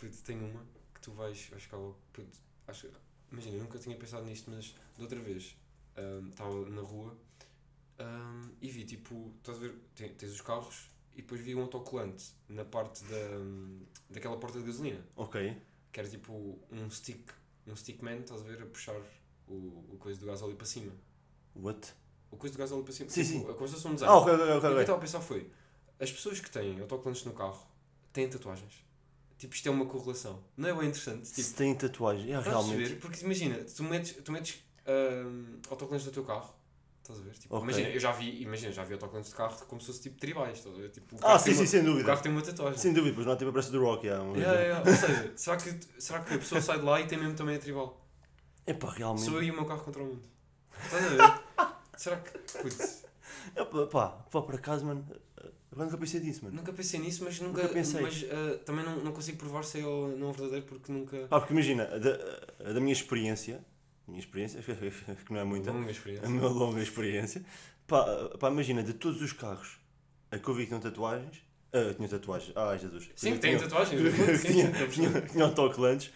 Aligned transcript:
puto, 0.00 0.22
tenho 0.24 0.46
uma 0.46 0.64
que 0.94 1.00
tu 1.00 1.12
vais, 1.12 1.46
vais 1.50 1.62
ficar 1.62 1.76
logo. 1.76 1.98
Puto, 2.12 2.38
acho, 2.66 2.88
imagina, 3.30 3.56
eu 3.56 3.62
nunca 3.62 3.78
tinha 3.78 3.96
pensado 3.96 4.24
nisto, 4.24 4.50
mas 4.50 4.74
de 4.96 5.02
outra 5.02 5.20
vez 5.20 5.56
ahm, 5.96 6.28
estava 6.30 6.68
na 6.70 6.82
rua 6.82 7.16
ahm, 7.98 8.50
e 8.60 8.68
vi 8.70 8.84
tipo, 8.84 9.32
estás 9.38 9.58
a 9.58 9.60
ver, 9.60 9.74
tem- 9.94 10.14
tens 10.14 10.32
os 10.32 10.40
carros 10.40 10.90
e 11.14 11.22
depois 11.22 11.40
vi 11.40 11.54
um 11.54 11.62
autocolante 11.62 12.32
na 12.48 12.64
parte 12.64 13.04
da, 13.04 13.28
daquela 14.08 14.38
porta 14.38 14.58
de 14.58 14.64
gasolina, 14.66 15.04
Ok. 15.16 15.56
que 15.92 16.00
era 16.00 16.08
tipo 16.08 16.58
um 16.70 16.90
stick, 16.90 17.30
um 17.66 17.76
stickman, 17.76 18.20
estás 18.20 18.40
a 18.40 18.44
ver, 18.44 18.62
a 18.62 18.66
puxar 18.66 19.00
o, 19.48 19.54
o 19.92 19.96
coisa 19.98 20.18
do 20.18 20.26
gasóleo 20.26 20.56
para 20.56 20.66
cima. 20.66 20.92
What? 21.54 21.92
O 22.30 22.36
coisa 22.36 22.54
do 22.54 22.58
gasóleo 22.58 22.84
para 22.84 22.92
cima. 22.92 23.10
Sim, 23.10 23.24
tipo, 23.24 23.44
sim. 23.46 23.50
A 23.50 23.54
coisa 23.54 23.76
são 23.76 23.90
um 23.90 23.94
desenho. 23.94 24.12
Ah, 24.12 24.18
ok, 24.18 24.32
ok, 24.32 24.40
E 24.40 24.56
o 24.56 24.60
que 24.60 24.66
eu 24.66 24.70
ok. 24.70 24.80
estava 24.82 24.98
a 24.98 25.00
pensar 25.00 25.20
foi: 25.20 25.50
as 25.98 26.12
pessoas 26.12 26.40
que 26.40 26.50
têm 26.50 26.80
autocolantes 26.80 27.24
no 27.24 27.32
carro 27.32 27.66
têm 28.12 28.28
tatuagens. 28.28 28.84
Tipo, 29.40 29.54
isto 29.54 29.66
é 29.66 29.72
uma 29.72 29.86
correlação. 29.86 30.38
Não 30.54 30.68
é 30.68 30.74
bem 30.74 30.88
interessante? 30.88 31.26
Tipo, 31.30 31.40
Se 31.48 31.54
tem 31.54 31.74
tatuagem, 31.74 32.30
é 32.30 32.38
realmente. 32.38 32.76
perceber? 32.76 33.00
Porque 33.00 33.24
imagina, 33.24 33.56
tu 33.64 33.82
metes, 33.84 34.12
tu 34.22 34.30
metes 34.32 34.62
ahm, 34.86 35.56
autocolantes 35.70 36.04
no 36.06 36.12
teu 36.12 36.24
carro. 36.24 36.54
Estás 37.00 37.18
a 37.18 37.22
ver? 37.22 37.32
Tipo, 37.38 37.56
Ok. 37.56 37.64
Imagina, 37.64 37.88
eu 37.88 37.98
já 37.98 38.12
vi, 38.12 38.42
imagina, 38.42 38.70
já 38.70 38.84
vi 38.84 38.92
autocolantes 38.92 39.30
de 39.30 39.36
carro 39.38 39.56
como 39.66 39.80
se 39.80 39.86
fosse 39.86 40.02
tipo 40.02 40.20
tribais. 40.20 40.58
Estás 40.58 40.76
a 40.76 40.78
ver? 40.78 40.90
Tipo, 40.90 41.16
o 41.16 41.18
Ah, 41.26 41.38
sim, 41.38 41.52
sim, 41.54 41.60
uma- 41.60 41.66
sem 41.66 41.80
O 41.80 41.84
dúvida. 41.84 42.04
carro 42.04 42.20
tem 42.22 42.30
uma 42.30 42.42
tatuagem. 42.42 42.78
Sem 42.78 42.92
dúvida, 42.92 43.14
pois 43.14 43.26
não 43.26 43.32
há 43.32 43.36
tipo 43.38 43.48
a 43.48 43.52
pressa 43.54 43.70
do 43.70 43.80
Rock. 43.80 44.06
Yeah, 44.06 44.24
Yeah, 44.38 44.60
yeah, 44.60 44.90
Ou 44.90 44.94
seja, 44.96 45.32
será 45.36 45.56
que, 45.56 45.80
será 45.98 46.20
que 46.20 46.34
a 46.34 46.38
pessoa 46.38 46.60
sai 46.60 46.78
de 46.78 46.84
lá 46.84 47.00
e 47.00 47.06
tem 47.06 47.18
mesmo 47.18 47.34
também 47.34 47.56
a 47.56 47.58
tribal? 47.58 48.06
Epá, 48.66 48.90
realmente. 48.92 49.24
Sou 49.24 49.36
eu 49.36 49.42
e 49.42 49.50
o 49.50 49.54
meu 49.54 49.64
carro 49.64 49.82
contra 49.82 50.02
o 50.02 50.06
mundo. 50.06 50.22
Estás 50.84 51.02
a 51.02 51.08
ver? 51.08 51.40
será 51.96 52.16
que. 52.18 52.38
Putz, 52.58 53.04
Epá, 53.56 53.86
pá, 53.86 54.08
pá, 54.30 54.42
por 54.42 54.54
acaso, 54.54 54.84
mano. 54.84 55.02
Eu 55.72 55.78
nunca 55.78 55.96
pensei 55.96 56.20
disso, 56.20 56.44
mano. 56.44 56.56
Nunca 56.56 56.72
pensei 56.72 56.98
nisso, 56.98 57.22
mas 57.24 57.38
nunca, 57.40 57.62
Nunca 57.62 57.72
pensei. 57.74 58.00
Mas 58.02 58.24
ah, 58.30 58.58
também 58.64 58.84
não, 58.84 58.96
não 59.04 59.12
consigo 59.12 59.38
provar 59.38 59.62
se 59.64 59.80
é 59.80 59.86
ou 59.86 60.08
não 60.16 60.32
verdadeiro 60.32 60.66
porque 60.66 60.90
nunca. 60.92 61.16
Pá, 61.28 61.38
porque 61.38 61.52
imagina, 61.52 61.84
a 61.84 61.98
da, 61.98 62.10
a 62.70 62.72
da 62.72 62.80
minha 62.80 62.92
experiência, 62.92 63.64
minha 64.06 64.18
experiência, 64.18 64.60
que 65.24 65.32
não 65.32 65.40
é 65.40 65.44
muita, 65.44 65.70
Longa 65.70 65.88
a 65.88 65.90
experiência. 65.92 66.28
minha 66.28 66.48
longa 66.48 66.82
experiência, 66.82 67.44
pá, 67.86 68.04
pá, 68.40 68.48
imagina, 68.50 68.82
de 68.82 68.94
todos 68.94 69.22
os 69.22 69.32
carros 69.32 69.78
a 70.30 70.38
que 70.38 70.48
eu 70.48 70.54
vi 70.54 70.62
que 70.62 70.68
tinham 70.68 70.80
tatuagens, 70.80 71.42
ah, 71.72 71.94
tinham 71.94 72.08
tatuagens, 72.10 72.56
ai 72.56 72.78
Jesus. 72.78 73.10
Sim, 73.14 73.38
tem 73.38 73.56
tinham- 73.56 73.60
tatuagens. 73.68 74.00
sim, 74.42 74.52
tinha, 75.32 75.44
a 75.44 75.48
autocolantes. 75.48 76.12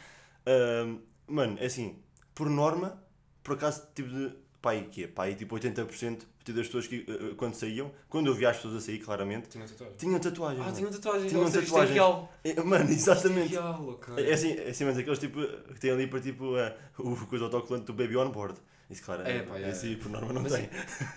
Ahm, 0.46 0.98
mano, 1.28 1.56
é 1.60 1.66
assim, 1.66 2.02
por 2.34 2.50
norma, 2.50 3.02
por 3.42 3.54
acaso, 3.54 3.86
tipo 3.94 4.08
de. 4.08 4.32
É? 4.72 5.06
Pá, 5.06 5.24
aí 5.24 5.34
tipo 5.34 5.54
80% 5.56 6.18
das 6.46 6.66
pessoas 6.66 6.86
que 6.86 7.06
ah, 7.08 7.34
quando 7.36 7.54
saíam, 7.54 7.92
quando 8.08 8.28
eu 8.28 8.34
via 8.34 8.50
as 8.50 8.56
pessoas 8.56 8.76
a 8.76 8.80
sair, 8.80 8.98
claramente, 8.98 9.48
Tinha 9.48 9.66
tatuagem. 9.66 9.96
tinham 9.96 10.18
tatuagens. 10.18 10.60
Ah, 10.60 10.64
mano. 10.64 10.76
tinham 10.76 10.90
tatuagens. 10.90 11.30
Tinham 11.30 11.82
é 11.82 11.86
real. 11.86 12.34
É, 12.44 12.62
Mano, 12.62 12.90
exatamente. 12.90 13.46
Isto 13.46 13.58
é 13.58 13.60
real, 13.60 13.88
ok. 13.88 14.28
É 14.30 14.32
assim, 14.32 14.52
é 14.52 14.70
assim, 14.70 14.84
mas 14.84 14.98
aqueles 14.98 15.18
tipo 15.18 15.40
que 15.72 15.80
têm 15.80 15.90
ali 15.90 16.06
para 16.06 16.20
tipo 16.20 16.56
eh, 16.56 16.76
o 16.98 17.16
coisa 17.26 17.44
autocolante 17.44 17.86
do 17.86 17.92
Baby 17.92 18.16
On 18.16 18.30
Board. 18.30 18.58
Isso, 18.90 19.02
claro, 19.02 19.22
É, 19.22 19.42
pá, 19.42 19.58
é, 19.58 19.70
esse 19.70 19.86
aí 19.86 19.96
por 19.96 20.10
norma 20.10 20.32
não 20.32 20.42
Mas 20.42 20.52
tem. 20.52 20.68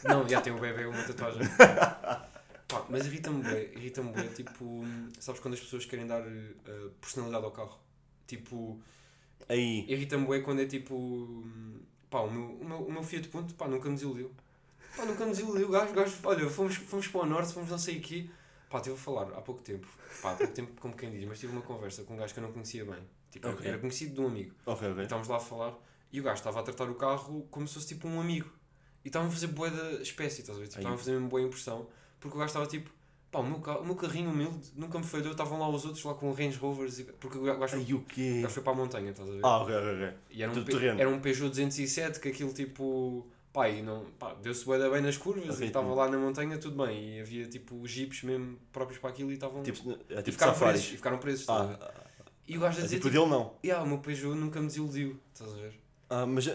Não, 0.06 0.28
já 0.28 0.42
tem 0.42 0.53
o 0.53 0.59
bebê 0.59 0.86
uma 0.86 1.03
tatuagem. 1.03 1.42
Pá, 2.68 2.86
mas 2.90 3.06
irrita-me 3.06 3.42
bem, 3.44 3.72
irrita-me 3.78 4.12
bem, 4.12 4.28
tipo, 4.28 4.84
sabes 5.20 5.40
quando 5.40 5.53
as 5.53 5.59
pessoas 5.62 5.86
querem 5.86 6.06
dar 6.06 6.22
eh, 6.22 6.90
personalidade 7.00 7.45
ao 7.45 7.52
carro? 7.52 7.80
Tipo, 8.28 8.78
Aí, 9.48 9.86
irrita-me 9.88 10.28
bem 10.28 10.44
quando 10.44 10.62
é 10.62 10.66
tipo, 10.66 11.45
pá, 12.09 12.22
o 12.22 12.31
meu, 12.31 12.44
o 12.61 12.66
meu, 12.66 12.77
o 12.80 12.91
meu 12.91 13.03
Fiat 13.03 13.27
Punto, 13.30 13.53
pá, 13.55 13.67
nunca 13.67 13.88
me 13.89 13.95
desiludiu. 13.95 14.31
Pá, 14.95 15.05
nunca 15.05 15.25
me 15.25 15.31
desiludiu, 15.31 15.69
gajo, 15.69 15.94
gajo, 15.94 16.16
olha, 16.23 16.50
fomos, 16.50 16.75
fomos 16.75 17.08
para 17.08 17.22
o 17.22 17.25
Norte, 17.25 17.53
fomos 17.53 17.69
não 17.69 17.77
sei 17.77 17.97
aqui. 17.97 18.30
Pá, 18.69 18.77
estive 18.80 18.95
a 18.95 19.00
falar 19.00 19.23
há 19.38 19.41
pouco 19.41 19.61
tempo, 19.61 19.88
pá, 20.22 20.31
há 20.31 20.35
pouco 20.35 20.53
tempo 20.53 20.72
como 20.81 20.95
quem 20.95 21.09
diz, 21.11 21.25
mas 21.25 21.39
tive 21.39 21.53
uma 21.53 21.61
conversa 21.61 22.03
com 22.03 22.13
um 22.16 22.17
gajo 22.17 22.33
que 22.33 22.39
eu 22.39 22.44
não 22.44 22.52
conhecia 22.52 22.83
bem. 22.83 23.00
Tipo, 23.31 23.47
Ok. 23.50 23.67
era 23.67 23.78
conhecido 23.78 24.13
de 24.16 24.22
um 24.22 24.28
amigo. 24.28 24.53
ok, 24.66 24.88
E 24.88 24.91
ok. 24.91 25.03
estávamos 25.03 25.28
lá 25.28 25.38
a 25.38 25.39
falar 25.39 25.73
e 26.11 26.19
o 26.19 26.23
gajo 26.23 26.35
estava 26.38 26.59
a 26.59 26.63
tratar 26.63 26.89
o 26.89 26.95
carro 26.95 27.45
como 27.52 27.67
se 27.67 27.73
fosse 27.75 27.88
tipo 27.88 28.08
um 28.08 28.19
amigo. 28.19 28.50
E 29.05 29.09
estavam 29.09 29.28
a 29.30 29.31
fazer 29.31 29.47
boa 29.47 29.69
da 29.69 30.02
espécie, 30.02 30.41
estás 30.41 30.57
a 30.57 30.62
ver? 30.62 30.67
Tipo, 30.67 30.79
estavam 30.79 30.96
a 30.96 30.97
fazer 30.97 31.12
mesmo 31.13 31.29
boa 31.29 31.41
impressão. 31.41 31.88
Porque 32.19 32.35
o 32.35 32.40
gajo 32.40 32.47
estava 32.50 32.66
tipo, 32.66 32.90
pá, 33.32 33.40
o 33.40 33.44
meu, 33.44 33.60
carro, 33.60 33.82
o 33.82 33.86
meu 33.86 33.96
carrinho 33.96 34.30
humilde 34.30 34.72
nunca 34.76 34.98
me 34.98 35.06
falhou. 35.06 35.32
Estavam 35.32 35.60
lá 35.60 35.70
os 35.70 35.86
outros 35.86 36.04
lá 36.04 36.14
com 36.14 36.32
Range 36.32 36.58
Rovers. 36.58 37.00
E, 37.00 37.04
porque 37.04 37.38
o 37.38 37.44
gajo, 37.44 37.68
foi, 37.68 37.94
o 37.94 37.98
o 37.98 38.02
quê? 38.04 38.42
gajo 38.42 38.54
foi 38.54 38.64
para 38.64 38.74
a 38.74 38.76
montanha, 38.76 39.12
estás 39.12 39.30
a 39.30 39.32
ver? 39.32 39.42
Ah, 39.44 39.58
ok, 39.60 39.76
ok, 39.76 40.14
e 40.30 40.44
era 40.44 40.52
um, 40.52 40.64
terreno. 40.64 41.00
era 41.00 41.10
um 41.10 41.20
Peugeot 41.20 41.50
207 41.50 42.20
que 42.20 42.30
aquilo 42.30 42.54
tipo. 42.54 43.28
Pá, 43.54 43.70
e 43.70 43.82
não, 43.82 44.06
pá, 44.20 44.36
deu-se 44.36 44.66
da 44.78 44.90
bem 44.90 45.02
nas 45.02 45.18
curvas 45.18 45.60
e 45.60 45.66
estava 45.66 45.92
lá 45.94 46.08
na 46.08 46.18
montanha, 46.18 46.58
tudo 46.60 46.86
bem. 46.86 47.16
E 47.18 47.22
havia 47.22 47.48
tipo 47.48 47.88
jeeps 47.88 48.22
mesmo 48.22 48.60
próprios 48.72 49.00
para 49.00 49.10
aquilo 49.10 49.32
e 49.32 49.34
estavam. 49.34 49.64
Tipo, 49.64 49.98
é 50.09 50.20
e 50.20 50.24
tipo 50.24 50.32
ficaram 50.34 50.54
presos. 50.54 50.59
safaris. 50.59 50.84
E 50.86 50.98
ficaram 50.98 51.18
presos, 51.18 51.42
estás 51.42 51.62
a 51.62 51.66
ver? 51.66 51.78
Ah, 51.82 51.94
E 52.48 52.58
o 52.58 52.62
gajo 52.62 52.78
a 52.78 52.82
ah, 52.82 52.84
dizer 52.84 52.98
tipo 52.98 53.09
tipo, 53.09 53.20
dele 53.20 53.32
não. 53.32 53.56
yeah, 53.64 53.84
o 53.84 53.88
meu 53.88 53.98
Peugeot 53.98 54.36
nunca 54.36 54.59
me 54.62 54.68
desiludiu, 54.68 55.20
estás 55.34 55.52
a 55.52 55.56
ver? 55.56 55.74
Ah, 56.09 56.26
mas. 56.26 56.48
ah, 56.48 56.54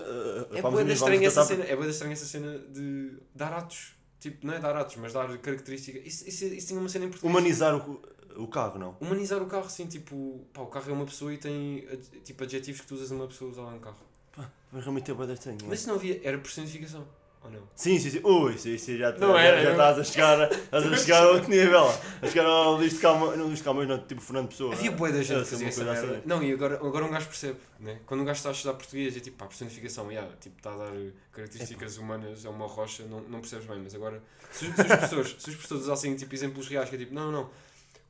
É 0.53 0.63
boa 0.63 0.83
estranha 0.93 1.27
essa 1.27 1.45
cena, 1.45 1.65
é 1.65 1.77
da 1.77 1.87
estranha 1.89 2.13
essa 2.13 2.25
cena 2.25 2.59
de 2.59 3.19
dar 3.35 3.53
atos. 3.53 3.95
Tipo, 4.23 4.47
não 4.47 4.55
é 4.55 4.61
dar 4.61 4.77
atos, 4.77 4.95
mas 4.95 5.13
dar 5.13 5.37
características. 5.39 6.07
Isso, 6.07 6.29
isso, 6.29 6.45
isso 6.45 6.69
tinha 6.69 6.79
uma 6.79 6.89
cena 6.89 7.09
português. 7.09 7.29
Humanizar 7.29 7.75
o, 7.75 8.01
o 8.37 8.47
carro, 8.47 8.79
não. 8.79 8.97
Humanizar 9.01 9.43
o 9.43 9.47
carro, 9.47 9.69
sim, 9.69 9.89
tipo, 9.89 10.47
pá, 10.53 10.63
o 10.63 10.67
carro 10.67 10.89
é 10.91 10.93
uma 10.93 11.05
pessoa 11.05 11.35
e 11.35 11.39
tem 11.39 11.85
tipo, 12.23 12.45
adjetivos 12.45 12.83
que 12.83 12.87
tu 12.87 12.95
usas 12.95 13.11
numa 13.11 13.27
pessoa 13.27 13.51
usar 13.51 13.63
um 13.63 13.81
carro. 13.81 13.99
Mas 14.71 14.85
realmente 14.85 15.11
é 15.11 15.15
boa 15.15 15.33
estranho. 15.33 15.59
Mas 15.67 15.81
se 15.81 15.89
não 15.89 15.97
havia, 15.97 16.21
era 16.23 16.39
personificação, 16.39 17.05
ou 17.45 17.51
não? 17.51 17.63
Sim, 17.75 17.99
sim, 17.99 18.11
sim. 18.11 18.21
Ui, 18.25 18.57
sim, 18.59 18.77
sim, 18.79 18.97
já, 18.99 19.13
Não 19.13 19.33
já, 19.35 19.41
era, 19.41 19.63
já 19.63 19.71
estás 19.73 19.99
a 19.99 20.05
chegar, 20.05 20.53
estás 20.53 20.87
a 20.87 20.97
chegar 20.97 21.23
a 21.25 21.31
outro 21.31 21.51
nível. 21.51 21.87
A 22.23 22.27
chegar 22.27 22.47
ao 22.47 22.75
Luís 22.77 22.93
de 22.95 22.99
Calma, 23.01 23.37
não 23.37 23.47
Luís 23.47 23.59
de 23.59 23.65
Calma, 23.65 23.85
não, 23.85 23.99
tipo 23.99 24.21
Fernando 24.21 24.49
Pessoa. 24.49 24.75
Havia 24.75 24.93
boa 24.93 25.11
da 25.13 25.23
gente 25.23 25.43
que 25.45 25.51
fazia 25.51 25.69
essa 25.69 25.85
merda. 25.85 26.13
assim. 26.19 26.23
Não, 26.27 26.43
e 26.43 26.53
agora, 26.53 26.77
agora 26.77 27.05
um 27.05 27.11
gajo 27.11 27.27
percebe, 27.27 27.59
né? 27.81 28.01
Quando 28.07 28.21
um 28.21 28.25
gajo 28.25 28.37
está 28.39 28.49
a 28.51 28.53
estudar 28.53 28.75
português, 28.75 29.17
é 29.17 29.21
tipo, 29.21 29.37
pá, 29.37 29.47
personificação, 29.47 30.11
yeah, 30.13 30.31
tipo, 30.41 30.57
está 30.57 30.73
a 30.73 30.77
dar 30.77 30.93
características 31.33 31.97
humanas 31.99 32.47
a 32.47 32.51
uma 32.51 32.67
rocha, 32.67 33.05
não, 33.05 33.21
não 33.23 33.41
percebes 33.41 33.67
bem, 33.67 33.81
mas 33.83 33.95
agora, 33.95 34.23
se, 34.53 34.67
os- 34.67 34.75
se 34.75 34.81
os 34.83 34.87
professores, 34.87 35.29
se 35.39 35.49
os 35.51 35.57
professores 35.57 35.83
usassem 35.85 36.15
tipo 36.17 36.35
exemplos 36.35 36.69
reais, 36.69 36.89
que 36.89 36.95
é 36.95 36.99
tipo, 36.99 37.15
não, 37.15 37.33
não, 37.33 37.51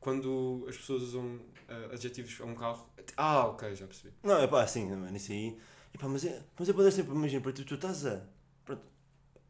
quando 0.00 0.66
as 0.68 0.76
pessoas 0.76 1.02
usam 1.02 1.38
ah, 1.68 1.88
adjetivos 1.92 2.36
a 2.40 2.44
um 2.44 2.54
carro, 2.54 2.86
ah, 3.16 3.46
ok, 3.46 3.74
já 3.74 3.86
percebi. 3.86 4.12
Não, 4.22 4.36
é 4.38 4.46
pá, 4.46 4.62
assim, 4.62 4.88
mano, 4.90 5.16
isso 5.16 5.32
aí. 5.32 5.56
Pá, 5.98 6.08
mas 6.08 6.24
é, 6.24 6.40
mas 6.58 6.68
é 6.68 6.72
para 6.72 6.90
sempre, 6.90 7.12
imagina, 7.14 7.42
para 7.42 7.52
ti, 7.52 7.64
tu 7.64 7.74
estás 7.74 8.06
a. 8.06 8.22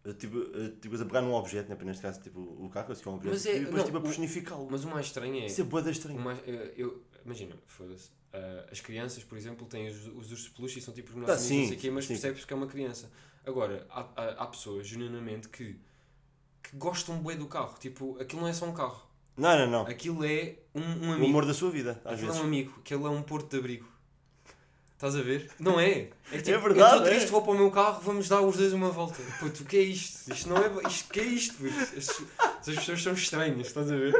A, 0.04 0.12
tipo, 0.14 0.38
a, 0.38 0.80
tipo, 0.80 0.96
a 1.00 1.04
pegar 1.04 1.22
num 1.22 1.32
objeto, 1.34 1.68
né? 1.70 1.76
neste 1.84 2.02
caso, 2.02 2.20
tipo, 2.20 2.40
o 2.40 2.68
carro, 2.68 2.92
que 2.94 3.08
é 3.08 3.10
um 3.10 3.14
objeto, 3.14 3.32
Mas 3.34 3.46
é- 3.46 3.56
e 3.56 3.60
depois 3.60 3.76
não, 3.76 3.84
tipo, 3.84 3.96
a 3.96 4.00
o- 4.00 4.02
personificá-lo. 4.02 4.68
Mas 4.70 4.84
o 4.84 4.88
mais 4.88 5.06
estranho 5.06 5.42
é, 5.42 5.46
Isso 5.46 5.60
é 5.60 5.64
boa 5.64 5.82
o 5.82 5.88
estranho. 5.90 6.20
mais, 6.20 6.38
eh, 6.46 6.74
eu, 6.76 7.02
imagina, 7.24 7.54
foda-se, 7.68 8.10
ah, 8.32 8.66
as 8.72 8.80
crianças, 8.80 9.22
por 9.22 9.38
exemplo, 9.38 9.64
têm 9.66 9.88
os, 9.88 10.06
os 10.08 10.30
ursos 10.32 10.44
de 10.44 10.50
peluche 10.50 10.78
e 10.80 10.82
são 10.82 10.92
tipo 10.92 11.10
os 11.10 11.16
Ah, 11.16 11.20
nossos 11.20 11.46
amigos, 11.46 11.50
não 11.50 11.62
sim, 11.62 11.68
sei 11.68 11.76
o 11.76 11.80
quê, 11.80 11.90
mas 11.92 12.04
sim. 12.04 12.14
percebes 12.14 12.44
que 12.44 12.52
é 12.52 12.56
uma 12.56 12.66
criança. 12.66 13.10
Agora, 13.46 13.86
há, 13.90 14.00
há, 14.16 14.28
há 14.42 14.46
pessoas, 14.46 14.88
genuinamente, 14.88 15.48
que, 15.48 15.78
que 16.62 16.76
gostam 16.76 17.22
bem 17.22 17.36
do 17.36 17.46
carro, 17.46 17.76
tipo, 17.78 18.18
aquilo 18.20 18.42
não 18.42 18.48
é 18.48 18.52
só 18.52 18.66
um 18.66 18.74
carro. 18.74 19.06
Não, 19.36 19.56
não, 19.56 19.70
não. 19.70 19.86
Aquilo 19.86 20.24
é 20.24 20.56
um, 20.74 20.80
um 20.82 21.10
O 21.10 21.12
amigo. 21.12 21.26
amor 21.26 21.46
da 21.46 21.54
sua 21.54 21.70
vida, 21.70 21.92
às 22.04 22.12
Aquilo 22.14 22.26
vezes. 22.26 22.36
é 22.36 22.40
um 22.40 22.44
amigo. 22.44 22.74
Aquilo 22.80 23.06
é 23.06 23.10
um 23.10 23.22
porto 23.22 23.48
de 23.50 23.56
abrigo. 23.56 23.86
Estás 25.02 25.16
a 25.16 25.20
ver? 25.22 25.50
Não 25.58 25.80
é? 25.80 26.10
É, 26.30 26.38
tipo, 26.38 26.60
verdade, 26.60 26.78
Eu 26.78 26.86
estou 26.86 27.06
é. 27.06 27.10
triste, 27.10 27.28
vou 27.32 27.42
para 27.42 27.50
o 27.50 27.56
meu 27.56 27.72
carro, 27.72 28.00
vamos 28.02 28.28
dar 28.28 28.40
os 28.40 28.56
dois 28.56 28.72
uma 28.72 28.88
volta. 28.88 29.20
Puto, 29.40 29.64
o 29.64 29.66
que 29.66 29.76
é 29.76 29.80
isto? 29.80 30.32
Isto 30.32 30.48
não 30.48 30.56
é. 30.58 30.86
Isto, 30.88 31.08
o 31.08 31.12
que 31.12 31.18
é 31.20 31.24
isto? 31.24 31.66
Estas 31.66 32.76
pessoas 32.76 33.02
são 33.02 33.12
estranhas, 33.12 33.66
estás 33.66 33.90
a 33.90 33.96
ver? 33.96 34.14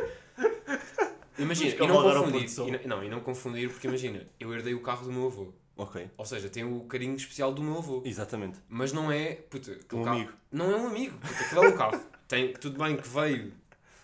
Imagina, 1.38 1.70
e 1.72 1.86
não 1.86 2.02
confundir. 2.02 2.82
E 2.84 2.88
não, 2.88 3.04
e 3.04 3.08
não 3.08 3.20
confundir, 3.20 3.70
porque 3.70 3.86
imagina, 3.86 4.26
eu 4.40 4.52
herdei 4.52 4.74
o 4.74 4.80
carro 4.80 5.04
do 5.06 5.12
meu 5.12 5.26
avô. 5.26 5.52
Ok, 5.76 6.10
Ou 6.18 6.26
seja, 6.26 6.48
tem 6.48 6.64
o 6.64 6.80
carinho 6.80 7.14
especial 7.14 7.54
do 7.54 7.62
meu 7.62 7.78
avô. 7.78 8.02
exatamente. 8.04 8.58
Mas 8.68 8.92
não 8.92 9.10
é. 9.12 9.34
Puto, 9.36 9.70
aquele 9.70 10.00
Um 10.00 10.04
carro- 10.04 10.16
amigo. 10.16 10.32
Não 10.50 10.68
é 10.68 10.76
um 10.76 10.86
amigo. 10.88 11.16
Puto, 11.18 11.32
aquilo 11.44 11.64
é 11.64 11.68
um 11.68 11.76
carro. 11.76 12.00
Tem, 12.26 12.52
tudo 12.54 12.76
bem 12.82 12.96
que 12.96 13.06
veio 13.08 13.52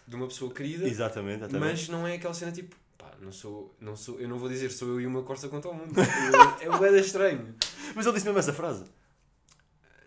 de 0.06 0.14
uma 0.14 0.28
pessoa 0.28 0.54
querida. 0.54 0.86
Exatamente, 0.86 1.38
exatamente. 1.38 1.70
Mas 1.72 1.88
não 1.88 2.06
é 2.06 2.14
aquela 2.14 2.32
cena 2.34 2.52
tipo, 2.52 2.76
não 3.20 3.32
sou, 3.32 3.74
não 3.80 3.96
sou, 3.96 4.20
eu 4.20 4.28
não 4.28 4.38
vou 4.38 4.48
dizer 4.48 4.70
sou 4.70 4.88
eu 4.88 5.00
e 5.00 5.06
uma 5.06 5.22
Corsa 5.22 5.48
contra 5.48 5.70
o 5.70 5.74
mundo. 5.74 5.92
é 6.60 6.69
o 6.69 6.84
é 6.84 7.00
estranho. 7.00 7.54
Mas 7.94 8.06
ele 8.06 8.14
disse 8.14 8.26
mesmo 8.26 8.38
essa 8.38 8.52
frase. 8.52 8.84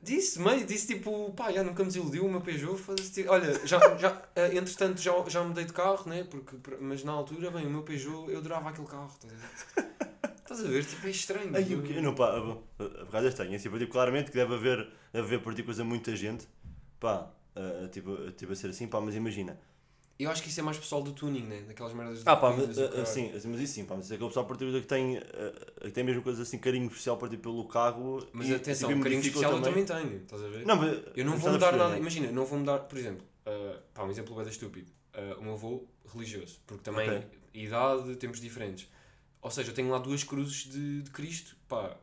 Disse, 0.04 0.40
meio, 0.40 0.66
disse 0.66 0.96
tipo, 0.96 1.32
pá, 1.34 1.52
já 1.52 1.64
nunca 1.64 1.84
me 1.84 1.88
desiludiu 1.88 2.26
uma 2.26 2.42
Peugeot, 2.42 2.76
foda-se, 2.76 3.12
tipo, 3.12 3.32
olha, 3.32 3.54
já, 3.68 3.80
já, 3.98 4.22
eh, 4.36 4.58
entretanto 4.58 5.00
já, 5.00 5.12
já 5.28 5.44
mudei 5.44 5.64
de 5.64 5.74
carro, 5.74 6.10
né, 6.10 6.24
porque, 6.24 6.56
mas 6.80 7.04
na 7.04 7.12
altura, 7.12 7.52
bem, 7.52 7.68
o 7.68 7.70
meu 7.70 7.84
Peugeot, 7.84 8.32
eu 8.32 8.40
adorava 8.40 8.70
aquele 8.70 8.88
carro, 8.88 9.12
estás 9.14 9.32
a 9.32 9.36
ver? 9.36 9.92
Estás 10.38 10.66
a 10.66 10.68
ver, 10.68 10.86
tipo, 10.86 11.06
é 11.06 11.10
estranho. 11.12 11.52
Ai, 11.54 11.76
o 11.76 11.84
quê? 11.84 12.02
Não, 12.02 12.16
pá, 12.16 12.30
a, 12.30 12.40
a, 12.40 12.86
a 12.86 13.04
verdade 13.04 13.28
é 13.28 13.30
estranha. 13.30 13.56
Assim, 13.56 13.70
tipo, 13.70 13.88
claramente 13.92 14.32
que 14.32 14.38
deve 14.38 14.56
haver, 14.56 14.90
deve 15.14 15.28
haver 15.28 15.44
partículas 15.44 15.80
a 15.80 15.84
muita 15.84 16.16
gente. 16.16 16.48
Pá, 17.00 17.32
ah, 17.56 17.88
tipo, 17.92 18.32
tipo 18.32 18.52
a 18.52 18.56
ser 18.56 18.70
assim, 18.70 18.88
pá, 18.88 19.00
mas 19.02 19.16
imagina. 19.16 19.60
Eu 20.24 20.30
acho 20.32 20.44
que 20.44 20.50
isso 20.50 20.60
é 20.60 20.64
mais 20.64 20.78
pessoal 20.78 21.02
do 21.02 21.12
tuning, 21.14 21.44
né, 21.44 21.62
daquelas 21.68 21.94
merdas 21.94 22.22
Ah, 22.26 22.36
pá, 22.36 22.52
mas, 22.52 22.78
o 22.78 23.02
assim, 23.02 23.32
mas 23.32 23.60
isso 23.62 23.74
sim, 23.74 23.86
pá, 23.86 23.96
mas 23.96 24.12
é 24.12 24.16
aquele 24.16 24.30
pessoal 24.30 24.46
partícula 24.46 24.80
que 24.80 24.88
tem, 24.88 25.18
ah, 25.18 25.82
que 25.82 25.92
tem 25.92 26.04
mesmo 26.04 26.22
coisa 26.22 26.44
assim, 26.44 26.58
carinho 26.58 26.88
especial 26.88 27.18
para 27.18 27.30
tipo, 27.30 27.44
pelo 27.44 27.66
carro. 27.68 28.26
Mas 28.32 28.48
e, 28.50 28.56
atenção, 28.56 28.92
um 28.92 29.02
carinho 29.02 29.22
especial 29.22 29.54
eu 29.54 29.62
também 29.62 29.86
tenho, 29.86 30.18
estás 30.18 30.44
a 30.44 30.48
ver? 30.48 30.66
Não, 30.66 30.76
mas, 30.76 31.00
Eu 31.16 31.26
não 31.26 31.38
vou 31.38 31.52
mudar 31.52 31.76
nada, 31.76 31.98
imagina, 31.98 32.32
não 32.32 32.46
vou 32.46 32.60
mudar, 32.60 32.80
por 32.80 32.98
exemplo, 32.98 33.26
uh, 33.48 33.80
pá, 33.94 34.04
um 34.04 34.10
exemplo 34.12 34.36
bem 34.36 34.48
estúpido, 34.48 34.92
uh, 35.16 35.40
o 35.40 35.44
meu 35.44 35.54
avô 35.54 35.88
religioso, 36.14 36.60
porque 36.68 36.84
também 36.84 37.10
Ok. 37.10 37.28
idade, 37.54 38.16
tempos 38.18 38.40
diferentes. 38.40 38.88
Ou 39.42 39.50
seja, 39.50 39.72
eu 39.72 39.74
tenho 39.74 39.90
lá 39.90 39.98
duas 39.98 40.24
cruzes 40.24 40.72
de, 40.72 41.02
de 41.02 41.10
Cristo, 41.10 41.56
pá, 41.68 41.98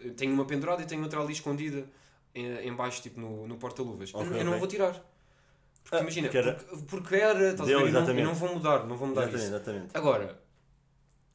eu 0.00 0.14
tenho 0.14 0.32
uma 0.32 0.44
pendurada 0.46 0.82
e 0.82 0.86
tenho 0.86 1.02
outra 1.02 1.20
ali 1.20 1.32
escondida 1.32 1.86
em, 2.34 2.46
em 2.68 2.74
baixo, 2.74 3.02
tipo 3.02 3.20
no, 3.20 3.46
no 3.46 3.56
porta-luvas. 3.56 4.10
Eu- 4.12 4.20
Ok, 4.20 4.40
eu, 4.40 4.44
não 4.44 4.52
ok. 4.52 4.58
vou 4.58 4.68
tirar. 4.68 5.11
Porque 5.82 5.96
Ah, 5.96 6.00
imagina, 6.00 6.28
porque 6.28 6.38
era- 6.38 6.54
porque, 6.54 6.84
porque 6.86 7.14
era, 7.16 7.48
estás 7.50 7.60
a 7.60 7.64
Deu, 7.64 7.78
ver, 7.80 7.86
eu 7.86 7.92
não, 7.92 8.00
exatamente. 8.00 8.24
não 8.26 8.34
vou 8.34 8.54
mudar, 8.54 8.86
não 8.86 8.96
vou 8.96 9.08
mudar 9.08 9.22
Exatamente, 9.22 9.44
isso. 9.46 9.54
exatamente. 9.54 9.90
Agora, 9.94 10.40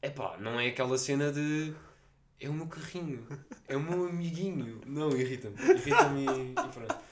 é 0.02 0.10
pá, 0.10 0.36
não 0.38 0.58
é 0.58 0.68
aquela 0.68 0.96
cena 0.98 1.30
de 1.32 1.72
é 2.40 2.48
o 2.48 2.52
meu 2.52 2.66
carrinho, 2.66 3.26
é 3.66 3.76
o 3.76 3.80
meu 3.80 4.08
amiguinho. 4.08 4.80
Não, 4.86 5.10
irrita-me. 5.10 5.56
Irrita-me 5.60 6.24
e, 6.24 6.50
e 6.52 6.54
pronto. 6.54 6.96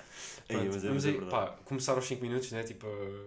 Pronto, 0.49 0.67
mas 0.75 0.85
é- 0.85 0.87
vamos 0.89 1.05
é 1.05 1.09
aí, 1.09 1.15
verdade. 1.19 1.31
pá, 1.33 1.57
começar 1.65 1.93
aos 1.95 2.07
5 2.07 2.23
minutos, 2.23 2.53
né? 2.53 2.63
Tipo, 2.63 2.87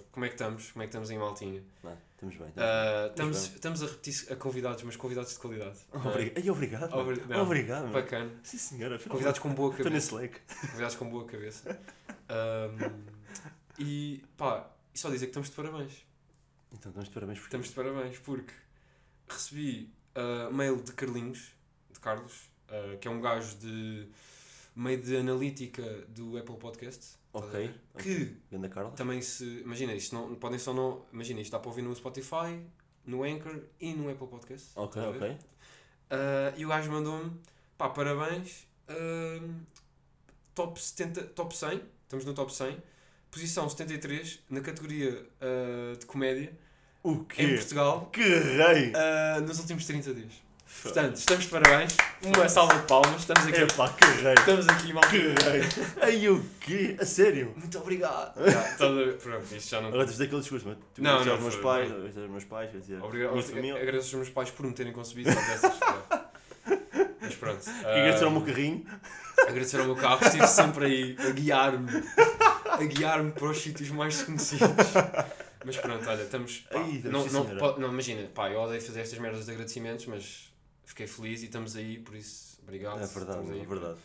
como 0.09 0.25
é 0.25 0.29
que 0.29 0.35
estamos? 0.35 0.71
Como 0.71 0.83
é 0.83 0.85
que 0.85 0.89
estamos 0.91 1.11
em 1.11 1.17
Maltinha? 1.17 1.61
Não, 1.83 1.97
estamos 2.13 2.35
bem. 2.37 2.47
estamos 2.47 3.37
Uh, 3.37 3.41
bem. 3.49 3.55
estamos, 3.55 3.83
a 3.83 3.85
repetir 3.87 4.31
a 4.31 4.35
convidados, 4.37 4.83
mas 4.83 4.95
convidados 4.95 5.33
de 5.33 5.39
qualidade. 5.39 5.79
Obrigado. 5.91 6.37
Ei, 6.37 6.49
obrigado. 6.49 6.89
mano. 6.91 7.01
Obri- 7.01 7.23
não. 7.27 7.41
Obrigado. 7.43 7.81
mano. 7.81 7.91
Bacana. 7.93 8.31
Sim, 8.41 8.57
senhora. 8.57 8.97
Convidados 8.99 9.37
com 9.41 9.53
boa 9.53 9.69
Estou 9.71 9.83
cabeça. 9.83 10.15
nesse 10.15 10.15
leque. 10.15 10.39
Convidados 10.61 10.95
com 10.95 11.09
boa 11.09 11.25
cabeça. 11.25 11.77
Um, 12.29 13.18
e 13.79 14.23
pá, 14.37 14.69
e 14.93 14.99
só 14.99 15.09
dizer 15.09 15.25
que 15.25 15.29
estamos 15.29 15.49
de 15.49 15.55
parabéns. 15.55 16.05
Então, 16.71 16.89
estamos 16.91 17.07
de 17.07 17.13
parabéns 17.13 17.39
porque. 17.39 17.55
Estamos 17.55 17.67
de 17.69 17.73
parabéns 17.73 18.19
porque 18.19 18.53
recebi 19.27 19.93
uh, 20.15 20.53
mail 20.53 20.81
de 20.81 20.91
Carlinhos, 20.93 21.53
de 21.91 21.99
Carlos, 21.99 22.49
uh, 22.69 22.97
que 22.99 23.07
é 23.07 23.11
um 23.11 23.21
gajo 23.21 23.57
de 23.57 24.07
meio 24.75 25.01
de 25.01 25.17
analítica 25.17 25.83
do 26.09 26.37
Apple 26.37 26.57
Podcast. 26.57 27.17
a 27.33 27.37
Ok. 27.39 27.73
Que 27.97 28.35
Carla. 28.69 28.91
também 28.91 29.21
se. 29.21 29.45
Imagina, 29.59 29.93
isto 29.93 30.15
não, 30.15 30.35
podem 30.35 30.59
só 30.59 30.73
não. 30.73 31.05
Imagina, 31.11 31.41
isto 31.41 31.51
dá 31.51 31.59
para 31.59 31.69
ouvir 31.69 31.81
no 31.81 31.95
Spotify, 31.95 32.59
no 33.05 33.23
Anchor 33.23 33.61
e 33.79 33.93
no 33.93 34.09
Apple 34.09 34.27
Podcast. 34.27 34.71
Ok, 34.75 35.01
a 35.01 35.11
ver? 35.11 35.17
ok. 35.17 35.31
Uh, 35.31 36.57
e 36.57 36.65
o 36.65 36.69
gajo 36.69 36.91
mandou-me, 36.91 37.39
pá, 37.77 37.89
parabéns, 37.89 38.67
uh, 38.89 39.53
top, 40.55 40.81
70, 40.81 41.23
top 41.35 41.55
100, 41.55 41.83
estamos 42.03 42.25
no 42.25 42.33
top 42.33 42.51
100, 42.51 42.81
posição 43.31 43.69
73 43.69 44.39
na 44.49 44.61
categoria 44.61 45.11
uh, 45.41 45.97
de 45.97 46.05
comédia 46.05 46.51
O 47.03 47.11
em 47.13 47.23
quê? 47.25 47.47
Portugal 47.55 48.09
Que 48.11 48.21
rei! 48.23 48.91
uh, 48.93 49.41
nos 49.41 49.59
últimos 49.59 49.85
30 49.85 50.13
dias. 50.13 50.33
Portanto, 50.83 51.15
estamos 51.15 51.45
de 51.45 51.49
parabéns, 51.49 51.97
uma 52.23 52.47
salva 52.47 52.75
de 52.75 52.87
palmas, 52.87 53.19
estamos 53.21 53.45
aqui, 53.47 53.59
Epá, 53.61 53.89
que 53.89 54.05
rei! 54.21 54.33
estamos 54.35 54.67
aqui 54.69 54.93
mal. 54.93 55.03
Que 55.09 55.17
rei! 55.17 55.61
Ai, 56.01 56.29
o 56.29 56.45
quê? 56.61 56.95
A 56.99 57.05
sério? 57.05 57.53
Muito 57.57 57.77
obrigado. 57.79 58.33
Já, 58.49 58.61
ver? 58.87 59.17
Pronto, 59.17 59.55
isto 59.55 59.69
já 59.69 59.81
não. 59.81 59.89
Agora 59.89 60.05
tens 60.05 60.17
daquele 60.19 60.39
discurso, 60.41 60.67
mas 60.67 60.77
tu 60.93 61.01
Não, 61.01 61.25
não, 61.25 61.31
aos 61.33 61.41
meus 61.41 61.55
pais, 61.57 61.91
aos 61.91 62.29
meus 62.29 62.43
pais, 62.45 62.69
agradecer 62.69 63.03
Obrigado, 63.03 63.29
à 63.29 63.33
minha 63.33 63.43
família. 63.43 63.75
agradeço 63.81 64.05
aos 64.05 64.13
meus 64.13 64.29
pais 64.29 64.51
por 64.51 64.65
me 64.65 64.73
terem 64.73 64.93
concebido 64.93 65.31
dessas. 65.33 65.73
Mas 67.21 67.35
pronto. 67.35 67.63
Que 67.65 67.85
agradecer 67.87 68.23
ao 68.25 68.31
meu 68.31 68.41
carrinho. 68.41 68.85
agradecer 69.47 69.79
ao 69.79 69.85
meu 69.85 69.95
carro, 69.95 70.23
estive 70.23 70.47
sempre 70.47 70.85
aí 70.85 71.15
a 71.27 71.31
guiar-me, 71.31 71.91
a 72.83 72.85
guiar-me 72.85 73.31
para 73.31 73.49
os 73.49 73.57
sítios 73.57 73.89
mais 73.89 74.15
desconhecidos. 74.17 74.67
Mas 75.65 75.75
pronto, 75.77 76.09
olha, 76.09 76.21
estamos. 76.23 76.59
pá, 76.71 76.79
Ai, 76.79 77.01
não, 77.03 77.25
não, 77.27 77.45
po- 77.57 77.77
não, 77.79 77.89
imagina, 77.89 78.27
pá, 78.33 78.49
eu 78.49 78.61
odeio 78.61 78.81
fazer 78.81 79.01
estas 79.01 79.19
merdas 79.19 79.45
de 79.45 79.51
agradecimentos, 79.51 80.05
mas 80.05 80.53
fiquei 80.85 81.05
feliz 81.05 81.41
e 81.41 81.45
estamos 81.45 81.75
aí, 81.75 81.99
por 81.99 82.15
isso, 82.15 82.57
obrigado. 82.63 83.01
É 83.03 83.05
verdade, 83.05 83.51
aí. 83.51 83.59
é 83.61 83.65
verdade. 83.65 83.97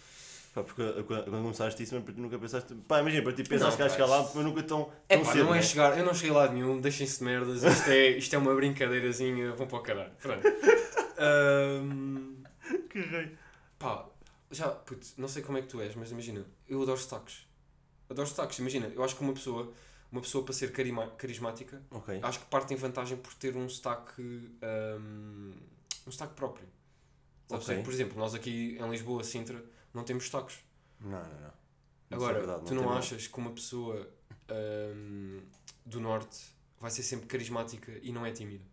Pá, 0.52 0.64
porque 0.64 0.82
quando 1.04 1.24
quando 1.30 1.42
começaste 1.42 1.80
isso, 1.82 1.94
mas 1.94 2.04
tu 2.04 2.20
nunca 2.20 2.38
pensaste. 2.40 2.74
Pá, 2.88 2.98
imagina, 3.00 3.22
para 3.22 3.32
ti 3.34 3.44
pensaste 3.44 3.76
que 3.76 3.82
vais 3.82 3.92
pá, 3.92 3.98
chegar 4.04 4.06
lá, 4.10 4.28
mas 4.34 4.44
nunca 4.44 4.62
tão. 4.64 4.90
É 5.08 5.16
tão 5.16 5.24
pá, 5.24 5.32
cedo, 5.32 5.44
não 5.44 5.54
é 5.54 5.62
chegar, 5.62 5.96
eu 5.96 6.04
não 6.04 6.12
cheguei 6.12 6.30
a 6.30 6.38
lado 6.40 6.54
nenhum, 6.54 6.80
deixem-se 6.80 7.18
de 7.18 7.24
merdas, 7.24 7.62
isto 7.62 7.88
é, 7.88 8.08
isto 8.10 8.34
é 8.34 8.38
uma 8.38 8.52
brincadeirazinha, 8.54 9.52
vão 9.52 9.68
para 9.68 9.78
o 9.78 9.80
caralho. 9.80 10.10
Pronto. 10.20 10.42
Ahm, 11.18 12.42
Que 12.90 13.00
rei! 13.00 13.30
pá, 13.78 14.06
já, 14.50 14.68
puto, 14.68 15.06
não 15.18 15.28
sei 15.28 15.42
como 15.42 15.58
é 15.58 15.62
que 15.62 15.68
tu 15.68 15.80
és, 15.80 15.94
mas 15.94 16.10
imagina, 16.10 16.44
eu 16.68 16.82
adoro 16.82 16.98
sotaques. 16.98 17.46
Adoro 18.08 18.28
sotaques, 18.28 18.58
imagina, 18.58 18.86
eu 18.94 19.02
acho 19.02 19.16
que 19.16 19.22
uma 19.22 19.32
pessoa, 19.32 19.72
uma 20.12 20.20
pessoa 20.20 20.44
para 20.44 20.52
ser 20.52 20.72
carima- 20.72 21.08
carismática, 21.12 21.82
Ok. 21.90 22.20
acho 22.22 22.38
que 22.40 22.46
parte 22.46 22.72
em 22.74 22.76
vantagem 22.76 23.16
por 23.16 23.32
ter 23.34 23.56
um 23.56 23.68
sotaque, 23.68 24.22
ahm, 24.62 25.52
um 26.06 26.10
sotaque 26.12 26.34
próprio. 26.34 26.66
Sabes? 27.48 27.68
Ok. 27.68 27.82
Por 27.82 27.92
exemplo, 27.92 28.18
nós 28.18 28.34
aqui 28.34 28.76
em 28.80 28.90
Lisboa, 28.90 29.22
Sintra, 29.24 29.62
não 29.92 30.04
temos 30.04 30.26
sotaques. 30.28 30.58
Não, 31.00 31.10
não, 31.10 31.18
não. 31.40 31.52
É 32.10 32.14
Agora, 32.14 32.34
verdade, 32.38 32.64
tu 32.66 32.74
não 32.74 32.84
mal. 32.84 32.98
achas 32.98 33.26
que 33.26 33.38
uma 33.38 33.50
pessoa 33.50 34.08
ahm, 34.48 35.40
do 35.84 36.00
Norte 36.00 36.38
vai 36.80 36.90
ser 36.90 37.02
sempre 37.02 37.26
carismática 37.26 37.92
e 38.02 38.12
não 38.12 38.24
é 38.24 38.30
tímida? 38.30 38.64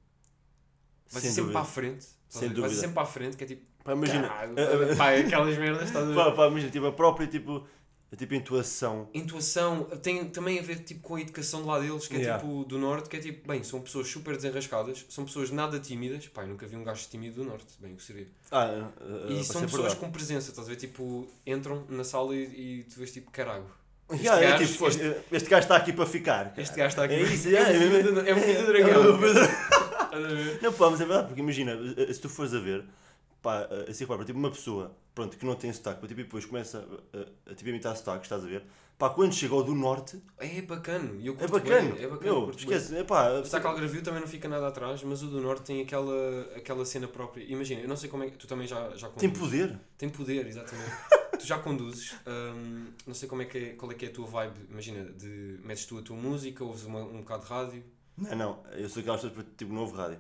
Vai 1.09 1.21
Sem 1.21 1.29
ser 1.31 1.35
sempre 1.35 1.41
dúvida. 1.53 1.59
para 1.59 1.61
a 1.61 1.71
frente. 1.71 2.05
Sem 2.29 2.47
a 2.49 2.51
ver? 2.53 2.61
Vai 2.61 2.69
ser 2.69 2.75
dúvida. 2.75 2.81
sempre 2.81 2.93
para 2.93 3.03
a 3.03 3.05
frente, 3.05 3.37
que 3.37 3.43
é 3.43 3.47
tipo, 3.47 3.65
Pá, 3.83 3.93
imagina. 3.93 4.27
caralho, 4.27 4.55
pá, 4.97 5.11
aquelas 5.15 5.57
merdas, 5.57 5.83
estás 5.87 6.05
a 6.05 6.07
ver? 6.07 6.15
Pá, 6.15 6.31
pá, 6.31 6.47
imagina, 6.47 6.71
tipo, 6.71 6.85
a 6.85 6.91
própria, 6.91 7.27
tipo, 7.27 7.67
a 8.11 8.15
tipo, 8.17 8.33
intuação. 8.33 9.07
Intuação 9.13 9.83
tem 10.01 10.25
também 10.25 10.59
a 10.59 10.61
ver 10.61 10.79
tipo, 10.79 10.99
com 11.01 11.15
a 11.15 11.21
educação 11.21 11.61
de 11.61 11.67
lá 11.67 11.79
deles, 11.79 12.07
que 12.07 12.15
é 12.15 12.19
Yeah. 12.19 12.43
tipo 12.43 12.65
do 12.65 12.77
Norte, 12.77 13.07
que 13.07 13.15
é 13.15 13.19
tipo, 13.19 13.47
bem, 13.47 13.63
são 13.63 13.79
pessoas 13.81 14.07
super 14.07 14.35
desenrascadas, 14.35 15.05
são 15.09 15.23
pessoas 15.23 15.49
nada 15.49 15.79
tímidas. 15.79 16.27
Pá, 16.27 16.43
eu 16.43 16.49
nunca 16.49 16.67
vi 16.67 16.75
um 16.75 16.83
gajo 16.83 17.07
tímido 17.09 17.35
do 17.43 17.49
Norte, 17.49 17.67
bem, 17.79 17.93
gostaria. 17.93 18.27
Ah, 18.51 18.89
uh, 18.99 19.31
E 19.31 19.35
pode 19.35 19.43
são 19.45 19.61
ser 19.61 19.67
pessoas 19.67 19.93
com 19.93 20.11
presença, 20.11 20.49
estás 20.49 20.67
a 20.67 20.69
ver? 20.71 20.75
Tipo, 20.77 21.25
entram 21.47 21.85
na 21.89 22.03
sala 22.03 22.35
e, 22.35 22.79
e 22.79 22.83
tu 22.83 22.97
vês 22.99 23.11
tipo, 23.13 23.31
caralho. 23.31 23.65
Este 24.09 24.25
Yeah, 24.25 24.45
é 24.45 24.49
gajo- 24.59 24.71
tipo, 24.73 24.87
este, 24.89 25.15
este 25.31 25.49
gajo 25.49 25.63
está 25.63 25.75
aqui 25.77 25.93
para 25.93 26.05
ficar. 26.05 26.53
Este 26.57 26.75
gajo 26.75 26.89
está 26.89 27.05
aqui. 27.05 27.13
É 27.13 27.21
isso, 27.21 27.47
é, 27.47 27.53
é, 27.53 27.61
um 27.61 28.19
é, 28.19 28.29
é 28.29 28.35
um 28.35 28.39
filho 28.41 28.59
É 28.59 28.65
dragão. 28.65 29.17
Não, 30.61 30.73
pá, 30.73 30.89
mas 30.89 30.99
é 31.01 31.05
verdade, 31.05 31.27
porque 31.27 31.41
imagina, 31.41 31.71
eh, 31.97 32.11
se 32.13 32.19
tu 32.19 32.27
fores 32.27 32.53
a 32.53 32.59
ver, 32.59 32.83
pá, 33.41 33.67
assim, 33.87 34.03
repara, 34.03 34.23
tipo, 34.25 34.37
uma 34.39 34.51
pessoa, 34.51 34.95
pronto, 35.15 35.37
que 35.37 35.45
não 35.45 35.55
tem 35.55 35.71
sotaque, 35.73 36.07
tipo, 36.07 36.19
e 36.21 36.23
depois 36.23 36.45
começa 36.45 36.87
a, 37.47 37.51
a, 37.51 37.55
tipo, 37.55 37.69
imitar 37.69 37.95
sotaque, 37.95 38.23
estás 38.25 38.43
a 38.43 38.47
ver? 38.47 38.63
Pá, 38.97 39.09
quando 39.09 39.33
chega 39.33 39.53
ao 39.55 39.63
do 39.63 39.73
norte, 39.73 40.21
É 40.37 40.61
bacana. 40.61 41.11
Eu 41.23 41.33
é 41.39 41.47
curto 41.47 41.51
bacana. 41.53 41.91
bem, 41.95 42.03
é 42.03 42.07
bacana. 42.07 42.29
eu 42.31 42.35
Meu, 42.35 42.43
curto 42.43 42.67
bem. 42.67 42.77
esquece, 42.77 42.95
é 42.97 43.03
pá, 43.03 43.29
O 43.39 43.45
sotaque 43.45 43.65
algarvio 43.67 44.03
também 44.03 44.19
não 44.21 44.27
fica 44.27 44.47
nada 44.47 44.67
atrás, 44.67 45.01
mas 45.03 45.23
o 45.23 45.27
do 45.27 45.41
Norte 45.41 45.63
tem 45.63 45.81
aquela, 45.81 46.41
aquela 46.55 46.85
cena 46.85 47.07
própria. 47.07 47.43
Imagina, 47.43 47.81
eu 47.81 47.87
não 47.87 47.97
sei 47.97 48.09
como 48.09 48.23
é 48.23 48.29
que. 48.29 48.37
Tu 48.37 48.45
também 48.47 48.67
já, 48.67 48.95
já 48.95 49.09
tem 49.09 49.29
conduzes. 49.31 49.39
poder. 49.67 49.79
Tem 49.97 50.09
poder, 50.09 50.45
exatamente. 50.45 50.91
tu 51.39 51.47
já 51.47 51.57
conduzes, 51.57 52.13
hum, 52.27 52.87
não 53.07 53.15
sei 53.15 53.27
como 53.27 53.41
é 53.41 53.45
que 53.45 53.57
é, 53.57 53.69
qual 53.73 53.91
é 53.91 53.95
que 53.95 54.05
é 54.05 54.09
a 54.09 54.11
tua 54.13 54.27
vibe. 54.27 54.67
Imagina, 54.69 55.03
de, 55.13 55.59
metes 55.63 55.85
tu 55.85 55.97
a 55.97 56.03
tua 56.03 56.15
música, 56.15 56.63
ouves 56.63 56.83
uma, 56.83 56.99
um 56.99 57.21
bocado 57.21 57.43
de 57.43 57.49
rádio. 57.49 57.83
Não, 58.15 58.35
não, 58.35 58.63
eu 58.73 58.87
sou 58.87 59.01
aquelas 59.01 59.21
pessoas, 59.21 59.45
tipo, 59.57 59.73
novo 59.73 59.95
rádio. 59.95 60.19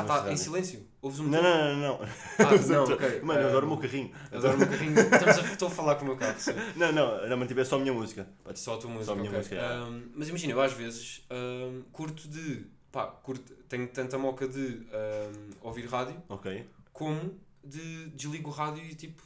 Ah, 0.00 0.04
tá, 0.04 0.16
ouço 0.20 0.28
em 0.30 0.36
silêncio. 0.36 0.86
Ouves 1.02 1.20
um 1.20 1.24
Não, 1.28 1.42
não, 1.42 1.76
não, 1.76 1.98
não. 1.98 2.00
Ah, 2.38 2.66
não, 2.68 2.84
ok. 2.84 3.20
Mano, 3.22 3.40
eu 3.40 3.48
adoro 3.48 3.66
o 3.66 3.68
meu 3.70 3.78
carrinho. 3.78 4.10
Adoro 4.32 4.54
o 4.54 4.58
meu 4.58 4.68
carrinho. 4.68 4.98
Estamos 5.00 5.38
a, 5.38 5.52
estou 5.52 5.68
a 5.68 5.70
falar 5.70 5.94
com 5.96 6.02
o 6.02 6.08
meu 6.08 6.16
carro, 6.16 6.38
sim. 6.38 6.52
Não, 6.76 6.92
não, 6.92 7.28
não, 7.28 7.36
mas 7.36 7.48
tipo, 7.48 7.60
é 7.60 7.64
só 7.64 7.76
a 7.76 7.78
minha 7.78 7.92
música. 7.92 8.28
Só 8.54 8.74
a 8.74 8.78
tua 8.78 8.90
música, 8.90 9.06
Só 9.06 9.12
a 9.12 9.16
minha 9.16 9.28
ok. 9.28 9.38
música, 9.38 9.56
é. 9.56 9.78
Hum, 9.80 10.08
mas 10.14 10.28
imagina, 10.28 10.52
eu 10.52 10.60
às 10.60 10.72
vezes 10.72 11.24
hum, 11.30 11.82
curto 11.92 12.28
de. 12.28 12.66
Pá, 12.92 13.06
curto, 13.06 13.52
tenho 13.68 13.86
tanta 13.88 14.16
moca 14.18 14.48
de 14.48 14.58
hum, 14.90 15.50
ouvir 15.62 15.86
rádio 15.86 16.22
Ok. 16.28 16.66
como 16.92 17.38
de 17.62 18.06
desligo 18.10 18.48
o 18.48 18.52
rádio 18.52 18.82
e 18.84 18.94
tipo, 18.94 19.22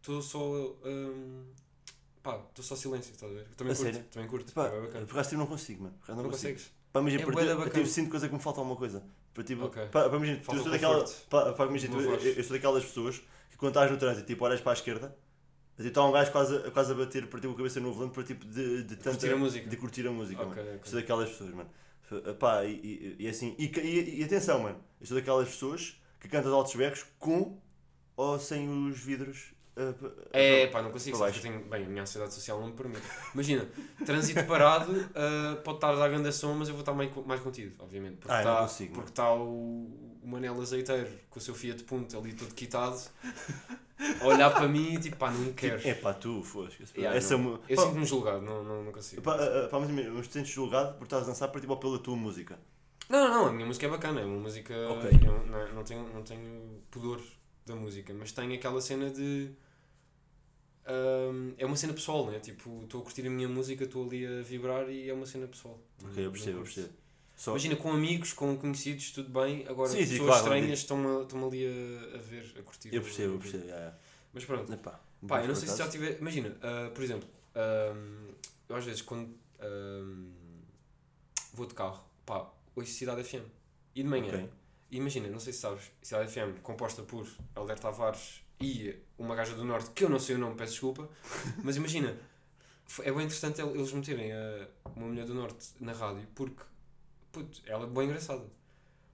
estou 0.00 0.20
só. 0.20 0.38
pá, 2.22 2.40
estou 2.48 2.64
só 2.64 2.76
silêncio, 2.76 3.12
estás 3.12 3.30
a 3.32 3.34
ver? 3.34 3.46
Também 3.56 3.72
A 3.72 3.76
curto, 3.76 3.92
sério? 3.92 4.08
também 4.10 4.28
curto. 4.28 4.52
Pá, 4.52 4.66
é 4.66 4.80
bacana. 4.80 5.06
por 5.06 5.12
acaso 5.12 5.28
tipo, 5.30 5.40
não 5.40 5.46
consigo, 5.46 5.82
mano. 5.84 5.94
Não, 6.08 6.16
não, 6.16 6.24
consigo. 6.24 6.52
consegues? 6.54 6.72
Pá, 6.92 7.00
imagina, 7.00 7.22
É 7.22 7.24
eu, 7.24 7.28
eu 7.28 7.56
bacana. 7.58 7.70
tipo, 7.74 7.86
sinto 7.86 8.10
coisa 8.10 8.28
que 8.28 8.34
me 8.34 8.40
falta 8.40 8.60
alguma 8.60 8.76
coisa. 8.76 9.02
Para, 9.36 9.44
tipo, 9.44 9.64
Ok. 9.66 9.86
pá, 9.88 10.08
pá, 10.08 10.16
imagina, 10.16 10.40
Falta 10.40 10.58
eu 10.58 10.62
sou, 10.62 10.72
daquela, 10.72 11.04
pá, 11.28 11.52
pá, 11.52 11.66
imagina, 11.66 11.94
tu- 11.94 12.00
eu, 12.00 12.14
eu 12.36 12.42
sou 12.42 12.56
daquelas 12.56 12.84
pessoas 12.84 13.18
que 13.50 13.56
quando 13.58 13.72
estás 13.72 13.90
no 13.90 13.98
trânsito, 13.98 14.26
tipo, 14.26 14.42
olhas 14.46 14.62
para 14.62 14.72
a 14.72 14.74
esquerda, 14.74 15.14
tipo, 15.76 15.86
está 15.88 16.02
um 16.04 16.10
gajo 16.10 16.32
quase, 16.32 16.56
a- 16.56 16.70
quase 16.70 16.92
a 16.92 16.94
bater 16.94 17.26
para 17.26 17.38
tipo, 17.38 17.52
a 17.52 17.56
cabeça 17.58 17.78
no 17.78 17.92
volante 17.92 18.14
para 18.14 18.22
tipo, 18.22 18.46
de, 18.46 18.82
de, 18.84 18.96
tanta- 18.96 19.10
Curtir 19.10 19.32
a 19.32 19.36
música. 19.36 19.68
de 19.68 19.76
curtir 19.76 20.06
a 20.06 20.10
música. 20.10 20.42
Ok, 20.42 20.56
mano. 20.62 20.76
ok. 20.78 20.90
Sou 20.90 20.98
daquelas 21.00 21.28
pessoas, 21.28 21.50
mano. 21.50 21.70
Pá, 22.38 22.64
e, 22.64 22.70
e, 23.18 23.24
e 23.24 23.28
assim, 23.28 23.54
e, 23.58 23.66
e, 23.66 24.20
e 24.20 24.24
atenção, 24.24 24.60
mano, 24.60 24.80
eu 25.00 25.06
sou 25.06 25.16
daquelas 25.18 25.48
pessoas 25.48 26.00
que 26.18 26.28
cantam 26.28 26.50
de 26.50 26.56
altos 26.56 26.74
berros 26.74 27.04
com 27.18 27.60
ou 28.16 28.38
sem 28.38 28.68
os 28.88 28.98
vidros. 28.98 29.52
Ah, 29.76 29.92
pa- 30.00 30.10
É, 30.32 30.66
pá, 30.68 30.82
não 30.82 30.90
consigo. 30.90 31.16
Sabes 31.16 31.38
que 31.38 31.46
eu 31.46 31.52
tenho, 31.52 31.64
bem, 31.68 31.84
a 31.84 31.88
minha 31.88 32.02
ansiedade 32.02 32.32
social 32.34 32.58
não 32.60 32.68
me 32.68 32.72
permite. 32.74 33.02
Imagina, 33.34 33.68
trânsito 34.04 34.44
parado, 34.44 34.92
ah, 35.14 35.56
pode 35.64 35.76
estar 35.78 35.90
a 35.90 35.96
dar 35.96 36.08
grande 36.08 36.32
som, 36.32 36.54
mas 36.54 36.68
eu 36.68 36.74
vou 36.74 36.80
estar 36.82 36.94
mais, 36.94 37.10
mais 37.26 37.40
contido, 37.40 37.74
obviamente. 37.78 38.16
Porque 38.16 38.32
Ah, 38.32 38.42
não 38.42 38.50
está 38.52 38.62
consigo, 38.62 38.94
porque 38.94 39.10
está 39.10 39.32
o, 39.34 40.18
o 40.22 40.26
Manel 40.26 40.60
Azeiteiro 40.60 41.08
com 41.30 41.38
o 41.38 41.42
seu 41.42 41.54
Fiat 41.54 41.82
Punto 41.84 42.18
ali 42.18 42.32
todo 42.32 42.52
quitado 42.54 43.00
a 44.20 44.26
olhar 44.26 44.50
para 44.50 44.68
mim 44.68 44.94
e 44.94 44.98
tipo, 44.98 45.16
pá, 45.16 45.30
não 45.30 45.52
quero. 45.52 45.86
É 45.86 45.94
pá, 45.94 46.12
tu, 46.12 46.42
foste. 46.42 46.84
Yeah, 46.96 47.16
Essa 47.16 47.36
não. 47.38 47.60
Eu 47.68 47.76
sinto-me 47.78 48.04
julgado, 48.04 48.42
não, 48.42 48.62
não, 48.62 48.84
não 48.84 48.92
consigo. 48.92 49.22
pá, 49.22 49.34
ah, 49.36 49.64
ah, 49.64 49.68
pá, 49.68 49.78
mas 49.80 49.90
mas 49.90 50.26
sentes 50.28 50.50
julgado 50.52 50.96
por 50.98 51.04
estás 51.04 51.22
a 51.24 51.26
dançar 51.26 51.48
para, 51.50 51.60
tipo, 51.60 51.76
pela 51.76 51.98
tua 51.98 52.16
música. 52.16 52.58
Não, 53.08 53.20
não, 53.20 53.34
não, 53.34 53.46
a 53.46 53.52
minha 53.52 53.64
música 53.66 53.86
é 53.86 53.88
bacana, 53.88 54.20
é 54.20 54.24
uma 54.24 54.38
música. 54.40 54.74
Ok. 54.90 55.10
Eu 55.24 55.46
não, 55.46 55.74
não, 55.74 55.84
tenho, 55.84 56.08
não 56.12 56.22
tenho 56.22 56.82
pudor 56.90 57.20
da 57.64 57.74
música, 57.76 58.12
mas 58.12 58.32
tenho 58.32 58.52
aquela 58.54 58.80
cena 58.80 59.08
de. 59.10 59.50
Hum, 60.88 61.54
é 61.58 61.66
uma 61.66 61.76
cena 61.76 61.92
pessoal, 61.92 62.26
né? 62.30 62.38
Tipo, 62.40 62.82
estou 62.84 63.00
a 63.00 63.04
curtir 63.04 63.26
a 63.26 63.30
minha 63.30 63.48
música, 63.48 63.84
estou 63.84 64.04
ali 64.06 64.26
a 64.26 64.42
vibrar 64.42 64.88
e 64.90 65.08
é 65.08 65.12
uma 65.12 65.26
cena 65.26 65.46
pessoal. 65.46 65.78
Ok, 66.04 66.24
eu 66.24 66.30
percebo, 66.30 66.58
eu 66.58 66.62
percebo. 66.62 66.88
Só... 67.36 67.50
Imagina, 67.50 67.76
com 67.76 67.92
amigos, 67.92 68.32
com 68.32 68.56
conhecidos, 68.56 69.10
tudo 69.10 69.28
bem. 69.28 69.66
Agora, 69.68 69.90
Sim, 69.90 69.98
sim, 70.04 70.12
pessoas 70.12 70.28
claro, 70.28 70.42
estranhas 70.44 70.78
estão, 70.78 71.22
estão 71.22 71.46
ali 71.46 71.66
a, 71.66 72.14
a 72.16 72.18
ver, 72.18 72.54
a 72.58 72.62
curtir. 72.62 72.94
Eu 72.94 73.02
percebo, 73.02 73.34
eu 73.34 73.38
percebo. 73.38 73.66
já. 73.68 73.94
Mas 74.32 74.44
pronto. 74.44 74.72
Epá, 74.72 75.00
Pá, 75.26 75.42
eu 75.42 75.48
não 75.48 75.54
sei 75.54 75.68
se 75.68 75.76
já 75.76 75.84
acaso. 75.84 75.98
tive. 75.98 76.18
Imagina, 76.18 76.56
ah, 76.62 76.90
por 76.94 77.02
exemplo, 77.04 77.28
ahm, 77.54 78.32
eu 78.68 78.76
às 78.76 78.84
vezes 78.84 79.02
quando 79.02 79.34
ahm, 79.60 80.30
vou 81.52 81.66
de 81.66 81.74
carro, 81.74 82.04
pá, 82.24 82.50
ouço 82.74 82.90
Cidade 82.92 83.22
FM. 83.24 83.44
E 83.94 84.02
de 84.02 84.08
manhã. 84.08 84.28
Ok. 84.28 84.48
E 84.90 84.96
imagina, 84.98 85.28
não 85.28 85.40
sei 85.40 85.52
se 85.52 85.60
sabes, 85.60 85.90
Cidade 86.00 86.30
FM, 86.30 86.60
composta 86.62 87.02
por 87.02 87.26
Helder 87.56 87.78
Tavares 87.78 88.42
e 88.60 88.94
uma 89.18 89.34
gaja 89.34 89.54
do 89.54 89.64
Norte, 89.64 89.90
que 89.90 90.04
eu 90.04 90.08
não 90.08 90.18
sei 90.18 90.36
o 90.36 90.38
nome, 90.38 90.54
peço 90.56 90.72
desculpa, 90.72 91.08
mas 91.62 91.76
imagina, 91.76 92.14
é 93.02 93.12
bem 93.12 93.24
interessante 93.24 93.60
el- 93.60 93.74
eles 93.74 93.92
meterem 93.92 94.32
a, 94.32 94.66
uma 94.94 95.06
mulher 95.06 95.24
do 95.26 95.34
Norte 95.34 95.66
na 95.80 95.92
rádio, 95.92 96.26
porque, 96.34 96.62
puto, 97.32 97.60
ela 97.66 97.84
é 97.84 97.86
bem 97.88 98.04
engraçada. 98.04 98.42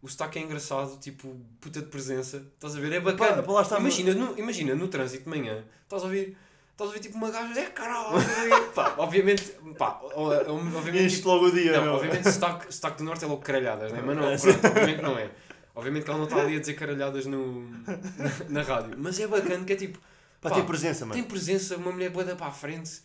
O 0.01 0.09
sotaque 0.09 0.39
é 0.41 0.43
engraçado, 0.43 0.99
tipo, 0.99 1.37
puta 1.61 1.81
de 1.81 1.87
presença, 1.87 2.45
estás 2.55 2.75
a 2.77 2.81
ver? 2.81 2.93
É 2.93 2.99
bacana. 3.01 3.37
Pá, 3.37 3.43
pá, 3.45 3.53
lá 3.53 3.63
está, 3.63 3.79
imagina, 3.79 4.13
no, 4.15 4.37
imagina, 4.37 4.75
no 4.75 4.89
trânsito 4.89 5.23
de 5.25 5.31
manhã, 5.31 5.65
estás 5.85 6.03
a 6.03 6.07
ouvir, 6.07 6.37
estás 6.73 6.91
a 6.91 6.93
ouvir 6.93 6.99
tipo 7.01 7.17
uma 7.17 7.31
gaja, 7.31 7.61
é 7.61 7.67
caralho, 7.71 8.19
pá, 8.75 8.97
obviamente, 8.99 9.45
pá, 9.79 10.01
obviamente, 10.03 11.17
tipo, 11.17 11.29
logo 11.29 11.47
o 11.47 11.53
dia, 11.53 11.73
não, 11.73 11.83
meu. 11.85 11.93
obviamente 11.95 12.29
sotaque, 12.33 12.75
sotaque 12.75 12.99
do 12.99 13.05
Norte 13.05 13.25
é 13.25 13.29
logo 13.29 13.43
caralhadas, 13.43 13.93
né? 13.93 14.03
mas 14.05 14.17
não, 14.17 14.25
É, 14.29 14.37
pronto, 14.37 14.67
obviamente 14.67 15.03
não 15.03 15.17
é. 15.19 15.31
Obviamente 15.75 16.05
que 16.05 16.11
ela 16.11 16.19
não 16.19 16.27
está 16.27 16.41
ali 16.41 16.57
a 16.57 16.61
dizer 16.61 16.75
caralhadas 16.75 17.25
no, 17.27 17.63
na, 17.71 18.49
na 18.49 18.63
rádio, 18.63 18.95
mas 18.99 19.19
é 19.19 19.27
bacana 19.27 19.65
que 19.65 19.73
é 19.73 19.77
tipo, 19.77 19.99
Pá, 20.41 20.51
pá, 20.51 20.57
tem 20.57 20.67
presença, 20.67 21.07
mano. 21.07 21.15
tem 21.15 21.23
presença, 21.23 21.77
uma 21.77 21.93
mulher 21.93 22.11
boa 22.11 22.25
para 22.37 22.47
a 22.47 22.51
frente, 22.53 23.01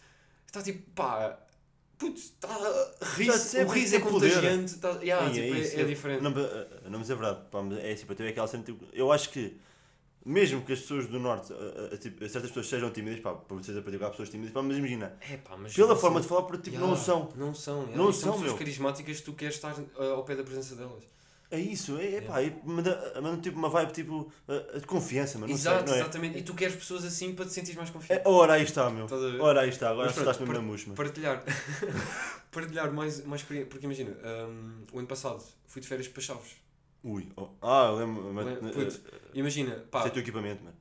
está 0.45 0.61
tipo, 0.61 0.81
pá, 0.91 1.37
putz, 1.97 2.23
está 2.23 2.49
riso, 3.15 3.59
o 3.61 3.67
riso 3.69 3.95
é 3.95 3.99
contagiante, 4.01 4.73
está, 4.75 4.89
yeah, 5.01 5.27
Sim, 5.27 5.41
tipo, 5.41 5.55
é, 5.55 5.59
isso, 5.59 5.77
é 5.77 5.81
eu- 5.81 5.87
diferente. 5.87 6.21
Não, 6.23 6.31
mas, 6.31 6.45
não, 6.91 6.99
mas 6.99 7.09
é 7.09 7.15
verdade. 7.15 7.39
Pá, 7.49 7.61
mas 7.61 7.77
é 7.79 8.05
para 8.05 8.15
ter 8.15 8.27
aquela 8.27 8.47
cena, 8.47 8.63
tipo, 8.63 8.83
eu 8.91 9.11
acho 9.11 9.29
que, 9.29 9.55
mesmo 10.25 10.61
que 10.63 10.73
as 10.73 10.79
pessoas 10.81 11.07
do 11.07 11.19
Norte, 11.19 11.53
a- 11.53 11.93
a- 11.93 11.97
tipo, 11.97 12.19
certas 12.27 12.49
pessoas 12.51 12.67
sejam 12.67 12.91
tímidas, 12.91 13.19
pá, 13.21 13.33
por 13.33 13.63
vocês 13.63 13.81
para 13.81 14.07
há 14.07 14.09
pessoas 14.09 14.29
tímidas, 14.29 14.51
pá, 14.51 14.61
mas 14.61 14.75
imagina, 14.77 15.15
É, 15.21 15.37
pá, 15.37 15.55
mas 15.55 15.73
pela 15.73 15.95
forma 15.95 16.15
são- 16.15 16.21
de 16.23 16.27
falar, 16.27 16.41
porque 16.43 16.63
tipo, 16.63 16.75
Yeah, 16.75 16.89
não 16.95 17.01
são. 17.01 17.31
Não 17.35 17.53
são, 17.53 17.77
yeah, 17.83 17.97
Não 17.97 18.11
são 18.11 18.21
são, 18.21 18.31
pessoas 18.33 18.49
meu. 18.49 18.57
carismáticas 18.57 19.21
tu 19.21 19.31
queres 19.33 19.55
estar 19.55 19.73
uh, 19.79 20.01
ao 20.15 20.23
pé 20.25 20.35
da 20.35 20.43
presença 20.43 20.75
delas. 20.75 21.03
É 21.49 21.57
isso, 21.57 21.97
é, 21.97 22.15
é 22.15 22.21
pá, 22.21 22.41
é, 22.41 22.53
manda, 22.65 23.21
manda 23.21 23.41
tipo 23.41 23.57
uma 23.57 23.69
vibe 23.69 23.93
tipo 23.93 24.29
uh, 24.49 24.79
de 24.81 24.85
confiança, 24.85 25.37
mas 25.39 25.49
não 25.49 25.55
Exato, 25.55 25.77
sei, 25.77 25.85
não 25.87 25.93
é? 25.93 25.99
exatamente. 26.01 26.37
E 26.39 26.41
tu 26.43 26.53
queres 26.53 26.75
pessoas 26.75 27.05
assim 27.05 27.33
para 27.33 27.45
te 27.45 27.53
sentir 27.53 27.73
mais 27.77 27.89
confiante. 27.89 28.21
É, 28.21 28.27
ora 28.29 28.53
aí 28.53 28.63
está, 28.63 28.89
meu. 28.89 29.05
Estás 29.05 29.23
a 29.23 29.29
ver? 29.29 29.39
Ora 29.39 29.61
aí 29.61 29.69
está, 29.69 29.89
agora 29.91 30.07
pronto, 30.07 30.15
assustaste-me 30.15 30.47
par- 30.47 30.55
na 30.57 30.61
mousse, 30.61 30.83
mano. 30.85 30.97
Partilhar, 30.97 31.41
partilhar 32.51 32.91
mais, 32.91 33.23
mais 33.25 33.41
experiência. 33.41 33.69
Porque 33.69 33.85
imagina, 33.85 34.11
hum, 34.49 34.83
o 34.91 34.99
ano 34.99 35.07
passado 35.07 35.41
fui 35.67 35.81
de 35.81 35.87
férias 35.87 36.07
para 36.09 36.21
Chaves. 36.21 36.55
Ui, 37.03 37.29
oh, 37.37 37.47
ah, 37.61 37.91
lembro, 37.91 38.33
mas, 38.33 38.45
uh, 38.45 38.71
puto, 38.73 39.01
Imagina, 39.33 39.85
pá, 39.89 39.99
Isso 39.99 40.07
é 40.07 40.11
teu 40.11 40.21
equipamento, 40.21 40.63
mano. 40.63 40.75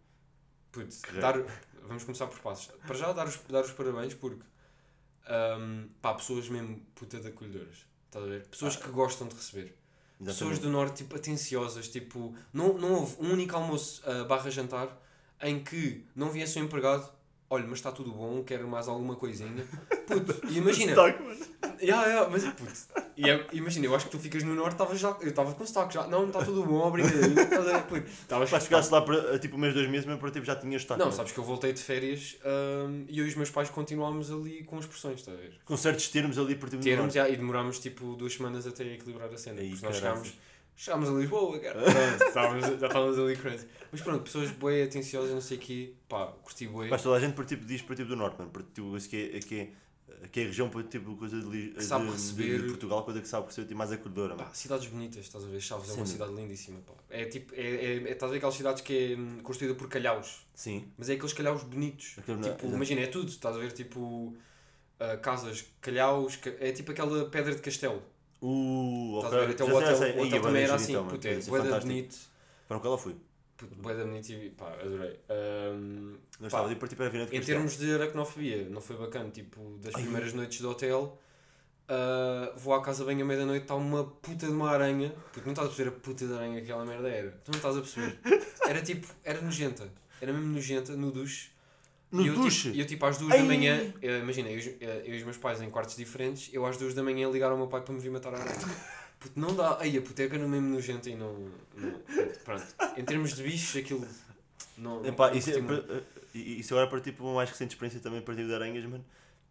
Que 0.73 1.21
dar, 1.21 1.41
vamos 1.87 2.03
começar 2.05 2.27
por 2.27 2.39
passos. 2.41 2.71
Para 2.87 2.97
já, 2.97 3.13
dar 3.13 3.27
os, 3.29 3.37
dar 3.49 3.63
os 3.65 3.71
parabéns 3.71 4.15
porque, 4.15 4.43
hum, 5.61 5.89
pá, 6.03 6.15
pessoas 6.15 6.49
mesmo 6.49 6.81
puta 6.95 7.21
de 7.21 7.29
acolhedoras. 7.29 7.87
Estás 8.07 8.25
a 8.25 8.29
ver? 8.29 8.47
Pessoas 8.49 8.77
Ah. 8.77 8.85
que 8.85 8.91
gostam 8.91 9.29
de 9.29 9.35
receber. 9.37 9.77
Pessoas 10.19 10.53
Exatamente. 10.53 10.63
do 10.63 10.71
Norte, 10.71 10.97
tipo, 10.99 11.15
atenciosas, 11.15 11.89
tipo, 11.89 12.35
não, 12.53 12.79
não 12.79 12.95
houve 12.95 13.17
um 13.21 13.33
único 13.33 13.55
almoço 13.55 14.03
ah, 14.07 14.25
barra 14.25 14.51
jantar 14.51 14.89
em 15.43 15.63
que 15.63 16.07
não 16.15 16.31
viesse 16.31 16.59
um 16.59 16.65
empregado, 16.65 17.11
olha, 17.51 17.65
mas 17.67 17.79
está 17.79 17.93
tudo 17.93 18.13
bom, 18.13 18.43
quero 18.45 18.67
mais 18.69 18.89
alguma 18.89 19.17
coisinha. 19.17 19.65
Puto, 20.07 20.41
e 20.49 20.59
imagina, 20.59 20.93
Stock. 20.93 21.19
Yeah, 21.83 22.07
yeah, 22.07 22.29
mas 22.31 22.45
puto, 22.45 22.73
e 23.17 23.29
é- 23.29 23.47
imagina, 23.53 23.87
eu 23.87 23.95
acho 23.95 24.07
que 24.07 24.11
tu 24.13 24.19
ficas 24.19 24.43
no 24.43 24.55
norte, 24.55 24.73
estavas 24.73 25.01
já, 25.01 25.17
eu 25.21 25.29
estava 25.29 25.53
com 25.53 25.65
stock 25.65 25.93
já, 25.93 26.07
não, 26.07 26.27
está 26.27 26.45
tudo 26.45 26.65
bom, 26.65 26.87
obrigadinho, 26.87 27.35
puto, 27.89 28.07
estavas 28.07 28.51
Pá, 28.51 28.61
chegasse 28.61 28.93
lá 28.93 29.03
para 29.03 29.39
tipo 29.39 29.57
um 29.57 29.59
mês, 29.59 29.75
dois 29.75 29.89
meses, 29.89 30.07
mesmo 30.07 30.21
para 30.21 30.31
tipo, 30.31 30.47
já 30.47 30.55
tinhas 30.55 30.83
estado. 30.83 30.99
Não, 30.99 31.11
sabes 31.11 31.33
que 31.33 31.39
eu 31.39 31.45
voltei 31.45 31.73
de 31.73 31.83
férias 31.83 32.37
hum, 32.89 33.05
e 33.09 33.19
eu 33.19 33.27
e 33.27 33.29
os 33.29 33.35
meus 33.35 33.51
pais 33.51 33.69
continuámos 33.69 34.31
ali 34.31 34.63
com 34.65 34.79
expressões, 34.79 35.21
estás 35.21 35.37
a 35.37 35.41
ver? 35.41 35.55
Com 35.65 35.77
certos 35.77 36.09
termos 36.09 36.39
ali 36.39 36.55
por 36.55 36.71
tipo 36.71 36.83
Termos, 36.83 37.15
já, 37.15 37.29
e 37.29 37.37
demorámos 37.37 37.79
tipo 37.79 38.15
duas 38.15 38.35
semanas 38.35 38.67
até 38.67 38.85
equilibrar 38.95 39.29
a 39.33 39.37
cena, 39.37 39.61
Aí, 39.61 39.71
porque 39.71 39.87
nós 39.87 39.97
chegámos, 39.97 40.33
chegámos 40.77 41.09
a 41.09 41.13
Lisboa, 41.13 41.59
cara, 41.59 41.81
pronto, 41.83 42.25
estávamos, 42.29 42.65
já 42.81 42.87
estávamos 42.87 43.19
ali 43.19 43.37
crazy. 43.37 43.67
Mas 43.91 44.01
pronto, 44.03 44.23
pessoas 44.23 44.51
boé, 44.53 44.83
atenciosas, 44.85 45.31
não 45.33 45.41
sei 45.41 45.57
o 45.57 45.61
quê, 45.61 45.95
pá, 46.09 46.27
curti 46.43 46.67
bué. 46.69 46.89
Mas 46.89 47.03
toda 47.03 47.17
a 47.17 47.21
gente 47.21 47.35
por 47.35 47.45
tipo, 47.47 47.65
diz 47.65 47.83
por 47.83 47.97
tipo 47.97 48.09
do 48.09 48.17
Norte, 48.17 48.39
mano. 48.39 48.51
Por 48.51 48.63
tipo, 48.63 48.97
isso 48.97 49.09
que 49.09 49.31
é, 49.35 49.41
que 49.41 49.61
é, 49.61 50.27
que 50.29 50.41
é 50.41 50.43
a 50.45 50.47
região 50.47 50.69
por 50.69 50.83
tipo 50.85 51.17
coisa 51.17 51.41
de, 51.41 51.69
Que 51.71 51.83
sabe 51.83 52.05
de, 52.07 52.13
receber. 52.13 52.61
de 52.63 52.69
Portugal, 52.69 53.05
coisa 53.05 53.21
que 53.21 53.29
sabe 53.29 53.47
receber 53.47 53.67
tipo, 53.69 53.79
mais 53.79 53.93
acolhedora, 53.93 54.35
mano. 54.35 54.49
Pá, 54.49 54.55
cidades 54.55 54.87
bonitas, 54.89 55.25
estás 55.25 55.45
a 55.45 55.49
ver? 55.49 55.61
Chaves 55.61 55.85
é 55.89 55.93
Sim, 55.93 55.99
uma 55.99 56.05
meu. 56.05 56.13
cidade 56.13 56.33
lindíssima, 56.35 56.81
pá. 56.81 56.93
É 57.11 57.25
tipo, 57.27 57.55
é, 57.55 57.61
é, 57.61 57.97
é, 57.97 58.11
estás 58.13 58.25
a 58.31 58.33
ver 58.33 58.37
aquelas 58.39 58.55
cidades 58.55 58.83
que 58.83 59.13
é 59.13 59.17
hum, 59.17 59.39
construída 59.43 59.75
por 59.75 59.89
calhaus. 59.89 60.47
Sim. 60.55 60.89
Mas 60.99 61.09
é 61.09 61.15
aqueles 61.15 61.33
calhaus 61.33 61.63
bonitos. 61.63 62.15
Aquele- 62.19 62.41
tipo, 62.43 62.67
imagina, 62.67 63.01
é 63.01 63.07
tudo. 63.07 63.29
Estás 63.31 63.57
a 63.57 63.59
ver, 63.59 63.73
tipo, 63.73 64.37
ah, 65.01 65.17
casas, 65.19 65.65
calhaus, 65.81 66.37
ca- 66.37 66.53
é 66.61 66.73
tipo 66.73 66.91
aquela 66.91 67.25
pedra 67.31 67.55
de 67.55 67.63
castelo. 67.63 68.03
Uh, 68.47 69.17
Estás 69.17 69.33
ok. 69.35 69.39
a 69.39 69.47
ver? 69.47 69.53
Até 69.53 69.65
o 69.65 69.67
Já 69.67 69.73
sei, 69.73 69.83
hotel, 69.83 69.97
sei. 69.97 70.11
o 70.13 70.23
hotel 70.27 70.39
é 70.39 70.43
também 70.43 70.63
era 70.63 70.75
assim, 70.75 70.93
então, 70.93 71.07
puto, 71.09 71.27
é 71.27 71.35
bué 71.35 71.41
da 71.59 71.65
fantástico. 71.65 71.87
bonito. 71.87 72.17
Para 72.69 72.77
onde 72.79 72.87
ela 72.87 72.99
fui? 72.99 73.17
Puto, 73.57 73.75
bué 73.77 73.95
da 73.95 74.05
bonito 74.05 74.33
e 74.33 74.51
pá, 74.51 74.69
adorei. 74.73 75.19
Ahm, 75.31 76.15
Não 76.39 76.47
estava 76.47 76.67
ali 76.67 76.77
para 76.77 76.89
tipo, 76.89 77.03
era 77.03 77.11
vir 77.11 77.33
em 77.35 77.41
termos 77.41 77.77
de 77.79 77.95
aracnofobia, 77.95 78.69
não 78.69 78.81
foi 78.81 78.97
bacana. 78.97 79.31
Tipo, 79.31 79.79
das 79.83 79.95
Ai, 79.95 80.03
primeiras 80.03 80.33
noites 80.35 80.61
do 80.61 80.71
hotel, 80.71 81.19
ah, 81.89 82.53
vou 82.57 82.75
à 82.75 82.83
casa 82.83 83.05
bem 83.05 83.21
à 83.21 83.25
meia-noite, 83.25 83.63
está 83.63 83.75
uma 83.75 84.05
puta 84.05 84.47
de 84.47 84.53
uma 84.53 84.71
aranha. 84.71 85.11
Puto, 85.33 85.45
não 85.47 85.53
estás 85.53 85.69
a 85.69 85.71
perceber 85.71 85.89
a 85.89 86.01
puta 86.01 86.27
de 86.27 86.33
aranha 86.35 86.57
que 86.61 86.65
aquela 86.71 86.85
merda 86.85 87.09
era. 87.09 87.31
Tu 87.45 87.51
não 87.51 87.57
estás 87.57 87.77
a 87.77 87.81
perceber. 87.81 88.19
Era 88.67 88.83
tipo, 88.83 89.07
era 89.23 89.41
nojenta. 89.41 89.89
Era 90.21 90.33
mesmo 90.33 90.53
nojenta 90.53 90.97
no 90.97 91.13
duche. 91.13 91.51
No 92.13 92.23
e 92.23 92.29
eu, 92.29 92.35
duche? 92.35 92.63
Tipo, 92.65 92.77
e 92.77 92.81
eu 92.81 92.87
tipo 92.87 93.07
às 93.07 93.19
duas 93.19 93.33
Ai! 93.33 93.39
da 93.39 93.45
manhã, 93.45 93.93
eh, 94.01 94.19
imagina, 94.21 94.49
eu, 94.51 94.59
eh, 94.81 95.03
eu 95.07 95.15
e 95.15 95.19
os 95.19 95.25
meus 95.25 95.37
pais 95.37 95.61
em 95.61 95.69
quartos 95.71 95.97
diferentes, 95.97 96.51
eu 96.53 96.65
às 96.65 96.77
duas 96.77 96.95
da 96.95 97.03
manhã 97.03 97.29
ligar 97.31 97.51
ao 97.51 97.57
meu 97.57 97.67
pai 97.67 97.81
para 97.83 97.93
me 97.95 98.01
vir 98.01 98.11
matar 98.11 98.35
a 98.35 98.39
aranha. 98.41 98.77
Puto, 99.19 99.39
não 99.41 99.55
dá. 99.55 99.79
Aí 99.81 99.97
a 99.99 100.03
puteca 100.03 100.39
no 100.39 100.49
mesmo 100.49 100.69
nojenta 100.69 101.11
e 101.11 101.17
não. 101.17 101.33
não 101.75 102.01
pronto. 102.45 102.65
Em 102.97 103.05
termos 103.05 103.35
de 103.35 103.43
bichos, 103.43 103.77
aquilo. 103.77 104.07
Não, 104.79 105.01
não- 105.01 105.07
Epá, 105.09 105.31
não 105.31 105.37
isso, 105.37 105.51
é, 105.51 105.55
curti 105.55 105.67
muito. 105.67 105.83
para- 105.87 106.03
e- 106.35 106.61
isso 106.61 106.75
agora 106.75 106.89
para 106.89 107.01
tipo 107.01 107.25
uma 107.25 107.35
mais 107.35 107.51
recente 107.51 107.71
experiência 107.71 107.99
também 108.01 108.19
a 108.21 108.23
partir 108.23 108.47
de 108.47 108.55
aranhas, 108.55 108.85
mano. 108.85 109.05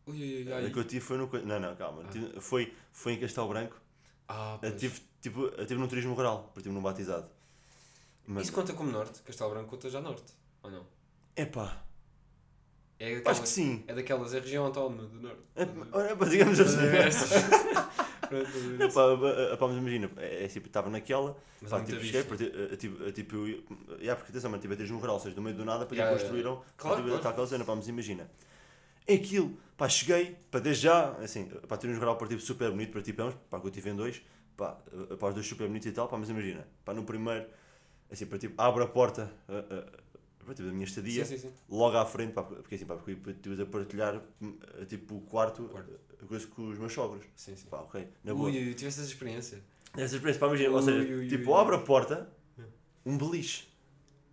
Ui, 0.08 0.16
ui, 0.16 0.44
ui, 0.48 0.66
A 0.68 0.70
que 0.70 0.78
eu 0.78 0.84
tive 0.84 1.02
foi 1.02 1.18
no. 1.18 1.28
Não, 1.46 1.60
não, 1.60 1.76
calma. 1.76 2.04
Ah. 2.08 2.40
Foi, 2.42 2.72
foi 2.92 3.14
em 3.14 3.20
Castelo 3.20 3.50
Branco. 3.50 3.76
Ah, 4.30 4.54
Eu 4.62 4.70
pois. 4.70 4.80
tive, 4.80 5.02
tipo, 5.22 5.42
eu 5.46 5.66
tive 5.66 5.80
num 5.80 5.88
turismo 5.88 6.14
rural, 6.14 6.44
porque 6.54 6.62
tive 6.62 6.74
num 6.76 6.82
batizado. 6.82 7.28
Mano, 8.28 8.42
Isso 8.42 8.52
conta 8.54 8.74
como 8.74 8.92
norte? 8.92 9.22
Castelo 9.24 9.50
Branco 9.50 9.70
conta 9.70 9.90
já 9.90 10.00
norte? 10.00 10.32
Ou 10.64 10.70
não? 10.72 10.86
epá, 11.36 11.84
É 13.00 13.22
acho 13.25 13.42
que 13.42 13.50
sim. 13.50 13.84
é 13.88 13.94
daquelas, 13.94 14.34
é 14.34 14.38
a 14.38 14.42
região 14.42 14.66
autónoma 14.66 15.04
do 15.04 15.20
norte. 15.20 15.42
É, 15.56 15.68
ora, 15.92 16.12
epá, 16.14 16.25
digamos 16.25 16.60
assim. 16.60 16.78
Pronto, 18.28 18.84
Epá, 18.84 19.54
epá, 19.54 19.68
mas 19.68 19.78
imagina, 19.78 20.10
é, 20.18 20.46
é 20.46 20.48
tipo, 20.48 20.68
estava 20.68 20.90
naquela, 20.90 21.38
Mas 21.62 21.70
pá, 21.70 21.82
tipo, 21.82 22.02
cheguei, 22.02 22.22
eh, 22.22 22.75
tipo, 22.75 23.04
eh, 23.04 23.12
tipo, 23.12 23.36
yeah, 24.00 24.16
porque 24.16 24.32
atenção, 24.32 24.50
mano, 24.50 24.62
tipo, 24.62 24.74
a 24.74 24.78
turismo 24.78 24.98
rural, 25.00 25.16
ou 25.16 25.22
seja, 25.22 25.36
do 25.36 25.42
meio 25.42 25.56
do 25.56 25.64
nada, 25.66 25.86
para 25.86 25.96
Yeah, 25.96 26.12
construíram, 26.18 26.64
Claro, 26.78 26.96
tipo, 26.98 27.08
claro. 27.10 27.22
tal 27.22 27.32
aquela 27.32 27.48
cena, 27.48 27.64
pá, 27.66 27.75
mas 27.75 27.88
imagina. 27.88 28.30
É 29.08 29.14
aquilo, 29.14 29.56
pá, 29.78 29.88
cheguei, 29.88 30.36
pá, 30.50 30.60
desde 30.60 30.84
já, 30.84 31.12
assim, 31.18 31.46
pá, 31.68 31.78
turismo 31.78 32.00
rural, 32.00 32.16
para 32.18 32.28
tipo, 32.28 32.42
super 32.42 32.72
bonito, 32.72 32.92
para 32.92 33.02
tipo, 33.02 33.32
pá, 33.50 33.60
que 33.60 33.68
eu 33.68 33.72
tive 33.72 33.90
em 33.92 33.96
dois, 33.96 34.22
pá, 34.58 34.78
eh, 35.12 35.16
pá, 35.16 35.28
os 35.28 35.34
dois 35.36 35.46
super 35.46 35.68
bonitos 35.68 35.88
e 35.88 35.92
tal, 35.92 36.08
pá, 36.08 36.18
mas 36.18 36.30
imagina, 36.30 36.68
pá, 36.84 36.94
no 36.94 37.04
primeiro, 37.04 37.46
assim, 38.12 38.25
para 38.25 38.40
tipo, 38.40 38.60
abre 38.60 38.84
a 38.84 38.88
porta, 38.88 39.32
eh, 39.48 39.64
eh, 39.70 39.84
para, 39.84 40.14
tipo, 40.54 40.68
da 40.68 40.74
minha 40.74 40.86
estadia, 40.86 41.25
Sim, 41.25 41.38
sim, 41.38 41.48
sim. 41.50 41.54
logo 41.70 41.98
à 41.98 42.06
frente, 42.06 42.34
pá, 42.34 42.44
porque 42.44 42.75
assim, 42.75 42.86
pá, 42.86 42.96
porque 42.96 43.18
estive 43.32 43.62
a 43.64 43.66
partilhar, 43.66 44.22
hum, 44.42 44.58
eh, 44.80 44.86
tipo, 44.86 45.16
o 45.16 45.22
quarto, 45.22 45.64
Quarto. 45.64 45.92
eh, 46.22 46.25
coisa 46.28 46.48
com 46.48 46.68
os 46.70 46.78
meus 46.78 46.94
sogros, 46.94 47.24
sim, 47.36 47.56
sim. 47.56 47.68
pá, 47.70 47.78
ok, 47.78 48.08
na 48.24 48.34
boa. 48.34 48.50
Ui, 48.50 48.74
tiveste 48.74 49.02
essa 49.02 49.10
experiência? 49.10 49.62
Essa 49.96 50.16
experiência, 50.16 50.40
pá, 50.40 50.48
imagina, 50.48 50.70
ou 50.72 50.78
Ui, 50.78 50.84
seja, 50.84 51.14
ui, 51.16 51.28
tipo, 51.28 51.52
ui, 51.54 51.60
abre 51.62 51.75
a 51.75 51.80
porta, 51.80 52.30
um 53.06 53.18
beliche, 53.18 53.68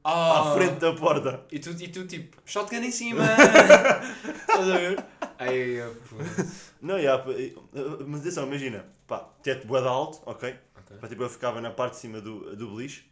Ah! 0.05 0.51
à 0.51 0.55
frente 0.55 0.81
da 0.81 0.93
porta. 0.95 1.47
E 1.53 1.59
tu, 1.59 1.71
e 1.71 1.89
tu 1.89 2.07
tipo, 2.07 2.37
shotgun 2.45 2.79
em 2.79 2.91
cima! 2.91 3.23
Estás 4.41 4.69
a 4.69 4.77
ver? 4.79 5.05
Ai, 5.39 5.77
puto. 6.09 6.25
Não, 6.81 6.99
yeah, 6.99 7.23
pá, 7.23 7.31
e- 7.33 7.55
mas 8.07 8.21
atenção, 8.21 8.47
imagina, 8.47 8.85
pá, 9.07 9.21
teto 9.43 9.67
de 9.67 9.77
alto, 9.77 10.21
ok? 10.27 10.55
Ok. 10.77 10.97
Pá, 10.99 11.09
tipo, 11.09 11.23
eu 11.23 11.29
ficava 11.31 11.61
na 11.61 11.71
parte 11.71 11.95
de 11.95 12.01
cima 12.01 12.21
do, 12.21 12.55
do 12.57 12.75
beliche, 12.75 13.05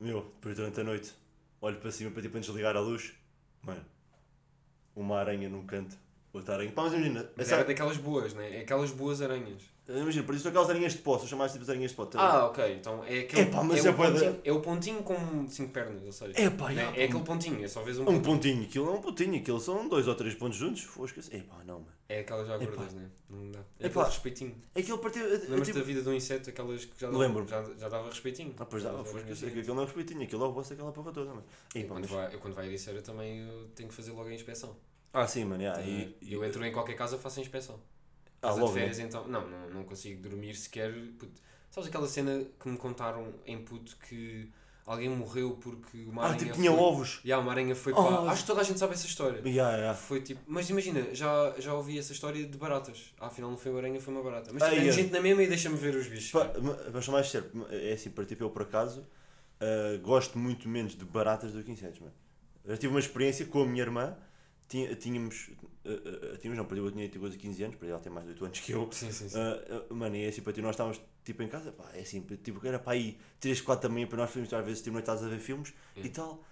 meu, 0.00 0.22
depois 0.22 0.56
durante 0.56 0.80
a 0.80 0.84
noite, 0.84 1.12
olho 1.62 1.78
para 1.78 1.90
cima 1.90 2.10
para 2.10 2.20
tipo, 2.20 2.36
antes 2.36 2.50
de 2.50 2.56
ligar 2.56 2.76
a 2.76 2.80
luz, 2.80 3.14
mano, 3.62 3.82
uma 4.94 5.18
aranha 5.18 5.48
num 5.48 5.64
canto, 5.64 5.96
outra 6.32 6.54
aranha, 6.54 6.70
pá, 6.72 6.82
mas 6.82 6.92
imagina, 6.92 7.30
Mas 7.36 7.46
essa- 7.46 7.56
era 7.56 7.64
daquelas 7.64 7.96
boas, 7.96 8.34
né? 8.34 8.58
É 8.58 8.60
aquelas 8.60 8.90
boas 8.90 9.22
aranhas. 9.22 9.62
Imagina, 9.88 10.24
por 10.24 10.34
isso 10.34 10.46
aquelas 10.48 10.70
arinhas 10.70 10.92
de 10.92 10.98
pó, 10.98 11.18
se 11.18 11.24
eu 11.24 11.28
chamasse 11.28 11.54
tipo 11.54 11.64
as 11.64 11.68
arinhas 11.70 11.90
de 11.90 11.96
pó. 11.96 12.06
tá 12.06 12.20
Ah, 12.20 12.46
ok. 12.46 12.76
Então 12.76 13.02
é 13.04 13.20
aquele. 13.20 13.42
Epá, 13.42 13.64
mas 13.64 13.84
é, 13.84 13.88
é 13.88 13.90
o 13.90 13.96
da- 13.96 14.04
pontinho, 14.12 14.40
é 14.44 14.52
o 14.52 14.60
pontinho 14.60 15.02
com 15.02 15.48
5 15.48 15.72
pernas, 15.72 16.02
ou 16.04 16.12
seja. 16.12 16.40
Epá, 16.40 16.68
né? 16.70 16.84
já, 16.84 16.96
é 16.96 17.04
aquele 17.04 17.24
pontinho, 17.24 17.64
é 17.64 17.68
só 17.68 17.82
vez 17.82 17.98
um 17.98 18.08
Um 18.08 18.22
pontinho. 18.22 18.62
aquilo 18.62 18.88
é 18.88 18.92
um 18.92 19.00
pontinho, 19.00 19.36
aquilo 19.36 19.58
são 19.60 19.88
dois 19.88 20.06
ou 20.06 20.14
três 20.14 20.34
pontos 20.34 20.56
juntos. 20.56 20.82
Fosca-se. 20.84 21.34
Epá, 21.34 21.56
não, 21.64 21.80
mano. 21.80 21.92
É 22.08 22.20
aquelas 22.20 22.46
já 22.46 22.56
gordas, 22.58 22.92
né? 22.94 23.10
Não 23.28 23.50
dá. 23.50 23.58
É 23.80 23.86
Epá. 23.86 24.02
aquele 24.02 24.14
respeitinho. 24.14 24.54
Aquilo 24.76 24.98
partiu. 24.98 25.24
Lembras-te 25.24 25.64
tipo... 25.64 25.78
da 25.78 25.84
vida 25.84 26.02
de 26.02 26.08
um 26.08 26.14
inseto, 26.14 26.48
aquelas 26.50 26.84
que 26.84 27.00
já 27.00 27.10
dava, 27.10 27.46
já, 27.46 27.64
já 27.78 27.88
dava 27.88 28.08
respeitinho? 28.08 28.54
Ah, 28.58 28.64
pois 28.66 28.84
Aquelas 28.86 29.08
fosca-se. 29.10 29.44
orelhinhas. 29.44 29.58
Aquilo 29.62 29.74
não 29.74 29.82
é 29.82 29.86
respeitinho, 29.86 30.22
aquilo 30.22 30.44
é 30.44 30.46
o 30.48 30.52
boss 30.52 30.68
daquela 30.68 30.92
porra 30.92 31.10
toda, 31.12 31.30
mano. 31.30 31.44
Eu 31.74 31.86
quando, 31.88 32.06
vai, 32.06 32.34
eu 32.34 32.38
quando 32.38 32.54
vai 32.54 32.66
Ericeira 32.66 33.02
também 33.02 33.40
eu 33.40 33.66
tenho 33.74 33.88
que 33.88 33.94
fazer 33.94 34.12
logo 34.12 34.28
a 34.28 34.32
inspeção. 34.34 34.76
Ah, 35.12 35.26
sim, 35.26 35.44
mano. 35.44 35.60
yeah, 35.62 35.78
Tá, 35.82 35.86
e, 35.86 36.16
e- 36.22 36.32
eu 36.32 36.44
entro 36.44 36.64
em 36.64 36.72
qualquer 36.72 36.94
casa 36.94 37.18
faço 37.18 37.40
a 37.40 37.42
inspeção. 37.42 37.78
Ah, 38.42 38.48
Casa 38.48 38.60
logo, 38.60 38.72
de 38.72 38.78
férias 38.80 38.98
né? 38.98 39.04
então. 39.04 39.28
Não, 39.28 39.48
não, 39.48 39.70
não 39.70 39.84
consigo 39.84 40.20
dormir 40.28 40.54
sequer. 40.56 40.92
puto. 41.18 41.40
Sabes 41.70 41.88
aquela 41.88 42.06
cena 42.08 42.44
que 42.60 42.68
me 42.68 42.76
contaram 42.76 43.32
em 43.46 43.62
puto 43.64 43.96
que 44.08 44.50
alguém 44.84 45.08
morreu 45.08 45.56
porque 45.60 46.04
uma 46.06 46.22
Ah, 46.22 46.24
aranha. 46.26 46.38
tipo, 46.40 46.52
tinha 46.54 46.70
foi... 46.70 46.80
ovos. 46.80 47.20
E 47.24 47.32
uma 47.32 47.50
aranha 47.52 47.74
foi 47.74 47.92
Oh. 47.92 48.02
para. 48.02 48.30
Acho 48.32 48.42
que 48.42 48.46
toda 48.48 48.60
a 48.60 48.64
gente 48.64 48.78
sabe 48.78 48.94
essa 48.94 49.06
história. 49.06 49.40
Yeah, 49.46 49.76
yeah. 49.76 49.94
Foi 49.94 50.20
tipo. 50.20 50.40
Mas 50.46 50.68
imagina, 50.68 51.14
já, 51.14 51.54
já 51.58 51.72
ouvi 51.72 51.98
essa 51.98 52.12
história 52.12 52.44
de 52.44 52.58
baratas. 52.58 53.14
Ah, 53.18 53.28
afinal 53.28 53.48
não 53.50 53.56
foi 53.56 53.70
uma 53.70 53.78
aranha, 53.78 54.00
foi 54.00 54.12
uma 54.12 54.22
barata. 54.22 54.50
Mas 54.52 54.62
Ah, 54.64 54.66
tivemos 54.70 54.88
yeah. 54.88 55.02
gente 55.02 55.12
na 55.12 55.20
mesma 55.22 55.42
e 55.44 55.46
deixa-me 55.46 55.76
ver 55.76 55.94
os 55.94 56.08
bichos. 56.08 56.32
Pá, 56.32 56.52
ma- 56.60 56.76
Mas 56.92 57.08
mais 57.08 57.30
sério, 57.30 57.48
é 57.70 57.92
assim, 57.92 58.10
para 58.10 58.24
tipo, 58.26 58.42
eu 58.44 58.50
por 58.50 58.62
acaso 58.62 59.06
ah, 59.60 59.96
gosto 60.02 60.36
muito 60.38 60.68
menos 60.68 60.94
de 60.96 61.04
baratas 61.04 61.52
do 61.52 61.62
que 61.62 61.70
insetos, 61.70 62.00
mano. 62.00 62.12
Eu 62.64 62.76
tive 62.76 62.92
uma 62.92 63.00
experiência 63.00 63.46
com 63.46 63.62
a 63.62 63.66
minha 63.66 63.82
irmã, 63.82 64.16
tínhamos, 64.68 65.50
ah, 65.84 66.34
ah, 66.34 66.38
tínhamos, 66.38 66.58
não, 66.58 66.64
para 66.66 66.76
eu 66.78 66.90
tinha 66.90 67.08
tipo, 67.08 67.20
quase 67.20 67.36
15 67.38 67.62
anos, 67.64 67.76
para 67.76 67.88
ela 67.88 68.00
tem 68.00 68.12
mais 68.12 68.24
de 68.26 68.32
8 68.32 68.44
anos 68.44 68.60
que 68.60 68.72
eu. 68.72 68.88
Sim, 68.92 69.10
sim, 69.12 69.28
sim. 69.28 69.38
Ah, 69.38 69.82
mano, 69.94 70.16
e 70.16 70.24
é 70.24 70.28
assim, 70.28 70.42
para 70.42 70.52
ti, 70.52 70.62
nós 70.62 70.70
estávamos 70.72 71.00
tipo 71.24 71.42
em 71.42 71.48
casa, 71.48 71.72
pá, 71.72 71.90
é 71.94 72.00
assim, 72.00 72.20
tipo, 72.42 72.64
era 72.66 72.78
para 72.78 72.92
aí 72.92 73.18
3, 73.40 73.60
4 73.60 73.88
da 73.88 73.92
manhã 73.94 74.06
para 74.06 74.18
nós 74.18 74.30
filmes, 74.30 74.52
às 74.52 74.64
vezes 74.64 74.82
tipo, 74.82 74.92
noitadas 74.94 75.22
a 75.22 75.28
ver 75.28 75.38
filmes 75.40 75.72
e 75.96 76.00
Yeah. 76.00 76.14
tal. 76.14 76.44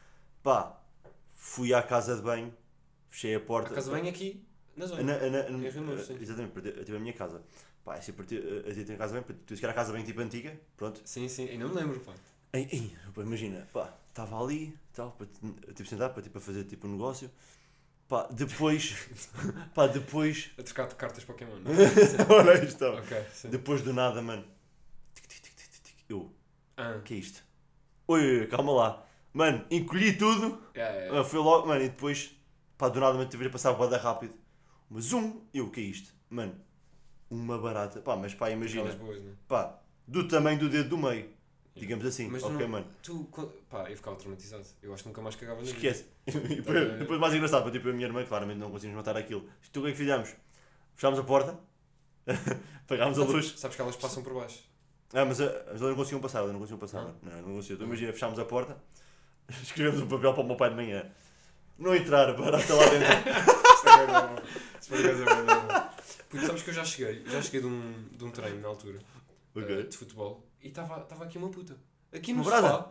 Pá, 0.42 0.80
fui 1.36 1.72
à 1.74 1.82
casa 1.82 2.16
de 2.16 2.22
banho, 2.22 2.52
fechei 3.08 3.34
a 3.34 3.38
A 3.38 3.40
porta. 3.40 3.74
casa 3.74 3.92
bem 3.92 4.08
aqui, 4.08 4.42
na 4.76 4.86
zona. 4.86 5.02
Na, 5.02 5.18
na, 5.18 5.50
na, 5.50 5.98
sim. 5.98 6.16
exatamente, 6.20 6.52
eu 6.56 6.84
tive 6.84 6.96
a 6.96 7.00
minha 7.00 7.12
casa. 7.12 7.42
Pá, 7.84 7.96
é 7.96 7.98
assim, 7.98 8.12
para 8.12 8.24
ti, 8.26 8.36
a 8.36 8.74
ti 8.74 8.84
tem 8.84 8.94
a 8.94 8.98
casa 8.98 9.14
bem, 9.14 9.22
tu 9.22 9.34
disse 9.46 9.60
que 9.60 9.64
era 9.66 9.72
a 9.72 9.74
casa 9.76 9.92
bem 9.92 10.04
tipo 10.04 10.20
antiga, 10.20 10.58
pronto. 10.76 11.00
Sim, 11.04 11.28
sim. 11.28 11.46
Eu 11.46 11.58
não 11.58 11.68
me 11.68 11.74
lembro, 11.74 12.00
pá. 12.00 12.12
Ei, 12.52 12.68
ei, 12.72 12.92
imagina, 13.18 13.68
pá, 13.72 13.94
estava 14.08 14.42
ali, 14.42 14.76
tal, 14.92 15.12
para, 15.12 15.26
tipo, 15.72 15.88
sentar 15.88 16.10
para, 16.12 16.22
tipo, 16.22 16.40
fazer 16.40 16.64
tipo 16.64 16.86
um 16.88 16.92
negócio. 16.92 17.30
Pá, 18.10 18.26
depois, 18.28 19.08
pá, 19.72 19.86
depois, 19.86 20.50
A 20.58 20.64
trocar 20.64 20.88
de 20.88 20.96
cartas 20.96 21.22
Pokémon. 21.22 21.60
olha 22.28 22.64
isto, 22.64 22.84
ó. 22.84 22.98
ok, 22.98 23.24
sim. 23.32 23.50
depois 23.50 23.82
do 23.82 23.92
nada, 23.92 24.20
mano, 24.20 24.44
eu, 26.08 26.28
Ah, 26.76 27.00
que 27.04 27.14
é 27.14 27.18
isto? 27.18 27.40
Oi, 28.08 28.48
calma 28.48 28.72
lá. 28.72 29.06
Mano, 29.32 29.64
encolhi 29.70 30.12
tudo, 30.14 30.60
yeah, 30.74 30.92
yeah. 30.96 31.20
ah, 31.20 31.22
foi 31.24 31.38
logo, 31.38 31.68
mano, 31.68 31.84
e 31.84 31.88
depois, 31.88 32.36
pá, 32.76 32.88
do 32.88 32.98
nada, 32.98 33.16
mano, 33.16 33.30
tive 33.30 33.46
a 33.46 33.50
passar 33.50 33.74
boda 33.74 33.96
rápido. 33.96 34.34
Mas 34.90 35.12
um, 35.12 35.42
eu, 35.54 35.66
o 35.66 35.70
que 35.70 35.78
é 35.78 35.84
isto? 35.84 36.12
Mano, 36.28 36.56
uma 37.30 37.58
barata, 37.58 38.00
pá, 38.00 38.16
mas 38.16 38.34
pá, 38.34 38.50
imagina, 38.50 38.90
boas, 38.90 39.22
né? 39.22 39.34
pá, 39.46 39.78
do 40.04 40.26
tamanho 40.26 40.58
do 40.58 40.68
dedo 40.68 40.88
do 40.88 40.98
meio, 40.98 41.30
digamos 41.80 42.04
assim, 42.06 42.28
Mas 42.28 42.42
ok, 42.44 42.56
não- 42.58 42.68
mano. 42.68 42.86
Tu, 43.02 43.28
pá, 43.68 43.90
eu 43.90 43.96
ficava 43.96 44.16
traumatizado. 44.16 44.64
Eu 44.82 44.92
acho 44.94 45.02
que 45.02 45.08
nunca 45.08 45.20
mais 45.22 45.34
cagava 45.36 45.58
na 45.60 45.66
vida. 45.66 45.76
Esquece. 45.76 46.04
E 46.28 46.56
depois, 46.56 46.98
depois 46.98 47.18
mais 47.20 47.34
engraçado, 47.34 47.62
para 47.62 47.72
tipo, 47.72 47.88
a 47.88 47.92
minha 47.92 48.06
irmã, 48.06 48.24
claramente 48.24 48.58
não 48.58 48.70
conseguimos 48.70 48.96
matar 48.96 49.16
aquilo. 49.16 49.48
Tu 49.72 49.80
o 49.80 49.82
que 49.82 49.88
é 49.88 49.92
que 49.92 49.98
fizemos? 49.98 50.28
Fechámos 50.94 51.18
a 51.18 51.24
porta, 51.24 51.58
apagámos 52.84 53.18
a 53.18 53.24
luz. 53.24 53.54
Sabes 53.58 53.76
que 53.76 53.82
elas 53.82 53.96
passam 53.96 54.22
por 54.22 54.34
baixo. 54.34 54.60
Ah, 55.12 55.24
mas, 55.24 55.40
a- 55.40 55.44
mas 55.72 55.80
elas 55.80 55.80
não 55.80 55.96
conseguiam 55.96 56.20
passar, 56.20 56.38
elas 56.40 56.52
não 56.52 56.60
conseguiam 56.60 56.78
passar. 56.78 57.02
Não? 57.02 57.14
Não, 57.22 57.42
não 57.42 57.54
conseguiam. 57.56 57.74
Então, 57.76 57.86
imagina, 57.86 58.12
fechámos 58.12 58.38
a 58.38 58.44
porta, 58.44 58.76
escrevemos 59.62 60.00
um 60.02 60.06
papel 60.08 60.32
para 60.34 60.42
o 60.42 60.46
meu 60.46 60.56
pai 60.56 60.70
de 60.70 60.76
manhã. 60.76 61.10
Não 61.78 61.94
entrar, 61.94 62.32
barata 62.36 62.74
lá 62.74 62.84
dentro. 62.90 63.30
Isso 63.74 63.82
bué 63.84 64.06
da 64.06 64.20
bom. 64.26 64.36
Isso 64.80 64.88
por 64.90 64.98
acaso 65.00 65.24
bué 65.24 65.42
da 65.44 65.54
bom. 65.58 65.90
Puto, 66.28 66.46
sabes 66.46 66.62
que 66.62 66.70
eu 66.70 66.74
já 66.74 66.84
cheguei, 66.84 67.24
já 67.26 67.42
cheguei 67.42 67.60
de 67.62 67.66
um, 67.66 68.04
de 68.12 68.24
um 68.24 68.30
treino 68.30 68.60
na 68.60 68.68
altura 68.68 68.98
eh, 69.56 69.60
ok. 69.60 69.82
de 69.88 69.96
futebol 69.96 70.46
e 70.62 70.68
estava 70.68 71.24
aqui 71.24 71.38
uma 71.38 71.48
puta. 71.48 71.76
Aqui 72.12 72.32
no 72.32 72.42
Uma 72.42 72.50
sofá. 72.50 72.60
brada? 72.60 72.88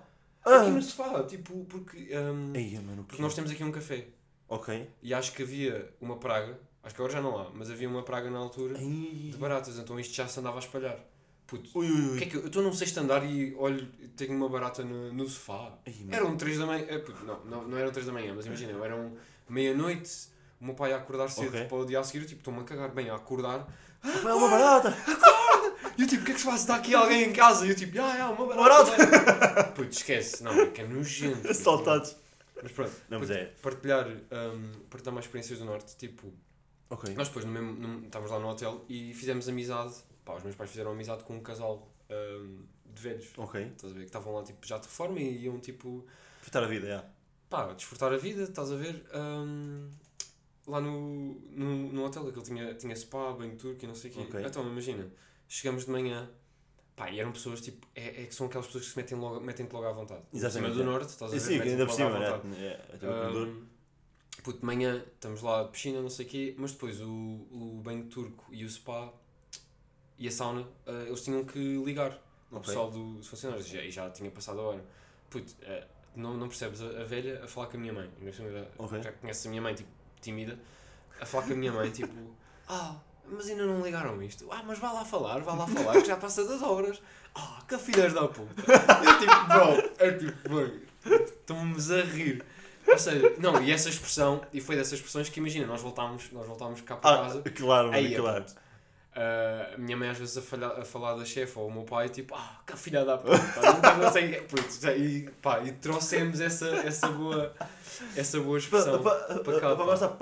Aqui 0.62 0.72
no 0.72 0.78
Ah! 0.78 0.82
sofá, 0.82 1.24
tipo, 1.24 1.66
porque, 1.66 2.10
hum, 2.18 2.52
Ei, 2.56 2.80
mano, 2.80 3.04
porque 3.04 3.22
nós 3.22 3.34
temos 3.36 3.52
aqui 3.52 3.64
um 3.64 3.72
café 3.72 4.08
Ok. 4.48 4.90
e 5.02 5.14
acho 5.14 5.34
que 5.34 5.44
havia 5.44 5.94
uma 6.00 6.18
praga, 6.18 6.58
acho 6.82 6.96
que 6.96 7.02
agora 7.02 7.14
já 7.14 7.22
não 7.22 7.38
há, 7.38 7.50
mas 7.54 7.70
havia 7.70 7.88
uma 7.90 8.02
praga 8.04 8.30
na 8.32 8.40
altura 8.40 8.76
de 8.78 9.36
baratas, 9.38 9.78
então 9.78 10.00
isto 10.00 10.14
já 10.14 10.28
se 10.28 10.40
andava 10.40 10.56
a 10.56 10.60
espalhar. 10.60 10.98
Puto, 11.46 11.70
Ui, 11.78 11.90
ui, 11.90 12.14
o 12.14 12.18
que 12.18 12.24
é 12.24 12.26
ui. 12.28 12.32
que 12.32 12.38
eu 12.38 12.46
estou 12.48 12.62
num 12.64 12.72
sexto 12.72 13.00
andar 13.00 13.26
e 13.26 13.56
olho, 13.56 13.86
tenho 14.16 14.34
uma 14.36 14.48
barata 14.48 14.84
no, 14.84 15.12
no 15.12 15.28
sofá. 15.28 15.78
Eram 16.12 16.38
3 16.38 16.60
da 16.60 16.66
manhã. 16.68 16.86
é, 16.88 17.00
puto, 17.00 17.24
não, 17.26 17.44
não, 17.44 17.68
não 17.68 17.78
eram 17.78 17.92
3 17.92 18.06
da 18.06 18.14
manhã, 18.14 18.34
mas 18.36 18.46
imagina, 18.46 18.72
eram 18.86 19.18
meia-noite, 19.50 20.30
o 20.62 20.66
meu 20.66 20.76
pai 20.76 20.94
a 20.94 20.98
acordar 20.98 21.28
cedo 21.30 21.48
Ok. 21.50 21.66
para 21.66 21.78
o 21.78 21.86
dia 21.86 22.00
a 22.00 22.04
seguir, 22.04 22.26
tipo, 22.28 22.40
estou-me 22.42 22.60
a 22.62 22.64
cagar 22.64 22.92
bem 22.94 23.10
a 23.10 23.16
acordar. 23.16 23.66
Pá, 24.02 24.30
É 24.30 24.34
uma 24.34 24.48
barata! 24.48 24.96
E 26.00 26.04
eu 26.04 26.08
tipo, 26.08 26.22
o 26.22 26.26
que 26.26 26.32
é 26.32 26.34
que 26.34 26.40
se 26.40 26.46
faz? 26.46 26.62
Está 26.62 26.76
aqui 26.78 26.96
alguém 26.96 27.24
em 27.26 27.34
casa? 27.34 27.66
E 27.66 27.70
eu 27.72 27.76
tipo, 27.76 28.00
ah, 28.00 28.16
ah, 28.24 28.30
uma 28.32 28.46
barata. 28.56 28.96
barata. 28.96 29.64
Puto, 29.76 29.90
esquece, 29.92 30.42
não, 30.42 30.54
é 30.58 30.68
que 30.68 30.80
é 30.80 30.88
nojento. 30.88 31.46
Assaltados. 31.50 32.16
Mas 32.64 32.72
pronto, 32.72 32.92
Não, 33.10 33.20
mas 33.20 33.28
puto, 33.28 33.40
é. 33.40 33.46
partilhar, 33.62 34.08
hum, 34.08 34.72
partilhar 34.90 35.14
mais 35.14 35.26
experiências 35.26 35.60
do 35.60 35.66
Norte, 35.66 35.98
tipo, 35.98 36.32
Ok. 36.90 37.14
nós 37.16 37.28
depois 37.28 37.44
no 37.44 37.52
mesmo, 37.52 37.74
no- 37.74 38.06
estávamos 38.06 38.32
lá 38.32 38.40
no 38.40 38.48
hotel 38.48 38.86
e 38.88 39.14
fizemos 39.14 39.50
amizade, 39.50 39.94
pá, 40.24 40.36
os 40.36 40.44
meus 40.44 40.56
pais 40.56 40.70
fizeram 40.70 40.92
amizade 40.92 41.24
com 41.26 41.36
um 41.36 41.42
casal 41.42 41.86
hum, 42.10 42.64
de 42.86 43.02
velhos. 43.02 43.28
Ok. 43.38 43.62
Estás 43.62 43.92
a 43.92 43.96
ver? 43.96 44.00
Que 44.02 44.06
estavam 44.08 44.34
lá 44.34 44.44
tipo, 44.44 44.66
já 44.66 44.78
de 44.78 44.88
reforma 44.88 45.20
e 45.20 45.44
iam 45.44 45.60
tipo 45.60 46.06
Fitar 46.42 46.64
a 46.64 46.68
vida, 46.68 46.88
é. 46.88 47.04
pá, 47.50 47.74
desfrutar 47.74 48.14
a 48.14 48.18
vida, 48.18 48.44
estás 48.44 48.72
a 48.72 48.76
ver? 48.78 49.06
Hum, 49.14 49.90
lá 50.66 50.80
no, 50.80 51.36
no, 51.52 51.92
no 51.94 52.06
hotel, 52.06 52.28
aquele 52.28 52.46
tinha, 52.46 52.74
tinha 52.76 52.96
spa, 52.96 53.34
banho 53.34 53.56
turco 53.58 53.84
e 53.84 53.88
não 53.88 53.96
sei 53.96 54.12
o 54.12 54.14
quê. 54.14 54.20
Ok. 54.30 54.46
Então, 54.46 54.66
imagina, 54.66 55.08
chegamos 55.50 55.86
de 55.86 55.92
manhã, 55.92 56.30
pá, 56.96 57.10
e 57.12 57.20
eram 57.20 57.34
pessoas 57.34 57.62
tipo, 57.62 57.86
é, 57.96 58.24
é 58.24 58.26
que 58.28 58.36
são 58.36 58.48
aquelas 58.48 58.68
pessoas 58.68 58.86
que 58.86 58.92
se 58.92 58.98
metem 58.98 59.18
logo, 59.18 59.42
metem-te 59.42 59.74
logo 59.74 59.88
à 59.88 59.92
vontade. 59.92 60.22
Por 60.32 60.38
Exatamente, 60.38 60.74
cima 60.74 60.84
do 60.84 60.90
é. 60.90 60.94
norte, 60.94 61.10
estás 61.10 61.32
a 61.34 61.36
ver? 61.36 61.42
sim, 61.42 61.62
ainda 61.62 61.86
por 61.86 61.94
cima, 61.94 62.20
né? 62.20 62.28
É, 62.60 63.06
o. 63.06 63.46
Hum, 63.46 63.66
puto, 64.44 64.60
de 64.60 64.66
manhã 64.66 65.04
estamos 65.16 65.42
lá 65.42 65.64
de 65.64 65.72
piscina, 65.72 66.02
não 66.02 66.10
sei 66.10 66.26
o 66.26 66.30
quê, 66.30 66.56
mas 66.58 66.72
depois 66.72 67.02
o, 67.02 67.08
o 67.10 67.82
banho 67.84 68.06
turco 68.06 68.46
e 68.52 68.64
o 68.66 68.70
spa 68.70 69.12
e 70.18 70.28
a 70.28 70.32
sauna, 70.32 70.68
eh, 70.86 71.06
eles 71.08 71.24
tinham 71.24 71.44
que 71.46 71.60
ligar 71.84 72.12
ao 72.52 72.58
Ok. 72.58 72.68
pessoal 72.68 72.92
do- 72.92 73.16
dos 73.18 73.28
funcionários 73.28 73.68
e 73.68 73.72
já, 73.92 74.06
já 74.06 74.10
tinha 74.10 74.30
passado 74.32 74.60
a 74.60 74.64
hora. 74.64 74.86
Puto, 75.30 75.56
eh, 75.62 75.88
não, 76.16 76.36
não 76.36 76.48
percebes 76.48 76.82
a, 76.82 77.02
a 77.02 77.04
velha 77.06 77.44
a 77.44 77.48
falar 77.48 77.68
com 77.68 77.78
a 77.78 77.80
minha 77.80 77.94
mãe, 77.94 78.10
ainda 78.20 78.32
por 78.32 78.34
cima 78.36 78.52
já, 78.52 78.66
Ok. 78.78 79.02
já 79.02 79.12
conheces 79.14 79.46
a 79.46 79.50
minha 79.50 79.62
mãe, 79.62 79.74
tipo, 79.76 79.90
tímida, 80.22 80.60
a 81.20 81.26
falar 81.26 81.48
com 81.48 81.54
a 81.54 81.56
minha 81.56 81.72
mãe, 81.72 81.90
tipo, 81.92 82.14
ah, 82.68 83.00
mas 83.32 83.48
ainda 83.50 83.66
não 83.66 83.82
ligaram 83.82 84.22
isto. 84.24 84.48
Ah, 84.52 84.62
mas 84.66 84.80
vá 84.80 84.92
lá 84.92 85.06
falar, 85.06 85.40
vá 85.42 85.54
lá 85.54 85.68
falar, 85.68 86.02
que 86.02 86.08
já 86.08 86.18
passa 86.18 86.44
das 86.46 86.62
horas. 86.62 87.02
Ah, 87.36 87.60
que 87.68 87.78
filhas 87.78 88.14
da 88.14 88.28
puta. 88.28 88.64
Eu 89.04 89.20
tipo, 89.20 89.48
bro, 89.48 89.92
é 90.00 90.12
tipo, 90.14 90.50
bro, 90.50 90.82
estamos 91.26 91.92
a 91.92 92.02
rir. 92.02 92.44
Ou 92.88 92.98
seja, 92.98 93.34
não, 93.38 93.62
e 93.62 93.72
essa 93.72 93.88
expressão, 93.90 94.42
e 94.52 94.60
foi 94.60 94.76
dessas 94.76 94.94
expressões 94.94 95.30
que 95.30 95.40
imagina, 95.40 95.68
nós 95.68 95.82
voltámos, 95.82 96.32
nós 96.32 96.48
voltámos 96.48 96.82
cá 96.82 96.96
para 96.96 97.16
Ah, 97.20 97.24
casa. 97.24 97.42
claro, 97.56 97.92
Aí, 97.92 98.16
claro. 98.16 98.44
ah, 99.16 99.72
a 99.76 99.78
minha 99.78 99.96
mãe 99.96 100.10
às 100.10 100.18
vezes 100.18 100.36
a, 100.38 100.42
falha, 100.42 100.68
a 100.68 100.84
falar 100.86 101.14
da 101.16 101.24
chefe 101.24 101.58
ou 101.60 101.68
o 101.68 101.72
meu 101.72 101.84
pai, 101.84 102.10
tipo, 102.10 102.34
ah, 102.34 102.60
que 102.66 102.76
filha 102.78 103.06
da 103.06 103.18
puta, 103.18 103.38
não 103.38 104.48
putz, 104.48 104.80
já- 104.82 104.96
e, 104.96 105.30
pá, 105.42 105.60
e 105.64 105.72
trouxemos 105.74 106.40
essa, 106.42 106.68
essa, 106.78 107.08
boa, 107.10 107.54
essa 108.16 108.40
boa 108.40 108.58
expressão. 108.58 109.04
pá, 109.04 109.12
para 109.44 109.60
cá, 109.60 109.76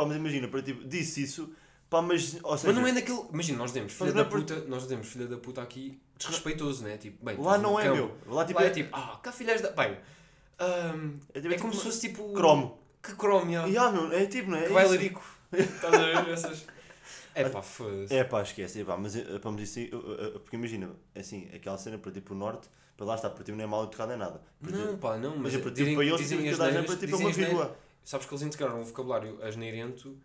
mas 0.05 0.17
imagina, 0.17 0.47
para 0.49 0.61
tipo, 0.61 0.83
disse 0.85 1.23
isso, 1.23 1.49
pá, 1.89 2.01
mas, 2.01 2.37
ou 2.43 2.57
seja, 2.57 2.73
Mas 2.73 2.81
não 2.81 2.87
é 2.87 2.91
naquele. 2.91 3.21
Imagina, 3.33 3.57
nós 3.57 3.71
dizemos 3.71 3.93
filha 3.93 4.09
não 4.09 4.15
da 4.15 4.21
é 4.21 4.25
por- 4.25 4.39
puta, 4.41 4.55
nós 4.67 4.83
dizemos 4.83 5.07
filha 5.07 5.27
da 5.27 5.37
puta 5.37 5.61
aqui 5.61 5.99
desrespeitoso, 6.17 6.83
né? 6.83 6.97
Tipo, 6.97 7.23
bem, 7.25 7.37
lá 7.37 7.57
não 7.57 7.79
é, 7.79 7.83
cão. 7.83 7.95
meu, 7.95 8.17
lá 8.27 8.45
tipo, 8.45 8.59
Lá 8.59 8.65
é 8.65 8.69
é, 8.69 8.71
tipo, 8.71 8.89
ah, 8.95 9.19
que 9.23 9.31
filhas 9.31 9.61
da. 9.61 9.71
Bem, 9.71 9.97
ahm, 10.59 11.15
é, 11.33 11.41
tipo, 11.41 11.53
é 11.53 11.57
como 11.57 11.73
se 11.73 11.83
fosse 11.83 12.07
tipo. 12.07 12.33
cromo. 12.33 12.79
Que 13.01 13.15
cromo, 13.15 13.51
já. 13.51 13.67
E, 13.67 13.77
ah, 13.77 13.91
meu, 13.91 14.11
é 14.11 14.25
tipo, 14.25 14.49
não 14.51 14.57
é? 14.57 14.63
Que 14.63 14.71
É 14.71 14.73
bailarico. 14.73 15.23
Estás 15.53 15.93
a 15.93 16.21
ver 16.21 16.33
essas. 16.33 16.65
É 17.35 17.47
pá, 17.47 17.61
foda-se. 17.61 18.15
É 18.15 18.23
pá, 18.23 18.41
esquece, 18.41 18.81
é 18.81 18.83
pá, 18.83 18.97
mas 18.97 19.15
é, 19.15 19.37
pá, 19.37 19.51
mas 19.51 19.61
isso, 19.61 19.77
aí, 19.77 19.91
porque 20.39 20.55
imagina, 20.55 20.89
é 21.13 21.19
assim, 21.19 21.47
aquela 21.53 21.77
cena 21.77 21.95
para 21.99 22.11
tipo 22.11 22.33
o 22.33 22.35
norte, 22.35 22.67
para 22.97 23.05
lá 23.05 23.13
está, 23.13 23.29
para 23.29 23.43
ti 23.43 23.51
não 23.51 23.63
é 23.63 23.67
mal 23.67 23.83
educado 23.83 24.09
nem 24.09 24.17
nada. 24.17 24.41
Para 24.59 24.71
Não, 24.71 24.97
pá, 24.97 25.17
não, 25.17 25.35
mas, 25.35 25.53
mas 25.53 25.53
é 25.53 25.59
para 25.59 25.69
ti, 25.71 25.93
para 25.93 26.03
eles, 26.03 26.17
dizem 26.19 26.41
que 26.41 26.55
dar 26.55 26.71
para 26.73 26.95
tipo 26.95 27.05
dizem 27.05 27.19
uma 27.27 27.31
vírgula. 27.31 27.77
Sabes 28.03 28.25
que 28.25 28.33
eles 28.33 28.41
integraram 28.41 28.81
um 28.81 28.83
vocabulário 28.83 29.37
asneirento 29.43 30.17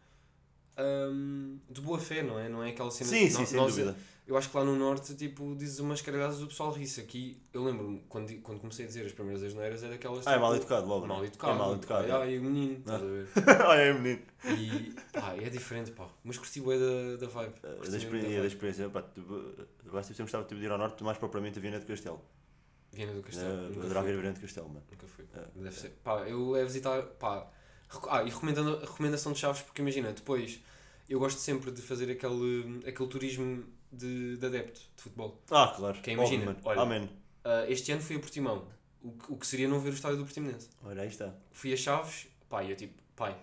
hum, 0.78 1.58
de 1.70 1.80
boa 1.80 1.98
fé, 1.98 2.22
não 2.22 2.38
é? 2.38 2.48
Não 2.48 2.62
é 2.62 2.70
aquela 2.70 2.90
cena 2.90 3.10
Sim, 3.10 3.28
sim, 3.30 3.44
sem 3.46 3.56
nós- 3.56 3.74
dúvida. 3.74 3.96
Eu 4.24 4.36
acho 4.36 4.48
que 4.48 4.56
lá 4.56 4.64
no 4.64 4.76
norte, 4.76 5.16
tipo, 5.16 5.52
dizes 5.56 5.80
umas 5.80 6.00
caralhadas 6.00 6.38
do 6.38 6.46
pessoal 6.46 6.70
ri-se. 6.72 7.00
Aqui, 7.00 7.42
eu 7.52 7.64
lembro-me, 7.64 8.00
quando, 8.08 8.32
quando 8.40 8.60
comecei 8.60 8.84
a 8.84 8.88
dizer 8.88 9.04
as 9.04 9.10
primeiras 9.12 9.42
asneiras, 9.42 9.82
era 9.82 9.96
aquelas. 9.96 10.24
Ah, 10.26 10.30
é 10.30 10.34
tipo, 10.34 10.44
mal 10.46 10.56
educado 10.56 10.86
logo. 10.86 11.06
Mal 11.08 11.18
não? 11.18 11.24
educado. 11.26 11.52
É 11.52 11.58
mal 11.58 11.74
educado. 11.74 12.04
Ai, 12.04 12.10
ai, 12.12 12.38
o 12.38 12.42
menino, 12.42 12.78
estás 12.78 13.02
a 13.02 13.04
ver? 13.04 13.26
Olha 13.66 13.80
aí, 13.82 13.94
menino. 14.00 14.22
E 14.44 14.94
pá, 15.12 15.34
é 15.34 15.50
diferente, 15.50 15.90
pá. 15.90 16.08
Mas 16.22 16.38
curti 16.38 16.60
bué 16.60 16.78
da, 16.78 17.16
da 17.16 17.26
vibe. 17.26 17.54
Eh, 17.64 17.90
Da 17.90 17.96
experiência, 17.96 18.30
da 18.30 18.36
vibe. 18.36 18.46
experiência 18.46 18.88
pá, 18.90 19.02
tu, 19.02 19.20
eu 19.84 19.98
acho 19.98 20.08
que 20.08 20.14
sempre 20.14 20.32
gostava 20.32 20.44
de 20.44 20.54
ir 20.54 20.70
ao 20.70 20.78
norte, 20.78 21.02
mais 21.02 21.18
propriamente 21.18 21.58
a 21.58 21.62
Viana 21.62 21.80
do 21.80 21.86
Castelo. 21.86 22.20
Viana 22.92 23.12
do 23.14 23.22
Castelo. 23.22 23.48
Eh, 23.52 23.68
nunca 23.70 23.86
Adorava 23.86 24.08
ir 24.08 24.12
a 24.12 24.20
Viana 24.20 24.34
do 24.34 24.40
Castelo, 24.40 24.68
mano. 24.68 24.84
Nunca 24.88 25.06
fui. 25.08 25.24
É. 25.34 25.60
Deve 25.62 25.74
ser. 25.76 25.90
Pá, 26.04 26.20
eu 26.28 26.54
é 26.56 26.64
visitar. 26.64 27.02
Pá. 27.18 27.50
Ah, 28.08 28.22
e 28.22 28.30
recomendando, 28.30 28.78
recomendação 28.80 29.32
de 29.32 29.38
Chaves, 29.38 29.62
porque 29.62 29.82
imagina, 29.82 30.12
depois 30.12 30.60
eu 31.08 31.18
gosto 31.18 31.38
sempre 31.38 31.70
de 31.70 31.82
fazer 31.82 32.10
aquele, 32.10 32.80
aquele 32.86 33.08
turismo 33.08 33.64
de, 33.92 34.36
de 34.36 34.46
adepto 34.46 34.80
de 34.96 35.02
futebol. 35.02 35.40
Ah, 35.50 35.72
claro. 35.76 36.00
Quem 36.00 36.14
imagina, 36.14 36.50
Óbvio, 36.52 36.64
mano. 36.64 36.80
olha. 36.80 36.80
Amém. 36.96 37.10
Ah, 37.44 37.64
este 37.68 37.92
ano 37.92 38.00
fui 38.00 38.16
a 38.16 38.20
Portimão, 38.20 38.66
o, 39.02 39.12
que- 39.12 39.32
o 39.32 39.36
que 39.36 39.46
seria 39.46 39.68
não 39.68 39.78
ver 39.80 39.90
o 39.90 39.94
estádio 39.94 40.16
do 40.18 40.24
Portimonense. 40.24 40.68
Olha, 40.84 41.02
aí 41.02 41.08
está. 41.08 41.34
Fui 41.50 41.72
a 41.72 41.76
Chaves, 41.76 42.26
pá, 42.48 42.62
e 42.64 42.70
eu 42.70 42.76
tipo, 42.76 42.94
pai, 43.16 43.36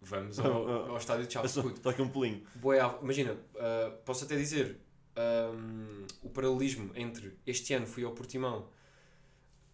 vamos 0.00 0.38
ao, 0.40 0.90
ao 0.90 0.96
estádio 0.96 1.26
de 1.26 1.32
Chaves. 1.32 1.52
Puto, 1.52 1.80
só 1.82 1.90
aqui 1.90 2.02
um 2.02 2.08
pulinho. 2.08 2.46
à- 2.80 2.98
imagina, 3.02 3.36
ah, 3.58 3.90
posso 4.04 4.24
até 4.24 4.36
dizer, 4.36 4.78
ahm, 5.16 6.06
o 6.22 6.28
paralelismo 6.30 6.90
entre 6.94 7.36
este 7.46 7.72
ano 7.74 7.86
fui 7.86 8.04
ao 8.04 8.12
Portimão, 8.12 8.68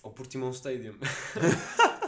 ao 0.03 0.11
Portimão 0.13 0.51
Stadium. 0.51 0.95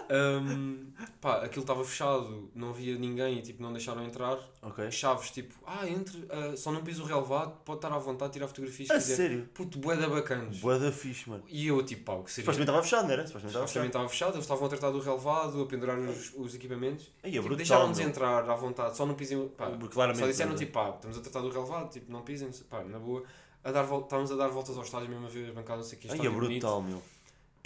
Ahm, 0.09 0.87
pá, 1.21 1.43
aquilo 1.45 1.63
estava 1.63 1.85
fechado, 1.85 2.51
não 2.55 2.71
havia 2.71 2.97
ninguém 2.97 3.39
e 3.39 3.43
tipo, 3.43 3.63
não 3.63 3.73
deixaram 3.73 4.05
entrar. 4.05 4.39
Ok. 4.63 4.91
Chaves, 4.91 5.31
tipo, 5.31 5.55
ah, 5.67 5.89
entre, 5.89 6.25
ah, 6.31 6.57
só 6.57 6.71
não 6.73 6.83
piso 6.83 7.03
o 7.03 7.07
relevado, 7.07 7.57
pode 7.65 7.79
estar 7.79 7.93
à 7.93 7.99
vontade, 7.99 8.33
tirar 8.33 8.47
fotografias. 8.49 8.91
A 8.91 9.01
se 9.01 9.11
quiser. 9.11 9.17
sério? 9.17 9.49
Puto, 9.53 9.79
bué 9.79 9.97
da 9.97 10.09
bacanas. 10.09 10.59
Boa 10.59 10.79
da 10.79 10.93
fixe, 10.93 11.29
mano. 11.29 11.43
E 11.49 11.67
eu, 11.67 11.83
tipo, 11.83 12.05
pá, 12.05 12.13
o 12.15 12.23
que 12.25 12.31
seria? 12.31 12.45
Supostamente 12.45 12.71
estava 12.71 12.83
fechado, 12.83 13.05
não 13.07 13.13
era? 13.13 13.27
Supostamente 13.27 13.49
estava 13.57 13.67
fechado. 13.67 13.87
estava 13.87 14.09
fechado, 14.09 14.33
eles 14.35 14.45
estavam 14.45 14.67
a 14.67 14.69
tratar 14.69 14.91
do 14.91 15.01
relevado, 15.01 15.63
a 15.63 15.67
pendurar 15.67 15.99
os, 15.99 16.33
os 16.37 16.55
equipamentos. 16.55 17.11
É 17.23 17.29
Tipo, 17.31 17.43
brutal, 17.43 17.57
Deixaram-nos 17.57 17.99
entrar 17.99 18.49
à 18.49 18.55
vontade, 18.55 18.97
só 18.97 19.05
não 19.07 19.15
pisem. 19.15 19.49
Pá, 19.49 19.71
Claramente. 19.91 20.21
só 20.21 20.27
disseram 20.31 20.55
tipo, 20.55 20.73
pá, 20.73 20.91
estamos 20.91 21.19
a 21.19 21.21
tratar 21.21 21.41
do 21.41 21.51
relevado, 21.51 21.91
tipo, 21.91 22.11
não 22.13 22.23
pisem, 22.23 22.51
pá, 22.71 22.83
na 22.85 22.99
boa. 22.99 23.23
A 23.65 23.73
dar 23.73 23.83
estávamos 23.83 24.31
a 24.31 24.37
dar 24.37 24.47
voltas 24.49 24.77
ao 24.77 24.85
estádio 24.85 25.09
mesmo 25.09 25.27
a 25.27 25.29
ver 25.29 25.49
as 25.49 25.55
bancadas, 25.55 25.79
não 25.79 25.91
sei 25.91 25.99
o 25.99 26.01
que, 26.01 26.07
Aí 26.07 26.13
é 26.13 26.17
estádio 26.17 26.41
bonito. 26.41 26.61
brutal, 26.61 26.83
meu. 26.83 27.03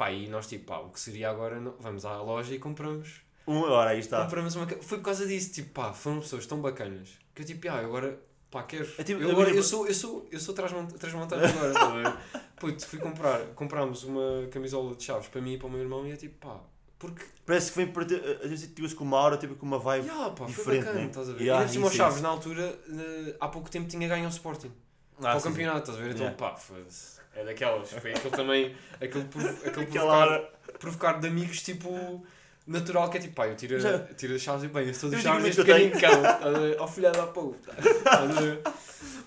Pá, 0.01 0.11
e 0.11 0.29
nós 0.31 0.47
tipo, 0.47 0.65
pá, 0.65 0.79
o 0.79 0.89
que 0.89 0.99
seria 0.99 1.29
agora, 1.29 1.61
não- 1.61 1.75
vamos 1.79 2.07
à 2.07 2.17
loja 2.23 2.55
e 2.55 2.59
compramos. 2.59 3.21
Uma 3.47 3.69
hora, 3.71 3.91
aí 3.91 3.99
está. 4.01 4.23
Compramos 4.23 4.57
uma. 4.57 4.67
Foi 4.67 4.97
por 4.97 5.05
causa 5.05 5.27
disso, 5.27 5.53
tipo, 5.53 5.75
pá, 5.75 5.93
foram 5.93 6.21
pessoas 6.21 6.47
tão 6.47 6.59
bacanas 6.63 7.11
que 7.35 7.43
eu 7.43 7.47
tipo, 7.47 7.69
ah, 7.69 7.81
agora, 7.81 8.19
pá, 8.51 8.63
quero. 8.63 8.89
É 8.97 9.05
tipo, 9.05 9.21
eu, 9.21 9.31
agora, 9.33 9.51
eu 9.51 9.63
sou, 9.63 9.87
eu 9.87 9.93
sou, 9.93 10.27
eu 10.33 10.41
sou 10.41 10.55
transmont- 10.55 10.95
transmontado 10.95 11.45
agora, 11.45 11.73
tá 11.75 11.87
a 11.87 11.91
ver? 11.91 12.17
Puto, 12.59 12.87
fui 12.87 12.99
comprar, 12.99 13.41
comprámos 13.55 14.03
uma 14.05 14.47
camisola 14.51 14.95
de 14.97 15.05
chaves 15.05 15.29
para 15.29 15.43
mim 15.43 15.53
e 15.53 15.59
para 15.59 15.67
o 15.67 15.71
meu 15.71 15.81
irmão 15.83 16.07
e 16.07 16.13
é 16.13 16.17
tipo, 16.17 16.47
pá, 16.47 16.61
porque 16.99 17.23
Parece 17.45 17.73
que 17.73 17.77
vem 17.77 17.93
para 17.93 18.07
ter. 18.07 18.41
A 18.43 18.47
gente 18.49 18.69
tive 18.69 18.95
com 18.95 19.05
uma 19.05 19.19
aura, 19.19 19.37
tipo 19.37 19.55
com 19.57 19.67
uma 19.67 19.79
vibe. 19.79 20.07
Ya, 20.07 20.31
pá, 20.31 20.47
foi 20.47 20.47
diferente, 20.47 20.85
bacana, 20.87 21.01
né? 21.01 21.07
estás 21.09 21.29
a 21.29 21.33
ver? 21.35 21.45
Ya, 21.45 21.55
e 21.57 21.59
ainda 21.67 21.81
por 21.81 21.93
Chaves, 21.93 22.23
na 22.23 22.29
altura, 22.31 22.79
eh, 22.89 23.37
há 23.39 23.49
pouco 23.49 23.69
tempo 23.71 23.87
tinha 23.87 24.09
ganho 24.09 24.25
ao 24.25 24.31
Sporting. 24.31 24.73
Ah, 25.19 25.23
para 25.23 25.37
o 25.37 25.41
sim. 25.41 25.49
campeonato, 25.51 25.79
estás 25.81 25.99
a 25.99 26.01
ver? 26.01 26.15
Então, 26.15 26.25
Ya. 26.27 26.33
pá, 26.33 26.57
foda-se. 26.57 27.20
É 27.35 27.45
daquelas. 27.45 27.91
Foi 27.93 28.13
aquele 28.13 28.35
também, 28.37 28.77
aquele, 29.01 29.25
provo- 29.25 29.49
aquele 29.67 29.87
provocar, 29.87 30.41
provocar 30.79 31.13
de 31.21 31.29
amigos, 31.29 31.63
tipo, 31.63 32.25
natural, 32.67 33.09
que 33.11 33.19
é 33.19 33.21
tipo, 33.21 33.35
pá, 33.35 33.47
eu 33.47 33.57
tiro, 33.57 33.79
Já. 33.81 33.99
tiro 34.15 34.35
as 34.35 34.41
chaves 34.43 34.65
e 34.65 34.69
bem, 34.69 34.85
eu 34.85 34.91
estou 34.91 35.09
de 35.11 35.17
Eu 35.17 35.23
chaves 35.23 35.39
digo 35.45 35.49
este 35.49 35.61
eu 35.61 35.67
carinho 35.67 36.01
cão, 36.01 36.25
a? 36.25 36.81
Ao 36.83 36.89
filhado 36.89 37.17
da 37.19 37.27
puta. 37.29 37.71
Estás 37.79 38.37
a 38.37 38.41
ver? 38.41 38.61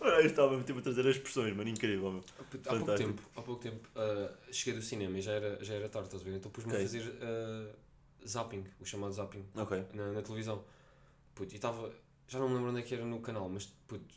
Olha, 0.01 0.15
aí 0.17 0.25
estava 0.25 0.61
tipo, 0.63 0.79
a 0.79 0.81
trazer 0.81 1.01
as 1.07 1.15
expressões, 1.15 1.55
mano. 1.55 1.69
Incrível, 1.69 2.11
meu. 2.11 2.23
Há 2.39 2.43
pouco 2.43 2.63
Fantástico. 2.79 3.09
tempo, 3.13 3.21
há 3.37 3.41
pouco 3.41 3.61
tempo 3.61 3.87
ah, 3.95 4.29
cheguei 4.51 4.73
do 4.79 4.85
cinema 4.85 5.17
e 5.17 5.21
já 5.21 5.31
era, 5.31 5.63
já 5.63 5.73
era 5.75 5.87
tarde, 5.87 6.07
estás 6.09 6.21
a 6.23 6.25
ver? 6.29 6.35
Então 6.35 6.51
pus-me 6.51 6.71
Ok. 6.73 6.83
a 6.83 6.87
fazer 6.87 7.17
ah, 7.21 7.69
zapping, 8.27 8.65
o 8.81 8.85
chamado 8.85 9.13
zapping. 9.13 9.45
Ok. 9.55 9.85
na, 9.93 10.11
na 10.11 10.21
televisão. 10.21 10.61
Puto, 11.33 11.53
e 11.53 11.55
estava. 11.55 11.89
Já 12.27 12.37
não 12.39 12.49
me 12.49 12.55
lembro 12.55 12.69
onde 12.71 12.79
é 12.79 12.83
que 12.83 12.93
era 12.93 13.05
no 13.05 13.19
canal, 13.21 13.47
mas 13.49 13.65
puto, 13.87 14.13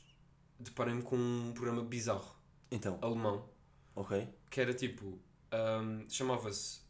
deparei-me 0.59 1.03
com 1.03 1.17
um 1.17 1.53
programa 1.55 1.83
bizarro, 1.85 2.35
Então, 2.71 2.99
alemão, 3.01 3.49
ok. 3.97 4.29
que 4.51 4.61
era 4.61 4.73
tipo. 4.75 5.19
ahm, 5.51 6.05
chamava-se. 6.09 6.81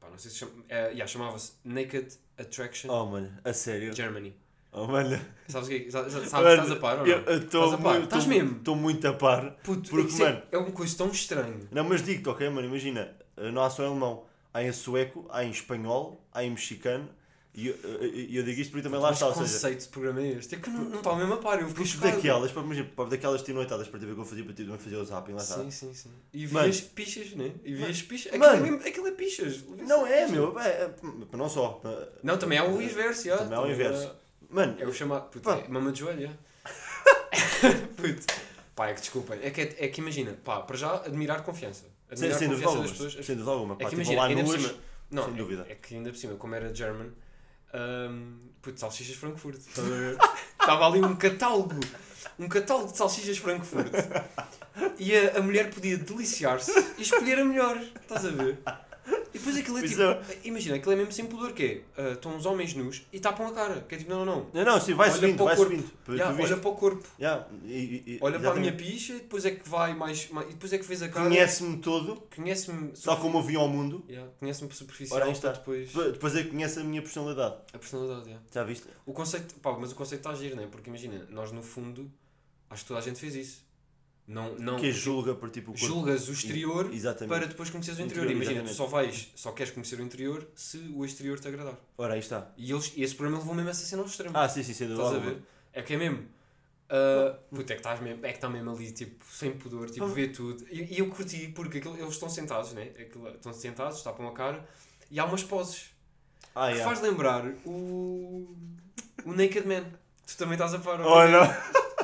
Pá, 0.00 0.08
não 0.10 0.16
sei 0.18 0.30
se 0.30 0.38
chama. 0.38 0.52
é, 0.68 0.86
yeah, 0.86 1.06
chamava-se 1.06 1.52
Naked 1.64 2.16
Attraction 2.38 2.90
Oh, 2.90 3.06
mano, 3.06 3.30
a 3.44 3.52
sério. 3.52 3.94
Germany. 3.94 4.34
Oh, 4.72 4.86
mano. 4.86 5.20
Sabes 5.48 5.66
o 5.68 5.70
que 5.70 5.76
é? 5.76 5.80
que- 5.80 5.90
sa- 5.90 6.08
sa- 6.08 6.16
Mano, 6.18 6.30
Sabes, 6.30 6.52
estás 6.54 6.70
a 6.70 6.76
par 6.76 6.98
ou 7.00 7.06
não? 7.06 7.34
Estou 7.36 7.74
a 7.74 7.76
par? 7.78 7.92
muito. 7.92 8.04
Estás 8.04 8.24
tô- 8.24 8.30
mesmo? 8.30 8.56
Estou 8.56 8.74
muito 8.76 9.06
a 9.08 9.12
par. 9.12 9.50
Puto, 9.62 9.90
porque, 9.90 10.22
é- 10.22 10.24
mano- 10.24 10.42
é 10.50 10.56
uma 10.58 10.72
coisa 10.72 10.96
tão 10.96 11.08
estranha. 11.10 11.60
Não, 11.70 11.84
mas 11.84 12.02
digo-te, 12.02 12.28
ok, 12.30 12.48
mano, 12.48 12.66
imagina, 12.68 13.14
não 13.52 13.62
há 13.62 13.68
só 13.68 13.82
em 13.82 13.86
alemão, 13.88 14.24
há 14.54 14.62
em 14.62 14.72
sueco, 14.72 15.26
há 15.30 15.44
em 15.44 15.50
espanhol, 15.50 16.24
há 16.32 16.42
em 16.42 16.50
mexicano, 16.50 17.06
e 17.54 17.66
eu, 17.68 17.74
eu 17.74 18.42
digo 18.44 18.60
isto 18.60 18.70
porque 18.70 18.82
também 18.82 18.98
lá 18.98 19.08
Mas 19.08 19.16
está, 19.18 19.26
ou 19.26 19.32
que 19.34 19.38
conceito 19.40 19.80
de 19.82 19.88
programa 19.88 20.22
é 20.22 20.28
este? 20.32 20.54
É 20.54 20.58
que 20.58 20.70
não, 20.70 20.84
não 20.84 20.98
está 20.98 21.14
mesmo 21.14 21.34
a 21.34 21.36
par, 21.36 21.60
eu 21.60 21.68
chocado. 21.84 22.12
daquelas, 22.16 22.50
para, 22.50 22.62
imagina, 22.62 22.88
para 22.96 23.08
daquelas 23.10 23.42
tinoitadas 23.42 23.88
para 23.88 24.00
TV 24.00 24.14
que 24.14 24.20
eu 24.20 24.24
fazia, 24.24 24.44
para 24.44 24.54
ti 24.54 24.64
também 24.64 24.78
fazer 24.78 24.96
o 24.96 25.04
zapping, 25.04 25.32
lá 25.32 25.42
está. 25.42 25.56
Sim, 25.58 25.70
sim, 25.70 25.92
sim. 25.92 26.10
E 26.32 26.46
vias 26.46 26.80
pichas, 26.80 27.32
né? 27.34 27.52
E 27.62 27.74
vias 27.74 28.00
pichas. 28.02 28.32
Aquilo, 28.32 28.44
é 28.46 28.60
mesmo, 28.60 28.76
aquilo 28.78 29.06
é 29.06 29.12
pichas. 29.12 29.62
Não 29.86 30.06
é, 30.06 30.26
meu, 30.28 30.58
é, 30.58 30.68
é, 30.68 30.82
é, 30.84 31.36
não 31.36 31.48
só. 31.48 31.80
é, 31.84 32.08
Não, 32.22 32.38
também 32.38 32.58
há 32.58 32.64
o 32.64 32.80
inverso, 32.80 33.24
já. 33.26 33.36
Também 33.36 33.58
há 33.58 33.62
o 33.62 33.70
inverso. 33.70 34.10
Mano, 34.48 34.76
É 34.78 34.86
o 34.86 34.92
chamado. 34.92 35.28
Puto, 35.30 35.50
é 35.50 35.68
mama 35.68 35.92
de 35.92 36.00
joelho. 36.00 36.30
Puto. 37.96 38.26
Pá, 38.74 38.88
é 38.88 38.94
que 38.94 39.00
desculpem. 39.00 39.38
É 39.42 39.50
que, 39.50 39.60
é, 39.60 39.88
que 39.88 40.00
imagina, 40.00 40.32
pá, 40.44 40.60
para 40.60 40.76
já 40.76 40.94
admirar 40.96 41.42
confiança. 41.42 41.82
sem, 41.82 42.28
Admirar 42.30 42.38
sem 42.38 42.48
dúvida 42.48 42.66
confiança 42.66 42.88
das 42.88 42.98
pessoas. 42.98 43.26
sem 43.26 43.36
dúvida 43.36 43.52
alguma, 43.52 43.74
É 43.74 43.76
pá, 43.76 43.84
que 43.84 43.96
tipo 43.96 44.02
imagina, 44.02 44.22
lá 44.22 44.28
por 44.28 44.36
nuas, 44.42 44.62
sem 45.26 45.34
é- 45.34 45.36
dúvida. 45.36 45.66
É, 45.68 45.74
que 45.74 45.94
ainda 45.94 46.10
por 46.10 46.16
cima, 46.16 46.34
como 46.36 46.54
era 46.54 46.74
German, 46.74 47.10
hum, 47.74 48.38
puto, 48.60 48.78
salsichas 48.78 49.16
Frankfurt. 49.16 49.60
Estava 50.60 50.86
ali 50.86 51.00
um 51.00 51.16
catálogo. 51.16 51.80
Um 52.38 52.48
catálogo 52.48 52.90
de 52.90 52.98
salsichas 52.98 53.38
Frankfurt. 53.38 53.92
E 54.98 55.16
a, 55.16 55.38
a 55.38 55.42
mulher 55.42 55.70
podia 55.70 55.98
deliciar-se 55.98 56.72
e 56.98 57.02
escolher 57.02 57.38
a 57.38 57.44
melhor. 57.44 57.78
Estás 58.00 58.24
a 58.24 58.30
ver? 58.30 58.58
E 59.34 59.38
depois 59.38 59.56
aquilo 59.56 59.78
é 59.78 59.82
tipo. 59.88 60.02
é. 60.02 60.22
Imagina, 60.44 60.76
aquilo 60.76 60.92
é 60.92 60.96
mesmo 60.96 61.12
sem 61.12 61.26
pudor, 61.26 61.52
que 61.52 61.64
é. 61.64 61.82
ah, 62.02 62.12
estão 62.12 62.36
uns 62.36 62.44
homens 62.44 62.74
nus 62.74 63.02
e 63.12 63.18
tapam 63.18 63.46
a 63.46 63.52
cara. 63.52 63.80
Que 63.88 63.94
é 63.94 63.98
tipo, 63.98 64.10
não, 64.10 64.24
não, 64.24 64.36
não. 64.36 64.50
Não, 64.52 64.64
não, 64.64 64.80
sim, 64.80 64.94
vai 64.94 65.08
Olha 65.08 65.18
subindo, 65.18 65.44
vai 65.44 65.56
corpo. 65.56 65.72
subindo. 65.72 65.90
Viste? 66.08 66.22
olha 66.52 66.56
para 66.58 66.70
o 66.70 66.74
corpo. 66.74 67.08
Ya, 67.20 67.46
e- 67.64 68.02
e- 68.06 68.18
Olha 68.20 68.38
para 68.38 68.50
a 68.50 68.54
minha 68.56 68.72
picha 68.72 69.14
e 69.14 69.20
depois 69.20 69.44
é 69.44 69.52
que 69.52 69.68
vai 69.68 69.94
mais. 69.94 70.28
mais- 70.30 70.48
e 70.48 70.52
depois 70.52 70.72
é 70.72 70.78
que 70.78 70.84
vês 70.84 71.02
a 71.02 71.08
cara. 71.08 71.28
Conhece-me 71.28 71.76
todo, 71.78 72.22
Conhece-me. 72.34 72.92
tal 73.02 73.16
como 73.18 73.38
eu 73.38 73.42
vi 73.42 73.56
ao 73.56 73.68
mundo, 73.68 74.04
Yeah, 74.08 74.30
Conhece-me 74.38 74.72
superficial 74.72 75.20
Ora, 75.20 75.30
está. 75.30 75.52
depois. 75.52 75.92
depois 75.92 76.36
é 76.36 76.42
que 76.42 76.50
conhece 76.50 76.78
a 76.80 76.84
minha 76.84 77.00
personalidade. 77.00 77.56
A 77.72 77.78
personalidade, 77.78 78.26
yeah. 78.26 78.44
Já 78.52 78.64
viste? 78.64 78.86
O 79.06 79.12
conceito, 79.12 79.54
pá, 79.56 79.72
mas 79.78 79.92
o 79.92 79.94
conceito 79.94 80.20
está 80.20 80.30
a 80.30 80.34
giro, 80.34 80.56
não 80.56 80.62
é? 80.62 80.66
Porque 80.66 80.88
imagina, 80.90 81.26
nós 81.30 81.50
no 81.52 81.62
fundo, 81.62 82.10
acho 82.68 82.82
que 82.82 82.88
toda 82.88 83.00
a 83.00 83.02
gente 83.02 83.18
fez 83.18 83.34
isso. 83.34 83.64
Não, 84.32 84.54
não, 84.54 84.76
que 84.76 84.90
julga 84.90 85.34
por 85.34 85.50
tipo 85.50 85.76
julgas 85.76 86.28
o 86.28 86.32
exterior 86.32 86.90
Exatamente. 86.92 87.28
para 87.28 87.46
depois 87.46 87.68
conheceres 87.70 88.00
o 88.00 88.02
interior. 88.02 88.24
Interior, 88.24 88.42
Imagina, 88.50 88.68
tu 88.68 88.74
só 88.74 88.86
vais, 88.86 89.30
só 89.34 89.52
queres 89.52 89.72
conhecer 89.72 89.98
o 90.00 90.02
interior 90.02 90.48
se 90.54 90.78
o 90.94 91.04
exterior 91.04 91.38
te 91.38 91.48
agradar. 91.48 91.78
Ora, 91.98 92.14
aí 92.14 92.20
está. 92.20 92.50
E, 92.56 92.70
eles, 92.72 92.92
e 92.96 93.02
esse 93.02 93.14
programa 93.14 93.38
levou 93.38 93.54
mesmo 93.54 93.70
essa 93.70 93.84
cena 93.84 94.02
ao 94.02 94.08
extremo. 94.08 94.36
Ah, 94.36 94.48
sim, 94.48 94.62
sim, 94.62 94.72
dúvida 94.86 95.02
Estás 95.04 95.22
a 95.22 95.24
ver? 95.26 95.42
É 95.72 95.82
que 95.82 95.94
é 95.94 95.96
mesmo. 95.98 96.18
Uh, 96.18 97.56
puta, 97.56 97.72
é 97.72 97.76
que 97.76 97.80
estás 97.80 98.00
mesmo, 98.00 98.24
é 98.24 98.28
que 98.30 98.36
está 98.36 98.48
mesmo 98.50 98.70
ali, 98.70 98.90
tipo, 98.92 99.24
sem 99.30 99.52
pudor, 99.52 99.86
tipo, 99.88 100.00
Vamos- 100.00 100.14
vê 100.14 100.28
tudo. 100.28 100.62
E, 100.70 100.94
e 100.94 100.98
eu 100.98 101.08
curti, 101.08 101.48
porque 101.54 101.78
aquilo, 101.78 101.96
eles 101.96 102.12
estão 102.12 102.28
sentados, 102.28 102.72
né? 102.74 102.90
Aquilo, 102.98 103.28
estão 103.30 103.52
sentados, 103.52 104.02
tapam 104.02 104.28
a 104.28 104.32
cara, 104.32 104.62
e 105.10 105.18
há 105.18 105.24
umas 105.24 105.42
poses 105.42 105.86
Ah, 106.54 106.66
que 106.68 106.74
yeah. 106.74 106.84
faz 106.84 107.00
lembrar 107.00 107.46
o. 107.64 108.46
o 109.24 109.32
Naked 109.32 109.66
Man. 109.66 109.84
Tu 110.26 110.36
também 110.36 110.52
estás 110.54 110.74
a 110.74 110.78
par 110.78 111.00
Olha, 111.00 111.40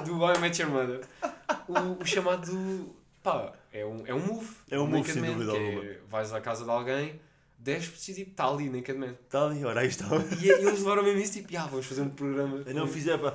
do 0.07 0.25
I 0.25 0.38
Met 0.38 0.61
Your 0.62 0.71
Mother. 0.71 1.01
O, 1.69 2.03
o 2.03 2.07
chamado. 2.07 2.95
pá, 3.23 3.53
é 3.73 3.85
um, 3.85 4.07
é 4.07 4.15
um 4.15 4.21
move. 4.21 4.49
É 4.71 4.79
um 4.79 4.87
move, 4.87 5.11
sem 5.13 5.23
dúvida 5.23 5.53
é, 5.53 5.67
alguma. 5.67 5.85
vais 6.09 6.33
à 6.33 6.41
casa 6.41 6.65
de 6.65 6.71
alguém, 6.71 7.21
desces 7.59 8.17
e 8.19 8.23
está 8.23 8.47
ali 8.49 8.69
Naked 8.71 8.99
Man. 8.99 9.15
está 9.25 9.47
ali, 9.47 9.65
ora, 9.65 9.81
aí 9.81 9.89
está. 9.89 10.07
E, 10.41 10.47
e 10.47 10.51
eles 10.51 10.79
levaram 10.81 11.03
mesmo 11.03 11.21
isso, 11.21 11.33
tipo, 11.35 11.57
ah, 11.57 11.67
vamos 11.67 11.87
fazer 11.87 12.03
um 12.03 12.11
programa. 12.11 12.63
Eu 12.65 12.75
não 12.75 12.87
fiz, 12.87 13.07
é 13.07 13.19
pá, 13.19 13.35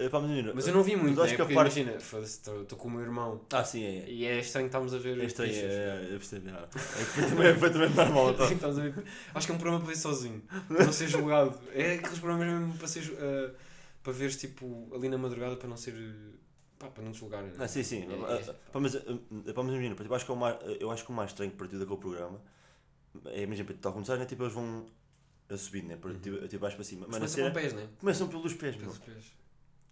é 0.00 0.08
pá, 0.08 0.20
menina. 0.20 0.52
Mas 0.54 0.66
eu 0.66 0.74
não 0.74 0.82
vi 0.82 0.96
muito, 0.96 1.20
né? 1.20 1.28
que 1.28 1.36
Porque 1.36 1.54
parte- 1.54 1.80
imagina, 1.80 1.98
estou 2.24 2.78
com 2.78 2.88
o 2.88 2.90
meu 2.90 3.00
irmão 3.02 3.40
Ah, 3.52 3.64
sim, 3.64 3.84
é. 3.84 3.98
é. 3.98 4.10
e 4.10 4.24
é 4.24 4.38
estranho 4.38 4.66
estarmos 4.66 4.94
a 4.94 4.98
ver. 4.98 5.20
É 5.20 5.24
estranho, 5.24 5.52
é, 5.52 5.56
é, 5.56 6.04
é, 6.14 6.18
percebo, 6.18 6.48
é, 6.48 6.52
é 7.48 7.52
perfeitamente, 7.52 7.92
é 7.92 8.04
normal. 8.04 8.34
Tá? 8.38 8.44
Acho 9.34 9.46
que 9.46 9.52
é 9.52 9.54
um 9.54 9.58
programa 9.58 9.80
para 9.84 9.88
ver 9.94 9.96
sozinho, 9.98 10.42
para 10.68 10.84
não 10.84 10.92
ser 10.92 11.08
julgado. 11.08 11.58
É 11.74 11.94
aqueles 11.94 12.18
programas 12.18 12.46
mesmo 12.46 12.74
para 12.78 12.88
ser. 12.88 13.12
eh, 13.18 13.50
para 14.02 14.12
veres 14.12 14.36
tipo 14.36 14.88
ali 14.94 15.08
na 15.08 15.18
madrugada 15.18 15.56
para 15.56 15.68
não 15.68 15.76
ser. 15.76 15.94
Pá, 16.78 16.88
para 16.88 17.02
não 17.04 17.12
julgarem. 17.12 17.48
né? 17.50 17.56
Ah, 17.58 17.68
sim, 17.68 17.82
sim. 17.82 18.02
É, 18.02 18.14
Ah, 18.32 18.34
é, 18.34 18.52
pá, 18.72 18.80
mas, 18.80 18.96
ah, 18.96 19.00
ah, 19.06 19.52
pá, 19.52 19.62
mas 19.62 19.74
imagina, 19.74 19.96
eu 19.98 20.14
acho 20.14 20.24
que 20.24 20.30
é 20.30 20.34
o 20.34 20.36
mais, 20.36 20.56
eu 20.80 20.90
acho 20.90 21.04
que 21.04 21.10
o 21.10 21.14
mais 21.14 21.30
estranho 21.30 21.50
que 21.50 21.56
partiu 21.56 21.78
daquele 21.78 21.98
programa 21.98 22.40
é, 23.26 23.42
imagina, 23.42 23.74
como 23.82 24.04
sabes, 24.04 24.20
né? 24.20 24.26
Tipo, 24.26 24.44
eles 24.44 24.52
vão 24.54 24.86
a 25.50 25.56
subir, 25.56 25.82
né? 25.82 25.98
Uhum. 26.02 26.18
tipo, 26.20 26.48
tipo 26.48 26.60
baixo 26.60 26.76
para 26.76 26.84
cima. 26.84 27.06
Mas 27.08 27.18
Mas 27.20 27.34
a 27.34 27.36
começa 27.36 27.36
com 27.36 27.42
cena, 27.42 27.54
pés, 27.54 27.72
né? 27.72 27.88
começam 27.98 28.28
pelos 28.28 28.54
pés, 28.54 28.76
meu. 28.76 28.84
Pelos 28.84 28.98
pés. 28.98 29.24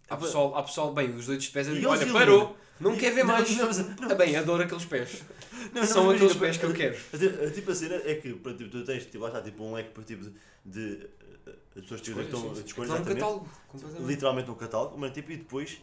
Há 0.09 0.15
pessoal, 0.15 0.55
há 0.55 0.63
pessoal, 0.63 0.93
bem, 0.93 1.09
os 1.13 1.25
doidos 1.25 1.45
de 1.45 1.51
pés, 1.51 1.67
eu 1.67 1.73
E 1.75 1.79
digo, 1.79 1.91
olha, 1.91 2.13
parou, 2.13 2.55
não 2.79 2.95
quer 2.95 3.11
ver 3.13 3.25
Não, 3.25 3.33
mais. 3.33 3.49
não, 3.57 3.65
não. 3.69 4.11
Ah, 4.11 4.15
bem, 4.15 4.35
adoro 4.37 4.63
aqueles 4.63 4.85
pés. 4.85 5.21
Não, 5.73 5.81
não, 5.81 5.83
São 5.87 6.05
mas 6.05 6.15
aqueles 6.15 6.35
pés 6.37 6.57
que 6.57 6.63
eu 6.65 6.73
quero. 6.73 6.95
a- 6.95 7.45
a- 7.47 7.51
Tipo 7.51 7.71
a 7.71 7.75
cena 7.75 7.95
é 7.95 8.15
que 8.15 8.33
para, 8.35 8.53
tipo, 8.53 8.69
tu 8.69 8.85
tens, 8.85 9.05
tipo, 9.05 9.19
lá 9.19 9.27
está, 9.27 9.41
tipo, 9.41 9.61
um 9.63 9.73
leque 9.73 9.89
para, 9.89 10.03
tipo, 10.03 10.31
de, 10.63 11.09
eh, 11.45 11.55
as 11.75 11.81
pessoas 11.81 11.99
que 12.01 12.11
estão 12.11 12.53
é 12.53 12.99
um 12.99 13.03
catálogo, 13.03 13.49
completamente. 13.67 14.07
literalmente 14.07 14.49
um 14.51 14.55
catálogo, 14.55 14.97
mas, 14.97 15.11
tipo, 15.11 15.31
e 15.33 15.37
depois, 15.37 15.81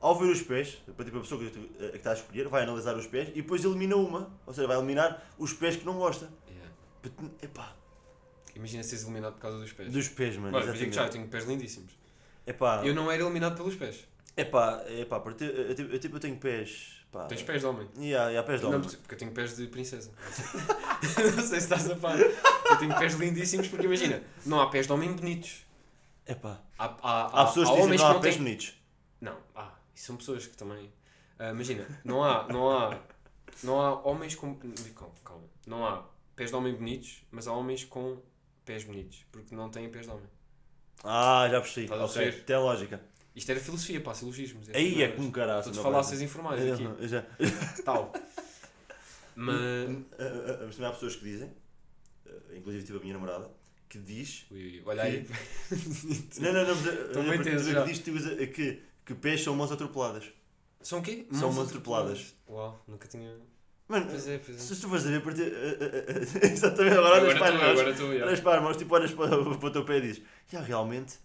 ao 0.00 0.18
ver 0.18 0.30
os 0.30 0.42
pés, 0.42 0.78
para 0.96 1.04
tipo, 1.04 1.18
a 1.18 1.20
pessoa 1.20 1.40
que, 1.44 1.50
que 1.50 1.96
está 1.96 2.10
a 2.12 2.14
escolher, 2.14 2.48
vai 2.48 2.62
analisar 2.62 2.96
os 2.96 3.06
pés 3.06 3.28
e 3.30 3.42
depois 3.42 3.62
elimina 3.64 3.96
uma, 3.96 4.30
ou 4.46 4.52
seja, 4.54 4.66
vai 4.66 4.76
eliminar 4.76 5.22
os 5.38 5.52
pés 5.52 5.76
que 5.76 5.84
não 5.84 5.98
gosta. 5.98 6.28
Yeah. 6.48 7.30
Epá, 7.42 7.76
Imagina 8.56 8.82
seres 8.82 9.04
eliminado 9.04 9.34
por 9.34 9.40
causa 9.40 9.58
dos 9.58 9.72
pés. 9.72 9.92
dos 9.92 10.08
pés, 10.08 10.36
mano. 10.36 10.56
Olha, 10.56 10.72
digo 10.72 10.76
já, 10.78 10.82
eu 10.84 10.88
exatamente. 10.88 11.12
tenho 11.12 11.28
pés 11.28 11.44
lindíssimos. 11.46 11.92
Epá, 12.46 12.82
Eu 12.84 12.94
não 12.94 13.10
era 13.10 13.22
eliminado 13.22 13.56
pelos 13.56 13.74
pés. 13.76 14.04
epá, 14.36 14.82
epá, 14.88 15.20
porque 15.20 15.44
eu, 15.44 15.48
eu, 15.48 15.92
eu, 15.92 15.98
tipo, 15.98 16.16
eu 16.16 16.20
tenho 16.20 16.36
pés. 16.36 16.96
Pá, 17.12 17.24
Tens 17.26 17.42
pés 17.42 17.60
de 17.60 17.66
homem. 17.66 17.88
Yeah, 17.98 18.28
yeah, 18.30 18.42
pés 18.46 18.60
de 18.60 18.66
Não, 18.66 18.74
homem. 18.76 18.88
porque 18.88 19.14
eu 19.14 19.18
tenho 19.18 19.32
pés 19.32 19.56
de 19.56 19.66
princesa. 19.68 20.10
não 21.36 21.42
sei 21.44 21.44
se 21.44 21.56
estás 21.56 21.90
a 21.90 21.96
par. 21.96 22.18
Eu 22.18 22.76
tenho 22.78 22.96
pés 22.98 23.14
lindíssimos 23.14 23.68
porque 23.68 23.86
imagina, 23.86 24.22
não 24.46 24.60
há 24.60 24.68
pés 24.70 24.86
de 24.86 24.92
homem 24.92 25.12
bonitos. 25.12 25.64
Epá. 26.26 26.60
Há, 26.78 26.84
há, 27.02 27.42
Há 27.42 27.46
pessoas 27.46 27.68
que 27.68 27.72
há 27.74 27.76
dizem 27.76 27.84
homens 27.84 28.00
que 28.00 28.04
não 28.04 28.10
há 28.10 28.14
não 28.14 28.20
pés 28.20 28.36
bonitos. 28.36 28.74
Não, 29.20 29.36
há. 29.54 29.72
Isso 29.94 30.06
são 30.06 30.16
pessoas 30.16 30.46
que 30.46 30.56
também. 30.56 30.92
Ah, 31.38 31.50
imagina, 31.50 31.86
não 32.04 32.22
há, 32.22 32.46
não 32.48 32.70
há. 32.70 33.00
Não 33.62 33.80
há 33.80 34.00
homens 34.06 34.34
com. 34.34 34.54
Calma, 34.94 35.14
calma. 35.24 35.44
Não 35.66 35.86
há 35.86 36.04
pés 36.36 36.50
de 36.50 36.56
homem 36.56 36.74
bonitos, 36.74 37.22
mas 37.30 37.46
há 37.46 37.52
homens 37.52 37.84
com 37.84 38.20
pés 38.64 38.84
bonitos. 38.84 39.24
Porque 39.30 39.54
não 39.54 39.70
têm 39.70 39.90
pés 39.90 40.06
de 40.06 40.12
homem. 40.12 40.28
Ah, 41.04 41.48
já 41.50 41.60
percebi. 41.60 41.86
Estás 41.86 42.16
Ok, 42.16 42.32
tem 42.32 42.56
lógica. 42.56 43.00
Isto 43.34 43.50
era 43.52 43.60
filosofia, 43.60 44.00
pá, 44.00 44.12
silogismos. 44.12 44.68
é 44.68 44.76
Aí 44.76 45.02
é 45.02 45.08
tudo 45.08 45.16
como 45.16 45.32
caralho. 45.32 45.62
Tu 45.62 45.70
te 45.70 45.78
falasses 45.78 46.20
informais 46.20 46.60
aqui. 46.72 46.82
Eu 47.00 47.08
já. 47.08 47.22
Tal. 47.84 48.12
Mas. 49.34 49.56
Ah, 49.56 50.22
ah, 50.22 50.24
ah, 50.24 50.64
Mas 50.66 50.74
também 50.74 50.90
há 50.90 50.92
pessoas 50.92 51.16
que 51.16 51.24
dizem, 51.24 51.50
ah, 52.26 52.30
inclusive 52.54 52.84
tive 52.84 52.98
a 52.98 53.00
minha 53.00 53.14
namorada, 53.14 53.50
que 53.88 53.98
diz. 53.98 54.46
Ui, 54.50 54.58
ui, 54.58 54.82
olha 54.84 55.02
aí. 55.02 55.26
Não, 56.40 56.52
não, 56.52 56.66
não, 56.66 56.74
mas, 56.74 57.14
bem 57.14 57.24
mas, 57.26 57.46
tenso 57.46 57.74
que 57.74 57.84
diz 57.84 58.48
que, 58.48 58.82
que, 59.14 59.20
pés 59.20 59.42
são 59.42 59.54
mãos 59.54 59.70
atropeladas. 59.72 60.24
São 60.80 61.00
o 61.00 61.02
quê? 61.02 61.26
São 61.32 61.52
Mãos 61.52 61.68
atropeladas. 61.68 62.34
Uau, 62.48 62.82
nunca 62.88 63.06
tinha. 63.06 63.36
Mano, 63.86 64.06
Pois 64.08 64.26
é, 64.28 64.38
pois 64.38 64.56
é. 64.56 64.60
se 64.60 64.80
tu 64.80 64.88
fores 64.88 65.04
a 65.06 65.10
ver, 65.10 65.20
porque, 65.22 65.42
ah, 65.42 65.46
ah, 65.84 66.40
ah, 66.42 66.46
exatamente, 66.46 66.96
agora 66.96 67.22
olhas 67.24 67.38
para 67.38 67.48
as 67.48 67.54
mãos, 67.60 67.80
agora 67.80 67.92
já. 67.96 68.04
olhas 68.26 68.40
para 68.40 68.56
as 68.58 68.62
mãos, 68.62 68.76
tipo, 68.76 68.94
olhas 68.94 69.12
para, 69.12 69.28
para 69.56 69.66
o 69.66 69.70
teu 69.72 69.84
pé 69.84 69.98
e 69.98 70.00
dizes, 70.00 70.22
já 70.50 70.60
realmente, 70.60 71.18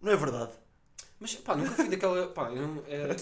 não 0.00 0.10
é 0.10 0.16
verdade. 0.16 0.52
Mas 1.20 1.34
pá, 1.36 1.54
nunca 1.54 1.70
fui 1.72 1.88
daquela. 1.88 2.28
Pá, 2.28 2.50
eu 2.50 2.66
não. 2.66 2.82
É, 2.88 3.14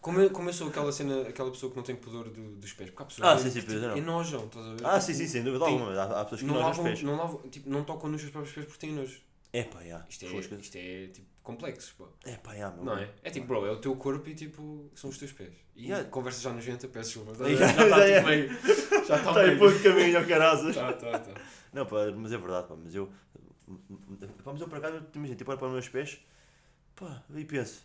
como, 0.00 0.20
eu, 0.20 0.30
como 0.30 0.48
eu 0.48 0.52
sou 0.52 0.68
aquela 0.68 0.92
cena, 0.92 1.22
aquela 1.22 1.50
pessoa 1.50 1.70
que 1.70 1.76
não 1.76 1.82
tem 1.84 1.96
pudor 1.96 2.28
do- 2.28 2.56
dos 2.56 2.72
pés. 2.74 2.90
Porque 2.90 3.02
há 3.02 3.06
pessoas 3.06 3.28
Ah, 3.28 3.36
que, 3.36 3.50
sim, 3.50 3.60
sim, 3.60 3.76
é, 3.76 3.78
não. 3.88 3.96
enojam, 3.96 4.44
estás 4.46 4.64
a 4.66 4.68
ver? 4.74 4.86
Ah, 4.86 4.90
Tipo, 5.00 5.00
sim, 5.02 5.14
sim, 5.14 5.26
sem 5.26 5.42
dúvida 5.42 5.64
tem- 5.64 5.74
alguma, 5.74 5.92
há, 6.00 6.20
há 6.20 6.24
pessoas 6.24 6.40
que 6.42 6.46
Não 6.46 6.54
olham 6.56 6.70
os 6.70 6.78
pés. 6.78 7.02
não 7.02 7.16
lavam, 7.16 7.38
tipo, 7.50 7.68
não 7.68 7.82
tocam 7.84 8.08
nos 8.08 8.20
seus 8.20 8.30
próprios 8.32 8.54
pés 8.54 8.66
porque 8.66 8.86
têm 8.86 8.94
nojo. 8.94 9.18
É 9.58 9.62
pá, 9.64 9.82
já. 9.84 10.04
Isto 10.08 10.24
é, 10.26 10.28
isto 10.38 10.76
é 10.76 11.06
tipo 11.08 11.26
complexo, 11.42 11.94
pá. 11.98 12.04
É 12.24 12.36
pá, 12.36 12.54
já, 12.56 12.70
meu. 12.72 12.84
Não 12.84 12.96
é? 12.98 13.08
É 13.22 13.30
tipo, 13.30 13.46
bro, 13.46 13.64
é 13.66 13.70
o 13.70 13.76
teu 13.76 13.94
corpo 13.96 14.28
e 14.28 14.34
tipo, 14.34 14.90
são 14.94 15.10
os 15.10 15.18
teus 15.18 15.32
pés. 15.32 15.52
E 15.74 15.86
Yeah. 15.86 16.08
conversa 16.08 16.40
já 16.40 16.52
nojenta, 16.52 16.88
peço 16.88 17.20
desculpa. 17.20 17.44
Yeah, 17.48 17.66
Já 17.76 17.84
está 17.84 18.00
é. 18.08 18.16
tipo 18.16 18.28
meio. 18.28 18.48
Já 18.92 18.98
está 19.00 19.16
Está 19.16 19.32
meio. 19.44 19.58
pouco 19.58 19.82
caminho, 19.82 20.18
ao 20.18 20.24
carazas. 20.26 20.74
Tá, 20.74 20.92
tá, 20.92 21.18
tá. 21.18 21.40
Não, 21.72 21.86
pá, 21.86 21.96
mas 22.16 22.32
é 22.32 22.38
verdade, 22.38 22.66
pá, 22.68 22.74
mas 22.82 22.94
eu. 22.94 23.10
Pá, 24.44 24.52
mas 24.52 24.60
eu 24.60 24.68
por 24.68 24.78
acaso, 24.78 25.02
imagina, 25.14 25.36
tipo, 25.36 25.50
olho 25.50 25.58
para 25.58 25.66
os 25.68 25.72
meus 25.74 25.88
pés, 25.88 26.18
pá, 26.94 27.22
e 27.34 27.44
penso, 27.44 27.84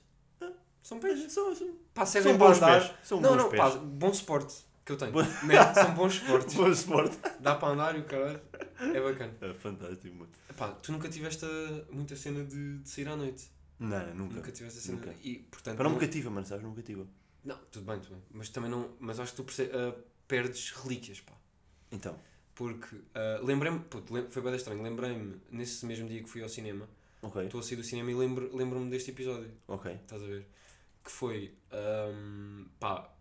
São 0.83 0.99
pés. 0.99 1.31
são, 1.31 1.53
são, 1.55 1.75
Pá, 1.93 2.05
servem 2.05 2.31
são 2.33 2.39
para 2.39 2.47
bons 2.47 2.57
andar. 2.57 2.79
pés. 2.81 2.93
São 3.03 3.21
Não, 3.21 3.29
bons 3.31 3.37
não, 3.43 3.49
pés. 3.49 3.61
pá, 3.61 3.69
bom 3.77 4.13
suporte 4.13 4.55
que 4.85 4.91
eu 4.93 4.97
tenho. 4.97 5.11
Bom- 5.11 5.21
Né? 5.21 5.73
São 5.73 5.93
bons 5.93 6.13
suportes. 6.19 6.55
Bom 6.55 6.69
esporte. 6.69 7.17
Dá 7.39 7.55
para 7.55 7.69
andar 7.73 7.95
e 7.95 7.99
o 7.99 8.03
caralho. 8.05 8.41
É 8.81 8.99
bacana. 9.01 9.33
É 9.41 9.53
fantástico, 9.53 10.15
mano. 10.15 10.31
Pá, 10.57 10.71
tu 10.71 10.91
nunca 10.91 11.07
tiveste 11.09 11.45
muita 11.91 12.15
cena 12.15 12.43
de, 12.43 12.79
de 12.79 12.89
sair 12.89 13.07
à 13.07 13.15
noite. 13.15 13.49
Não, 13.79 14.13
nunca. 14.15 14.35
Nunca 14.35 14.51
tiveste 14.51 14.79
a 14.79 14.81
cena. 14.81 14.97
Nunca. 14.97 15.15
E, 15.23 15.39
portanto, 15.51 15.77
Pá, 15.77 15.83
não 15.83 15.91
me 15.91 15.99
cativa, 15.99 16.29
mano, 16.29 16.45
sabes? 16.45 16.63
Não 16.63 16.71
me 16.71 16.75
cativa. 16.77 17.07
não, 17.43 17.57
tudo 17.71 17.85
bem, 17.85 17.99
tudo 17.99 18.15
bem. 18.15 18.23
Mas 18.31 18.49
também 18.49 18.69
não. 18.69 18.95
Mas 18.99 19.19
acho 19.19 19.31
que 19.31 19.37
tu 19.37 19.43
perce- 19.43 19.71
ah, 19.73 19.95
perdes 20.27 20.71
relíquias, 20.71 21.19
pá. 21.21 21.33
Então, 21.91 22.17
Porque 22.55 22.95
ah, 23.15 23.39
lembrei-me, 23.43 23.79
puto, 23.81 24.13
lem- 24.13 24.29
foi 24.29 24.41
bem 24.41 24.55
estranho, 24.55 24.81
lembrei-me 24.83 25.39
nesse 25.51 25.85
mesmo 25.85 26.07
dia 26.07 26.21
que 26.23 26.29
fui 26.29 26.41
ao 26.43 26.49
cinema, 26.49 26.87
ok, 27.21 27.45
estou 27.45 27.59
a 27.59 27.63
sair 27.63 27.75
do 27.77 27.83
cinema 27.83 28.11
e 28.11 28.13
lembro- 28.15 28.55
lembro-me 28.55 28.89
deste 28.89 29.09
episódio, 29.11 29.51
ok, 29.67 29.91
estás 29.93 30.21
a 30.21 30.25
ver? 30.27 30.47
Que 31.03 31.09
foi, 31.11 31.55
ahm, 31.71 32.65
pá, 32.79 33.11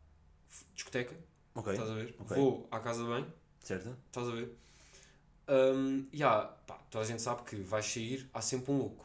discoteca, 0.74 1.16
ok, 1.54 1.72
estás 1.72 1.90
a 1.90 1.94
ver? 1.94 2.14
ok. 2.18 2.36
Vou 2.36 2.68
à 2.70 2.80
casa 2.80 3.02
de 3.02 3.08
banho, 3.08 3.32
certo? 3.60 3.96
estás 4.06 4.28
a 4.28 4.32
ver? 4.32 4.52
Ahm, 5.52 6.06
e 6.12 6.22
há, 6.22 6.42
pá, 6.66 6.74
toda 6.88 7.04
a 7.04 7.06
gente 7.06 7.20
sabe 7.20 7.42
que 7.42 7.56
vais 7.56 7.84
sair, 7.84 8.30
há 8.32 8.40
sempre 8.40 8.70
um 8.70 8.78
louco. 8.78 9.04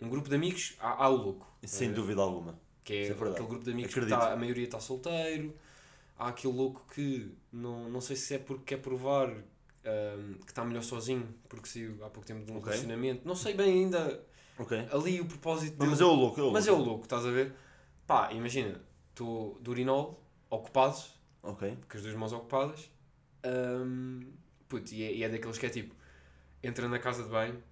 Um 0.00 0.08
grupo 0.08 0.26
de 0.28 0.34
amigos, 0.34 0.74
há, 0.80 1.04
há 1.04 1.08
o 1.10 1.16
louco. 1.16 1.46
Sem 1.66 1.92
dúvida 1.92 2.22
alguma. 2.22 2.58
Que 2.82 2.94
é, 2.94 3.08
é 3.08 3.10
aquele 3.12 3.34
grupo 3.46 3.64
de 3.64 3.72
amigos 3.72 3.90
Acredito. 3.90 4.14
que 4.18 4.24
tá, 4.26 4.32
a 4.32 4.36
maioria 4.36 4.64
está 4.64 4.80
solteiro. 4.80 5.54
Há 6.18 6.28
aquele 6.28 6.54
louco 6.54 6.82
que 6.94 7.30
não, 7.52 7.90
não 7.90 8.00
sei 8.00 8.16
se 8.16 8.34
é 8.34 8.38
porque 8.38 8.64
quer 8.74 8.78
provar 8.80 9.28
ahm, 9.84 10.34
que 10.44 10.50
está 10.50 10.64
melhor 10.64 10.82
sozinho, 10.82 11.28
porque 11.48 11.68
saiu 11.68 12.02
há 12.04 12.08
pouco 12.08 12.26
tempo 12.26 12.44
de 12.46 12.50
um 12.52 12.56
Ok. 12.56 12.64
relacionamento. 12.70 13.28
Não 13.28 13.34
sei 13.34 13.52
bem 13.52 13.84
ainda 13.84 14.24
Ok. 14.58 14.78
ali 14.90 15.20
o 15.20 15.26
propósito 15.26 15.76
Mas, 15.78 15.88
dele. 15.88 15.90
mas 15.90 16.00
é 16.00 16.04
o 16.04 16.14
louco, 16.14 16.40
é 16.40 16.42
o 16.44 16.52
Mas 16.52 16.66
é 16.66 16.72
o 16.72 16.74
louco. 16.76 16.88
louco, 16.90 17.04
estás 17.04 17.26
a 17.26 17.30
ver? 17.30 17.52
Pá, 18.06 18.32
imagina, 18.32 18.80
estou 19.10 19.58
do 19.60 19.70
urinol, 19.72 20.22
ocupado, 20.48 20.96
Ok. 21.42 21.76
com 21.88 21.96
as 21.98 22.02
duas 22.02 22.14
mãos 22.14 22.32
ocupadas. 22.32 22.90
ahm, 23.44 24.22
puto, 24.68 24.92
e, 24.94 25.02
é, 25.04 25.12
e 25.14 25.22
é 25.24 25.28
daqueles 25.28 25.58
que 25.58 25.66
é 25.66 25.68
tipo, 25.68 25.94
entra 26.62 26.88
na 26.88 26.98
casa 26.98 27.22
de 27.22 27.28
banho. 27.30 27.62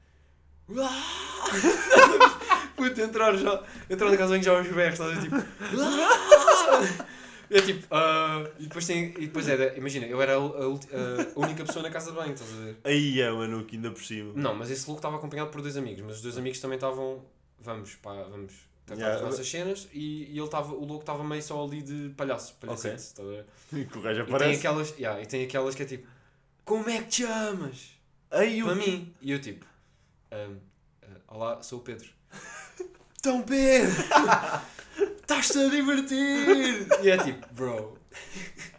puto, 2.76 3.00
entrar 3.00 3.36
já, 3.36 3.62
entrar 3.88 4.10
na 4.10 4.16
casa 4.16 4.38
de 4.38 4.38
banho 4.38 4.42
já 4.42 4.58
aos 4.58 4.66
berros, 4.68 4.98
estás 5.00 5.16
a 5.16 5.20
ver? 5.20 5.30
Tipo, 5.30 5.36
é 7.50 7.60
tipo, 7.62 7.86
ah, 7.94 8.44
e 8.58 8.64
depois 8.64 8.86
tem, 8.86 9.06
e 9.18 9.26
depois 9.26 9.48
era, 9.48 9.76
imagina, 9.78 10.06
eu 10.06 10.20
era 10.20 10.34
a, 10.34 10.38
a 10.38 10.40
a 10.40 11.40
única 11.40 11.64
pessoa 11.64 11.82
na 11.82 11.90
casa 11.90 12.10
de 12.10 12.16
banho, 12.16 12.32
estás 12.32 12.50
a 12.52 12.56
ver? 12.56 12.76
Aí 12.84 13.20
é, 13.20 13.30
mano, 13.30 13.64
que 13.64 13.76
ainda 13.76 13.90
por 13.90 14.02
cima. 14.02 14.32
Não, 14.34 14.54
mas 14.54 14.70
esse 14.70 14.86
louco 14.86 14.98
estava 14.98 15.16
acompanhado 15.16 15.50
por 15.50 15.62
dois 15.62 15.76
amigos, 15.76 16.02
mas 16.04 16.16
os 16.16 16.22
dois 16.22 16.36
amigos 16.38 16.58
também 16.60 16.76
estavam, 16.76 17.24
vamos, 17.60 17.94
pá, 17.96 18.12
vamos. 18.30 18.52
Tratar 18.86 19.00
Yeah, 19.02 19.20
das 19.20 19.30
nossas 19.30 19.50
cenas 19.50 19.88
e, 19.92 20.26
e 20.32 20.38
ele 20.38 20.44
estava, 20.44 20.72
o 20.72 20.84
louco 20.84 21.00
estava 21.02 21.24
meio 21.24 21.42
só 21.42 21.64
ali 21.64 21.82
de 21.82 22.10
palhaço, 22.10 22.54
palhacete, 22.60 22.94
Ok. 22.94 23.02
estás 23.02 23.28
a 23.28 23.32
ver? 23.32 23.44
Que 23.90 23.98
o 23.98 24.00
gajo 24.00 24.20
E 24.20 24.24
tem, 24.26 24.34
aparece. 24.36 24.58
aquelas, 24.60 24.94
yeah, 24.96 25.20
e 25.20 25.26
tem 25.26 25.44
aquelas 25.44 25.74
que 25.74 25.82
é 25.82 25.86
tipo, 25.86 26.06
como 26.66 26.90
é 26.90 26.98
que 26.98 27.04
te 27.04 27.22
chamas? 27.26 27.92
Aí 28.30 28.60
o 28.62 28.66
Para 28.66 28.74
mim. 28.74 29.14
E 29.22 29.32
eu 29.32 29.40
tipo, 29.40 29.64
"Ahm, 30.32 30.56
ah, 31.02 31.06
olá, 31.28 31.62
sou 31.62 31.78
o 31.78 31.82
Pedro. 31.82 32.08
Então 33.18 33.42
Pedro, 33.42 33.90
estás-te 35.20 35.58
a 35.58 35.68
divertir? 35.68 36.86
E 37.02 37.10
é 37.10 37.18
tipo, 37.18 37.46
bro. 37.54 37.98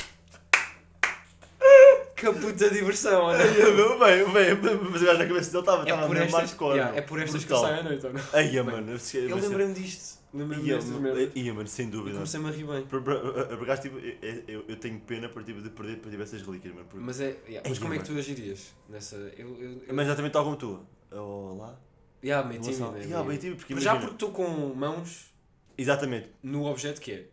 Que 2.16 2.32
puta 2.32 2.70
diversão, 2.72 3.26
olha. 3.26 3.44
Meu, 3.46 4.00
bem, 4.00 4.26
bem, 4.32 4.56
mas 4.90 5.04
gajo 5.04 5.20
na 5.20 5.28
cabeça 5.28 5.52
dele 5.52 5.60
estava 5.62 5.88
É 5.88 5.94
hardcore. 6.32 6.76
yeah, 6.78 6.92
meu. 6.92 7.00
é 7.00 7.02
por 7.06 7.22
estas 7.22 7.46
que 7.46 7.54
eu 7.54 7.60
saio 7.60 7.80
à 7.80 7.84
noite, 7.84 8.06
ou 8.08 8.14
não? 8.14 8.22
Aí, 8.34 8.50
Bem, 8.50 8.64
mano, 8.64 8.92
eu 8.94 8.98
Eu 9.30 9.36
lembrei-me 9.36 9.74
disto. 9.76 10.17
Lembrei-me 10.38 10.68
Ia, 10.68 10.76
destas 10.76 10.94
mano, 10.94 11.04
merdas. 11.16 11.36
ia, 11.36 11.54
mano, 11.54 11.68
sem 11.68 11.88
E 11.88 11.92
dúvida. 11.92 12.14
comecei-me 12.16 12.48
a 12.48 12.52
rir 12.52 12.64
bem. 12.66 12.86
Por, 12.86 13.02
por, 13.02 13.64
acaso, 13.64 13.82
tipo, 13.84 13.98
eu, 14.00 14.44
eu, 14.48 14.66
eu 14.68 14.76
tenho 14.78 15.00
pena 15.02 15.28
por, 15.30 15.44
tipo, 15.44 15.62
de 15.62 15.70
perder 15.70 15.98
por 15.98 16.10
tipo, 16.12 16.22
essas 16.24 16.42
relíquias, 16.42 16.74
mano. 16.74 16.88
porque- 16.90 17.04
Mas, 17.06 17.20
é, 17.22 17.38
yeah, 17.48 17.68
mas 17.68 17.78
Ei, 17.78 17.82
como 17.84 17.94
é 17.94 17.98
que 18.00 18.06
tu 18.06 18.18
agirias 18.18 18.74
nessa. 18.90 19.16
Eu, 19.38 19.56
eu, 19.60 19.82
eu, 19.88 19.94
Mas 19.96 20.08
também 20.10 20.28
está 20.28 20.44
como 20.44 20.56
tu. 20.56 20.86
Olá. 21.12 21.80
yeah, 22.24 22.48
meio 22.48 22.62
tímido. 22.62 22.92
né, 22.92 23.04
Yeah, 23.06 23.28
meio- 23.28 23.40
tímido, 23.40 23.58
porque 23.58 23.74
Mas 23.74 23.84
já 23.84 23.96
porque 23.96 24.14
estou 24.14 24.32
com 24.32 24.48
mãos 24.76 25.34
Exatamente. 25.78 26.30
no 26.44 26.66
objeto 26.66 27.00
que 27.02 27.12
é. 27.12 27.28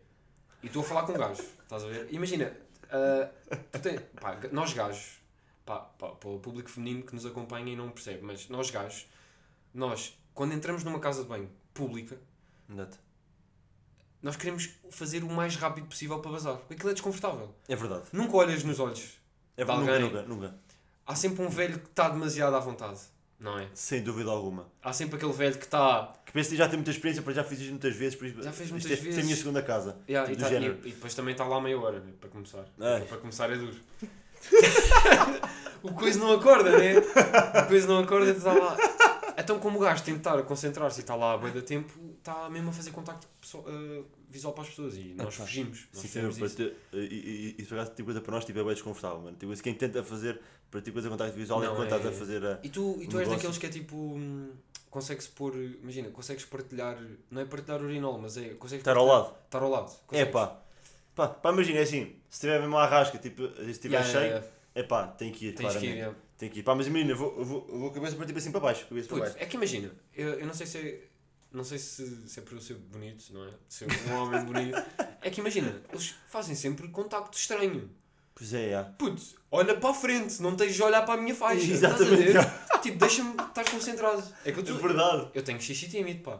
E 0.63 0.67
estou 0.67 0.81
a 0.81 0.85
falar 0.85 1.03
com 1.03 1.13
um 1.13 1.17
gajo, 1.17 1.41
estás 1.63 1.83
a 1.83 1.87
ver? 1.87 2.07
Imagina, 2.11 2.51
ah, 2.89 3.29
tu 3.71 3.79
tem- 3.79 3.99
pá, 4.19 4.39
nós 4.51 4.73
gajos, 4.73 5.19
pá, 5.65 5.79
pá, 5.79 6.09
para 6.09 6.29
o 6.29 6.39
público 6.39 6.69
feminino 6.69 7.03
que 7.03 7.13
nos 7.13 7.25
acompanha 7.25 7.71
e 7.73 7.75
não 7.75 7.89
percebe, 7.91 8.21
mas 8.23 8.49
nós 8.49 8.71
gajos, 8.71 9.07
nós, 9.73 10.17
quando 10.33 10.53
entramos 10.53 10.83
numa 10.83 10.99
casa 10.99 11.21
de 11.23 11.29
banho 11.29 11.49
pública, 11.73 12.17
Exato. 12.71 12.97
nós 14.21 14.35
queremos 14.35 14.69
fazer 14.89 15.23
o 15.23 15.29
mais 15.29 15.55
rápido 15.55 15.87
possível 15.87 16.19
para 16.19 16.31
bazar. 16.31 16.59
Aquilo 16.69 16.89
é 16.89 16.93
desconfortável. 16.93 17.53
É 17.67 17.75
verdade. 17.75 18.03
Nunca 18.11 18.35
olhas 18.37 18.63
nos 18.63 18.79
olhos. 18.79 19.17
É 19.57 19.63
De 19.63 19.71
verdade. 19.71 19.99
Nunca, 20.03 20.21
nunca, 20.21 20.21
nunca. 20.23 20.55
Há 21.05 21.15
sempre 21.15 21.43
um 21.45 21.49
velho 21.49 21.79
que 21.79 21.87
está 21.89 22.09
demasiado 22.09 22.55
à 22.55 22.59
vontade, 22.59 22.99
não 23.39 23.59
é? 23.59 23.67
Sem 23.75 24.01
dúvida 24.01 24.31
alguma. 24.31 24.67
Há 24.81 24.91
sempre 24.91 25.17
aquele 25.17 25.31
velho 25.33 25.55
que 25.57 25.65
está. 25.65 26.11
Que 26.25 26.31
penso 26.31 26.49
que 26.49 26.55
já 26.57 26.67
tem 26.67 26.77
muita 26.77 26.89
experiência, 26.89 27.21
porque 27.21 27.35
já 27.35 27.43
fiz 27.43 27.59
isto 27.59 27.69
muitas 27.69 27.95
vezes. 27.95 28.15
Por 28.17 28.25
isso, 28.25 28.41
Já 28.41 28.51
fez 28.51 28.61
isto 28.69 28.71
muitas 28.71 28.91
é, 28.91 28.93
isto 28.95 29.05
é 29.05 29.09
a 29.09 29.13
minha 29.13 29.23
vezes. 29.25 29.37
segunda 29.37 29.61
casa. 29.61 29.97
Yeah, 30.09 30.31
e, 30.31 30.35
tá- 30.35 30.51
e- 30.51 30.65
e 30.65 30.71
depois 30.93 31.13
também 31.13 31.33
está 31.33 31.45
lá 31.45 31.61
meia 31.61 31.79
hora, 31.79 31.99
né, 31.99 32.11
para 32.19 32.29
começar. 32.29 32.65
Ai. 32.79 33.01
Para 33.05 33.17
começar 33.19 33.51
é 33.51 33.55
duro. 33.55 33.77
o 35.83 35.93
coisa 35.93 36.19
não 36.19 36.33
acorda, 36.33 36.77
né? 36.77 36.95
O 37.63 37.67
coisa 37.67 37.87
não 37.87 37.99
acorda 37.99 38.31
e 38.31 38.35
está 38.35 38.51
lá. 38.53 38.75
Então, 39.37 39.59
como 39.59 39.77
o 39.77 39.81
gajo 39.81 40.03
tem 40.03 40.13
de 40.15 40.19
estar 40.21 40.37
a 40.39 40.43
concentrar-se 40.43 40.99
e 40.99 41.01
está 41.01 41.15
lá 41.15 41.33
a 41.33 41.37
bué 41.37 41.51
da 41.51 41.61
tempo, 41.61 41.93
está 42.31 42.49
mesmo 42.49 42.69
a 42.69 42.73
fazer 42.73 42.91
contacto 42.91 43.27
pessoal- 43.39 43.65
eh, 43.67 44.03
visual 44.29 44.53
para 44.53 44.63
as 44.63 44.69
pessoas 44.69 44.95
e 44.97 45.13
nós 45.15 45.27
Ah, 45.39 45.45
fugimos. 45.45 45.87
Nós 45.93 46.03
Sim, 46.03 46.19
para 46.21 46.29
isso. 46.47 46.55
ter, 46.57 46.75
e, 46.93 46.97
e, 46.97 47.55
e, 47.59 47.65
por 47.65 47.75
acaso, 47.77 47.91
tipo 47.91 48.05
coisa 48.05 48.21
para 48.21 48.31
nós 48.33 48.45
tipo, 48.45 48.59
é 48.59 48.63
bem 48.63 48.73
desconfortável, 48.73 49.19
mano. 49.21 49.37
Tipo, 49.37 49.55
quem 49.61 49.73
tenta 49.75 50.03
fazer 50.03 50.41
para 50.71 50.81
ti 50.81 50.91
coisa 50.91 51.07
contacto 51.09 51.35
visual 51.37 51.59
Não, 51.61 51.73
enquanto 51.73 51.93
é- 51.93 51.97
estás 51.97 52.15
a 52.15 52.17
fazer 52.19 52.43
a. 52.45 52.59
E 52.63 52.69
tu, 52.69 52.97
e 52.99 53.07
tu 53.07 53.17
um 53.17 53.19
és 53.19 53.27
negócio. 53.27 53.29
daqueles 53.35 53.57
que 53.59 53.65
é 53.65 53.69
tipo. 53.69 53.95
hum, 53.95 54.51
Consegue-se 54.89 55.27
pôr. 55.29 55.53
Imagina, 55.55 56.09
consegues 56.09 56.45
partilhar. 56.45 56.97
Não 57.29 57.41
é 57.41 57.45
partilhar 57.45 57.81
urinol, 57.83 58.17
mas 58.17 58.37
é. 58.37 58.53
Consegues 58.53 58.79
estar 58.81 58.95
ao 58.95 59.05
lado. 59.05 59.35
Estar 59.45 59.61
ao 59.61 59.69
lado. 59.69 59.91
É 59.91 60.25
consegues. 60.25 60.31
pá. 60.33 60.61
Pá, 61.13 61.27
pá, 61.27 61.51
imagina, 61.51 61.79
é 61.79 61.81
assim, 61.83 62.15
se 62.29 62.39
tiver 62.41 62.59
mesmo 62.61 62.77
a 62.77 62.85
rasca, 62.87 63.17
tipo, 63.17 63.45
se 63.55 63.71
estiver 63.71 63.97
Yeah, 63.97 64.09
cheio, 64.11 64.23
yeah, 64.25 64.45
yeah. 64.45 64.57
é 64.73 64.83
pá, 64.83 65.07
tem 65.07 65.31
que 65.33 65.47
ir, 65.47 65.51
Tens 65.53 65.57
que 65.57 65.63
ir. 65.63 65.69
claramente. 65.79 65.97
yeah. 65.97 66.17
Tem 66.37 66.49
que 66.49 66.59
ir. 66.59 66.63
Pá, 66.63 66.75
mas 66.75 66.87
imagina, 66.87 67.11
eu 67.11 67.17
vou, 67.17 67.35
eu 67.39 67.45
vou, 67.45 67.67
eu 67.69 67.79
vou 67.79 67.91
cabeça 67.91 68.15
para 68.17 68.25
tipo 68.25 68.37
assim 68.39 68.51
para 68.51 68.59
baixo, 68.61 68.85
cabeça 68.87 69.07
para 69.09 69.17
Puto, 69.17 69.29
baixo. 69.29 69.43
é 69.43 69.45
que 69.47 69.55
imagina, 69.57 69.91
eu, 70.13 70.29
eu 70.39 70.45
não 70.47 70.53
sei 70.53 70.65
se 70.65 70.77
é. 70.77 71.03
Não 71.55 71.63
sei 71.63 71.77
se, 71.79 72.27
se 72.27 72.39
é 72.39 72.43
por 72.43 72.53
eu 72.55 72.61
ser 72.61 72.73
bonito, 72.75 73.23
não 73.33 73.45
é? 73.45 73.51
Ser 73.69 73.87
um 74.09 74.13
homem 74.15 74.43
bonito. 74.43 74.77
É 75.21 75.29
que 75.29 75.39
imagina, 75.39 75.81
eles 75.91 76.13
fazem 76.29 76.53
sempre 76.55 76.87
contacto 76.89 77.37
estranho. 77.37 77.89
Pois 78.33 78.53
é, 78.53 78.71
já. 78.71 78.83
Puto, 78.83 79.21
olha 79.49 79.75
para 79.77 79.89
a 79.89 79.93
frente, 79.93 80.41
não 80.41 80.55
tens 80.57 80.75
de 80.75 80.83
olhar 80.83 81.03
para 81.05 81.13
a 81.13 81.17
minha 81.23 81.33
faixa. 81.33 81.63
estás 81.71 81.93
a 81.93 82.03
Exatamente, 82.03 82.33
ver? 82.33 82.81
Tipo, 82.81 82.97
deixa-me 82.99 83.29
estar 83.31 83.63
concentrado. 83.71 84.21
É 84.43 84.51
que 84.51 84.59
eu, 84.59 84.63
É 84.63 84.65
tô- 84.67 84.75
verdade. 84.75 85.29
eu 85.33 85.41
tenho 85.41 85.61
xixi 85.61 85.87
tímido, 85.87 86.21
pá. 86.23 86.39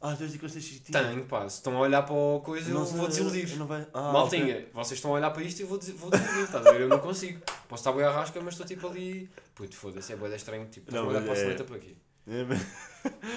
Ah, 0.00 0.14
tu 0.14 0.22
és 0.22 0.32
de 0.32 0.38
coisas 0.38 0.62
xixi. 0.62 0.92
Tenho, 0.92 1.24
pá. 1.24 1.48
Se 1.48 1.56
estão 1.56 1.76
a 1.76 1.80
olhar 1.80 2.02
para 2.02 2.14
a 2.14 2.40
coisa, 2.40 2.70
eu 2.70 2.74
Não 2.74 2.84
vou 2.84 3.08
desiludir. 3.08 3.56
Não 3.56 3.66
vai. 3.66 3.84
Ah, 3.92 4.12
Maltinha, 4.12 4.54
ok. 4.58 4.68
vocês 4.74 4.98
estão 4.98 5.10
a 5.10 5.14
olhar 5.14 5.30
para 5.30 5.42
isto 5.42 5.58
e 5.58 5.62
eu 5.62 5.66
vou, 5.66 5.78
des 5.78 5.88
vou 5.90 6.10
desiludir, 6.10 6.44
estás 6.44 6.64
a 6.66 6.70
ver? 6.72 6.82
Eu 6.82 6.88
não 6.88 7.00
consigo. 7.00 7.40
Posso 7.68 7.80
estar 7.80 7.92
bem 7.92 8.04
à 8.04 8.10
rasca, 8.12 8.40
mas 8.40 8.54
estou 8.54 8.64
tipo 8.66 8.86
ali. 8.86 9.28
Puto, 9.56 9.74
foda-se, 9.74 10.12
é 10.12 10.16
boeda 10.16 10.36
estranho. 10.36 10.66
Tipo, 10.68 10.90
estás 10.90 11.04
a 11.04 11.08
olhar 11.08 11.22
para 11.22 11.32
a 11.32 11.36
é- 11.36 11.40
soneta 11.40 11.64
para 11.64 11.76
aqui. 11.76 11.96
É, 12.26 12.44
mas- 12.44 12.66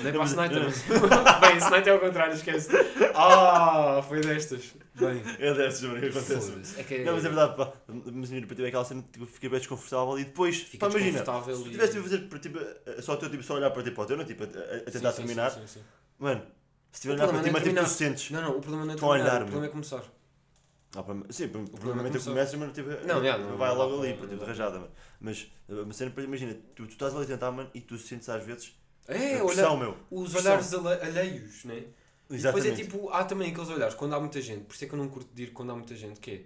Nem 0.02 0.13
para 0.13 0.19
mas. 0.23 0.84
Bem, 1.41 1.60
soneta 1.60 1.89
é 1.89 1.93
ao 1.93 2.00
contrário, 2.00 2.34
esquece. 2.34 2.69
Ah, 3.13 4.02
foi 4.08 4.21
destas. 4.21 4.73
Bem. 4.95 5.21
É 5.39 5.54
dessas, 5.54 5.82
mano, 5.82 6.00
que 6.00 6.08
acontece. 6.08 6.80
É 6.80 6.84
que 6.84 7.04
Não, 7.04 7.13
mas 7.15 7.26
é 7.26 7.28
verdade, 7.30 7.56
pá. 7.58 7.73
Mas 7.88 8.08
imagina, 8.30 8.47
para 8.47 8.56
ti 8.56 8.63
é 8.63 8.67
aquela 8.67 8.86
cena, 8.86 9.04
tipo, 9.12 9.26
fiquei 9.26 9.50
bem 9.50 9.60
desconfortável 9.60 10.17
e 10.19 10.23
depois, 10.26 10.58
Fica 10.62 10.88
pá, 10.88 10.91
imagina, 10.97 11.19
se 11.19 11.26
tu 11.63 11.69
tivesse 11.69 11.97
a 11.97 12.02
fazer 12.02 12.17
para 12.30 12.39
tipo, 12.39 12.60
só 13.02 13.13
o 13.13 13.17
teu 13.17 13.30
tipo, 13.30 13.43
só 13.43 13.56
olhar 13.56 13.69
para 13.71 13.84
ti, 13.84 13.91
para 13.91 14.04
o 14.04 14.06
teu, 14.08 14.17
não, 14.17 14.26
tipo, 14.26 14.43
a, 14.43 14.47
a- 14.47 14.91
tentar 14.91 15.12
Sim, 15.12 15.12
sim, 15.12 15.15
terminar, 15.17 15.52
sim, 15.52 15.80
mano, 16.17 16.41
se 16.91 17.02
tiver 17.02 17.13
a 17.13 17.15
O 17.15 17.19
olhar 17.19 17.28
para 17.34 17.41
ti, 17.43 17.50
é 17.50 17.52
mas 17.52 17.63
tipo, 17.63 17.76
tu 17.84 17.89
sentes. 17.89 18.32
Não, 18.32 18.41
não, 18.41 18.50
o 18.58 18.62
problema 18.62 18.86
não 18.86 18.93
é 18.93 18.97
terminar, 18.97 19.41
o 19.41 19.45
problema 19.45 19.65
é 19.65 19.69
começar. 19.69 20.04
Ah, 20.95 21.04
sim, 21.30 21.50
problema 21.50 21.67
é 21.67 21.78
provavelmente 21.80 22.12
começar. 22.13 22.32
começas, 22.32 22.56
mas 22.56 22.71
tipo, 22.73 22.89
Não, 23.06 23.21
não- 23.21 23.21
vai 23.21 23.39
não 23.39 23.58
dá 23.58 23.73
logo 23.73 24.02
ali, 24.02 24.13
para 24.15 24.28
tipo, 24.28 24.39
dá 24.39 24.45
rajada, 24.47 24.80
mano. 24.80 24.91
Mas, 25.19 25.52
uh, 25.69 25.84
uma 25.84 25.93
cena, 25.93 26.13
imagina, 26.23 26.54
tu, 26.76 26.86
tu 26.88 26.91
estás 26.93 27.13
ali 27.13 27.23
a 27.26 27.28
tentar, 27.28 27.52
mano, 27.52 27.69
e 27.73 27.82
tu 27.82 27.97
sentes 27.97 28.28
às 28.30 28.43
vezes 28.43 28.73
É, 29.08 29.36
a 29.39 29.43
olha, 29.43 29.45
pressão, 29.54 29.78
meu. 29.78 29.97
os 30.10 30.32
pressão. 30.32 30.52
olhares 30.54 30.73
alheios, 31.04 31.65
né? 31.65 31.76
E 32.30 32.38
depois 32.38 32.39
Exatamente. 32.65 32.82
é 32.82 32.84
tipo, 32.86 33.10
há 33.10 33.23
também 33.26 33.52
aqueles 33.52 33.69
olhares 33.69 33.95
quando 33.95 34.13
há 34.15 34.19
muita 34.19 34.41
gente, 34.41 34.63
por 34.65 34.73
isso 34.76 34.84
é 34.86 34.88
que 34.88 34.93
eu 34.93 34.97
não 34.97 35.08
curto 35.10 35.34
de 35.34 35.43
ir 35.43 35.52
quando 35.54 35.71
há 35.71 35.76
muita 35.76 35.95
gente, 35.95 36.19
que 36.19 36.32
é 36.32 36.45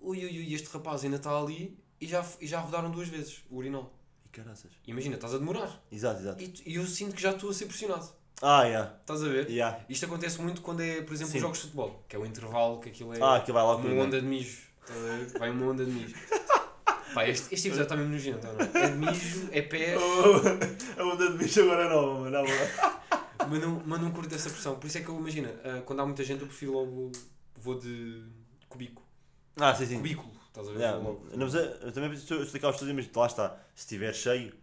ui, 0.00 0.18
ui, 0.24 0.38
ui, 0.38 0.54
este 0.54 0.68
rapaz 0.68 1.04
ainda 1.04 1.16
está 1.16 1.36
ali 1.38 1.78
e 2.00 2.06
já, 2.06 2.24
e 2.40 2.46
já 2.46 2.60
rodaram 2.60 2.90
duas 2.90 3.08
vezes 3.08 3.42
o 3.50 3.56
urinol. 3.56 3.92
E 4.24 4.28
caraças. 4.28 4.70
Imagina, 4.86 5.14
estás 5.14 5.34
a 5.34 5.38
demorar. 5.38 5.82
Exato, 5.90 6.20
exato. 6.20 6.42
E, 6.42 6.52
e 6.66 6.74
eu 6.76 6.86
sinto 6.86 7.14
que 7.14 7.22
já 7.22 7.30
estou 7.32 7.50
a 7.50 7.54
ser 7.54 7.66
pressionado. 7.66 8.08
Ah, 8.40 8.62
yeah, 8.64 8.94
Estás 9.00 9.22
a 9.24 9.28
ver? 9.28 9.48
yeah. 9.50 9.78
Isto 9.88 10.06
acontece 10.06 10.40
muito 10.40 10.60
quando 10.62 10.80
é, 10.80 11.02
por 11.02 11.12
exemplo, 11.12 11.32
Sim. 11.32 11.40
jogos 11.40 11.58
de 11.58 11.64
futebol, 11.64 12.04
que 12.08 12.14
é 12.14 12.18
o 12.18 12.24
intervalo, 12.24 12.80
que 12.80 12.88
aquilo 12.90 13.12
é 13.14 13.18
Ah, 13.20 13.40
que 13.40 13.50
vai 13.50 13.62
logo 13.62 13.86
uma 13.86 14.02
onda 14.04 14.20
de 14.20 14.26
mijo. 14.26 14.62
Estás 14.82 14.98
a 15.00 15.16
ver? 15.16 15.38
Vai 15.38 15.50
uma 15.50 15.66
onda 15.66 15.84
de 15.84 15.90
mijo. 15.90 16.14
Pá, 17.14 17.26
este, 17.26 17.52
este 17.54 17.68
episódio 17.68 17.84
está 17.84 17.96
mesmo 17.96 18.12
nojento, 18.12 18.46
não 18.46 18.80
é? 18.80 18.84
É 18.84 18.88
de 18.90 18.96
mijo, 18.96 19.48
é 19.50 19.62
pés, 19.62 19.98
A 20.98 21.02
onda 21.04 21.30
de 21.32 21.38
bicho 21.38 21.62
agora 21.62 21.84
é 21.84 21.88
nova, 21.88 22.20
mano. 22.30 22.38
mas 23.50 23.60
não, 23.60 23.82
mas 23.84 24.00
não 24.00 24.10
curto 24.12 24.34
essa 24.34 24.50
pressão. 24.50 24.76
Por 24.78 24.86
isso 24.86 24.98
é 24.98 25.00
que 25.00 25.08
eu 25.08 25.18
imagino, 25.18 25.48
ah, 25.64 25.82
quando 25.84 26.00
há 26.00 26.06
muita 26.06 26.22
gente, 26.22 26.42
eu 26.42 26.46
prefiro 26.46 26.72
logo. 26.72 27.10
Vou 27.56 27.76
de 27.78 28.22
cubico. 28.68 29.02
Ah, 29.56 29.74
sim, 29.74 29.86
sim. 29.86 29.96
Cubículo, 29.96 30.30
estás 30.46 30.68
a 30.68 30.70
ver? 30.70 30.78
Yeah, 30.78 30.98
logo. 30.98 31.26
não, 31.32 31.46
mas 31.46 31.54
é, 31.56 31.78
eu 31.82 31.90
também 31.90 32.10
a 32.10 32.14
explicar 32.14 32.68
aos 32.68 32.76
estudos, 32.76 32.94
mas 32.94 33.10
lá 33.12 33.26
está, 33.26 33.48
se 33.74 33.80
estiver 33.82 34.14
cheio, 34.14 34.54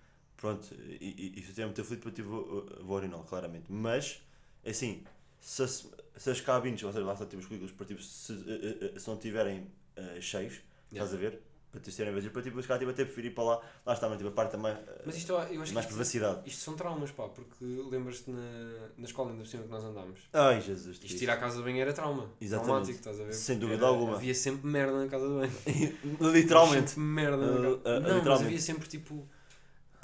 pronto, 0.46 0.68
e, 1.02 1.32
se 1.38 1.38
eu 1.38 1.50
estiver 1.50 1.66
muito 1.66 1.82
aflito, 1.82 2.02
para 2.04 2.12
ti 2.12 2.22
vou, 2.22 2.66
vou 2.82 3.24
claramente. 3.28 3.66
Mas, 3.72 4.22
assim, 4.66 5.04
se, 5.40 5.64
as- 5.64 5.88
se 6.18 6.30
as 6.30 6.40
cabines, 6.42 6.84
ou 6.84 6.92
seja, 6.92 7.04
lá 7.06 7.14
está, 7.14 7.26
tipo, 7.26 7.40
os 7.42 7.46
currículos, 7.48 7.72
para, 7.74 7.86
tipo, 7.88 8.02
se, 8.02 8.34
eh, 8.34 8.92
eh, 8.96 9.00
se 9.00 9.08
não 9.08 9.16
estiverem 9.16 9.68
eh, 9.96 10.22
cheios, 10.22 10.60
estás 10.92 11.14
a 11.14 11.18
ver? 11.18 11.42
Para 11.72 11.82
ti 11.82 11.92
serem 11.92 12.14
vazios, 12.14 12.32
para 12.32 12.42
ti 12.42 12.50
buscar, 12.52 12.78
tipo, 12.80 12.90
até 12.92 13.04
preferir 13.04 13.32
ir 13.32 13.34
para 13.36 13.44
lá, 13.44 13.62
lá 13.86 13.94
está, 13.94 14.08
mas 14.08 14.18
tipo, 14.18 14.30
a 14.30 14.32
parte 14.34 14.52
também, 14.52 14.72
eh, 14.72 15.02
Mas 15.06 15.18
isto 15.18 15.32
eu 15.34 15.38
acho 15.40 15.50
que 15.50 15.58
mais 15.58 15.70
isto, 15.72 15.88
privacidade. 15.88 16.42
isto 16.50 16.62
são 16.62 16.74
traumas, 16.76 17.12
pá, 17.12 17.28
porque 17.28 17.66
lembras-te 17.66 18.30
na, 18.32 18.88
na 18.98 19.04
escola 19.06 19.32
ainda 19.32 19.44
por 19.44 19.50
cima 19.50 19.64
que 19.64 19.70
nós 19.70 19.84
andámos. 19.84 20.20
Ai, 20.32 20.62
Jesus, 20.62 21.00
Isto 21.04 21.22
ir 21.24 21.30
à 21.30 21.36
casa 21.38 21.58
de 21.58 21.64
banho 21.64 21.82
era 21.82 21.92
trauma. 21.92 22.30
Exatamente. 22.40 22.66
Traumático, 22.70 22.98
estás 23.00 23.20
a 23.20 23.24
ver? 23.26 23.34
Sem 23.34 23.58
dúvida 23.60 23.80
Era- 23.80 23.88
alguma. 23.88 24.16
Havia 24.16 24.34
sempre 24.36 24.68
merda 24.68 25.04
na 25.04 25.10
casa 25.10 25.28
de 25.28 25.34
banho. 25.34 25.98
literalmente. 26.32 26.92
Sempre 26.92 27.02
merda 27.04 27.38
na 27.38 27.46
Uh, 27.46 27.74
uh, 27.74 27.82
Não, 27.84 28.02
mas 28.02 28.14
literalmente. 28.16 28.46
havia 28.46 28.60
sempre 28.62 28.88
tipo. 28.88 29.28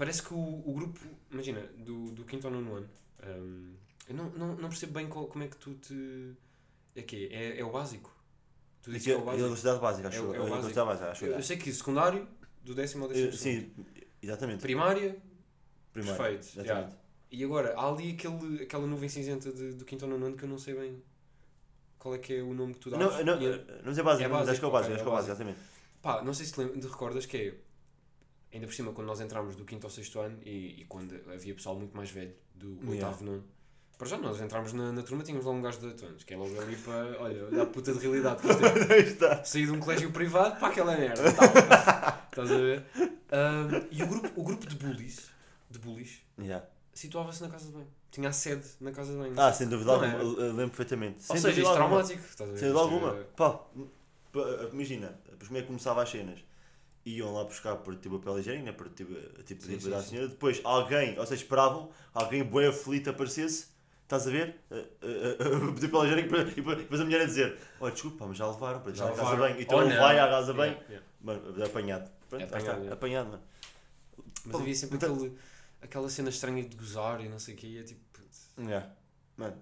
Parece 0.02 0.24
que 0.24 0.34
o, 0.34 0.38
o 0.66 0.74
grupo. 0.74 1.00
Imagina, 1.30 1.62
do, 1.78 2.10
do 2.12 2.26
quinto 2.26 2.48
ao 2.48 2.54
nono 2.54 2.74
ano. 2.74 2.90
um, 3.24 3.76
eu 4.10 4.16
não, 4.16 4.30
não, 4.32 4.48
não 4.56 4.68
percebo 4.70 4.94
bem 4.94 5.08
qual- 5.08 5.28
como 5.28 5.44
é 5.44 5.48
que 5.48 5.56
tu 5.58 5.76
te. 5.76 6.34
É 6.96 7.04
que 7.04 7.28
é, 7.28 7.60
é 7.60 7.64
o 7.64 7.70
básico. 7.70 8.12
Tu 8.82 8.90
dizes 8.90 9.06
que 9.06 9.12
é 9.12 9.14
é 9.14 9.18
o 9.18 9.22
a 9.22 9.26
básico. 9.26 9.44
velocidade 9.44 9.80
básica, 9.80 10.08
acho 10.08 10.18
É 10.18 10.22
o- 10.22 10.24
eu. 10.24 10.34
é 10.34 10.40
o 10.40 10.42
A 10.42 10.50
básico. 10.50 10.56
velocidade 10.62 10.88
básica, 10.88 11.12
acho 11.12 11.26
Eu, 11.26 11.32
eu. 11.34 11.38
eu 11.38 11.44
sei 11.44 11.58
que 11.58 11.72
secundário, 11.72 12.28
do 12.64 12.74
décimo 12.74 13.04
ao 13.04 13.10
décimo. 13.12 13.28
Eh, 13.28 13.32
Sim, 13.32 13.72
exatamente. 14.24 14.62
Primária, 14.64 15.16
perfeito. 15.94 16.48
Exatamente. 16.60 16.96
E 17.30 17.44
agora, 17.44 17.76
há 17.78 17.88
ali 17.88 18.14
aquele, 18.14 18.64
aquela 18.64 18.88
nuvem 18.88 19.08
cinzenta 19.08 19.52
de, 19.52 19.74
do 19.76 19.86
quinto 19.86 20.04
ao 20.06 20.10
nono 20.10 20.26
ano 20.26 20.36
que 20.36 20.46
eu 20.46 20.50
não 20.50 20.58
sei 20.58 20.74
bem 20.74 21.00
qual 22.00 22.16
é 22.16 22.18
que 22.18 22.34
é 22.38 22.42
o 22.42 22.56
nome 22.56 22.74
que 22.74 22.80
tu 22.80 22.90
dás. 22.90 23.00
Não, 23.00 23.24
não, 23.24 23.40
E- 23.40 23.66
não 23.84 23.92
é 23.94 24.04
básico, 24.04 24.24
É 24.24 24.28
mas 24.28 24.50
acho 24.50 24.60
que 24.60 24.66
é 24.66 24.68
o 24.68 24.72
básico, 24.72 24.72
básico, 24.72 24.90
ok, 24.90 24.94
acho 24.96 25.04
que 25.04 25.10
é 25.10 25.12
o 25.12 25.14
é 25.14 25.16
básico, 25.16 25.32
exatamente. 25.32 25.60
Pá, 26.02 26.24
não 26.24 26.34
sei 26.34 26.48
se 26.48 26.54
te, 26.54 26.60
lembra- 26.60 26.80
te 26.80 26.88
recordas 26.88 27.28
que 27.28 27.38
é. 27.38 27.56
Ainda 28.54 28.68
por 28.68 28.74
cima, 28.74 28.92
quando 28.92 29.08
nós 29.08 29.22
entramos 29.22 29.56
do 29.56 29.64
quinto 29.64 29.86
ao 29.88 29.92
sexto 29.92 30.20
ano 30.20 30.38
e, 30.46 30.82
e 30.82 30.86
quando 30.90 31.16
havia 31.34 31.54
pessoal 31.56 31.76
muito 31.76 31.96
mais 31.96 32.10
velho, 32.12 32.34
do 32.56 32.68
Yeah. 32.84 32.90
oitavo, 32.92 33.24
nono. 33.24 33.44
Para 33.98 34.08
já, 34.08 34.18
nós 34.18 34.42
entramos 34.42 34.74
na, 34.74 34.92
na 34.92 35.04
turma, 35.04 35.24
tínhamos 35.24 35.46
lá 35.46 35.52
um 35.52 35.62
gajo 35.62 35.80
de 35.80 35.86
8 35.86 36.06
anos, 36.08 36.24
que 36.24 36.34
é 36.34 36.38
logo 36.38 36.60
ali 36.60 36.76
para. 36.78 37.22
Olha, 37.22 37.46
olha 37.46 37.64
a 37.64 37.66
puta 37.68 37.94
de 37.94 38.00
realidade 38.00 38.42
que 38.42 38.96
isto. 38.98 39.26
Saí 39.46 39.66
de 39.66 39.72
um 39.72 39.80
colégio 39.80 40.12
privado 40.12 40.60
para 40.60 40.70
aquela 40.70 40.98
merda. 40.98 41.24
Tal. 41.34 41.48
Estás 42.32 42.52
a 42.52 42.58
ver? 42.58 42.84
Ahm, 43.32 43.88
e 43.92 44.02
o 44.04 44.08
grupo, 44.08 44.42
o 44.42 44.44
grupo 44.44 44.66
de 44.68 44.76
bullies, 44.76 45.30
de 45.70 45.78
bullies 45.80 46.22
Yeah. 46.40 46.66
situava-se 46.94 47.42
na 47.44 47.50
casa 47.50 47.68
de 47.68 47.74
banho. 47.74 47.88
Tinha 48.10 48.28
a 48.30 48.34
sede 48.34 48.66
na 48.82 48.92
casa 48.92 49.12
de 49.14 49.18
banho. 49.20 49.34
Ah, 49.38 49.54
sem 49.54 49.68
dúvida 49.70 49.92
alguma, 49.92 50.12
é? 50.14 50.22
eu 50.22 50.34
lembro 50.54 50.70
perfeitamente. 50.70 51.18
Ou 51.30 51.36
Sem 51.36 51.38
seja, 51.38 51.48
dúvida 51.48 51.62
isto 51.62 51.78
é 51.78 51.82
alguma. 51.82 52.04
traumático. 52.04 52.28
Estás 52.30 52.50
a 52.50 52.54
ver? 52.54 52.60
Sem 52.60 52.68
dúvida 52.74 52.82
alguma. 52.84 53.14
pá, 53.38 53.60
imagina, 54.74 55.20
depois 55.30 55.48
como 55.48 55.58
é 55.58 55.62
que 55.62 55.68
começava 55.68 56.02
as 56.04 56.10
cenas? 56.10 56.40
Iam 57.06 57.34
lá 57.34 57.44
buscar 57.44 57.78
por 57.78 57.96
tipo 57.96 58.20
papel 58.20 58.40
higiênico, 58.40 58.66
né? 58.66 58.72
por 58.74 58.88
tipo, 58.90 59.14
tipo 59.44 59.62
Sim, 59.64 59.68
pedir 59.70 59.82
sim, 59.82 59.90
para 59.90 59.98
a 60.00 60.02
sim. 60.04 60.10
senhora. 60.10 60.28
Depois 60.28 60.62
alguém, 60.64 61.18
ou 61.18 61.26
seja, 61.26 61.42
esperavam, 61.42 61.90
alguém 62.14 62.44
bem 62.44 62.68
aflito 62.68 63.10
aparecesse, 63.10 63.70
estás 64.04 64.28
a 64.28 64.30
ver? 64.32 64.56
Uh, 64.70 64.76
uh, 64.76 65.70
uh, 65.70 65.74
papel 65.82 66.06
higiênico 66.06 66.36
e 66.36 66.76
depois 66.76 67.02
a 67.02 67.04
mulher 67.04 67.22
a 67.22 67.26
dizer: 67.26 67.58
Olha, 67.80 67.92
desculpa, 67.92 68.28
mas 68.28 68.38
já 68.38 68.48
levaram 68.48 68.82
para 68.82 68.94
Já 68.94 69.08
a 69.10 69.12
casa 69.14 69.36
bem. 69.36 69.62
Então 69.62 69.80
não. 69.82 69.98
vai 69.98 70.20
à 70.20 70.28
casa 70.28 70.54
bem, 70.54 70.72
Yeah, 70.72 70.86
yeah. 70.90 71.08
mano, 71.22 71.64
apanhado. 71.66 72.12
Pronto, 72.30 72.42
É 72.44 72.46
lá 72.46 72.58
está, 72.58 72.58
apanhado, 72.60 72.80
yeah. 72.82 72.94
apanhado, 72.94 73.30
mano. 73.30 73.44
Mas 74.46 74.52
Pô, 74.52 74.58
havia 74.60 74.76
sempre 74.76 74.96
então- 74.98 75.14
aquele, 75.16 75.38
aquela 75.82 76.10
cena 76.10 76.30
estranha 76.30 76.64
de 76.64 76.76
gozar 76.76 77.20
e 77.26 77.30
não 77.30 77.40
sei 77.40 77.56
o 77.56 77.58
que, 77.58 77.66
e 77.68 77.80
é 77.80 77.84
tipo. 77.84 78.00
Yeah. 78.60 78.90
Mano, 79.38 79.56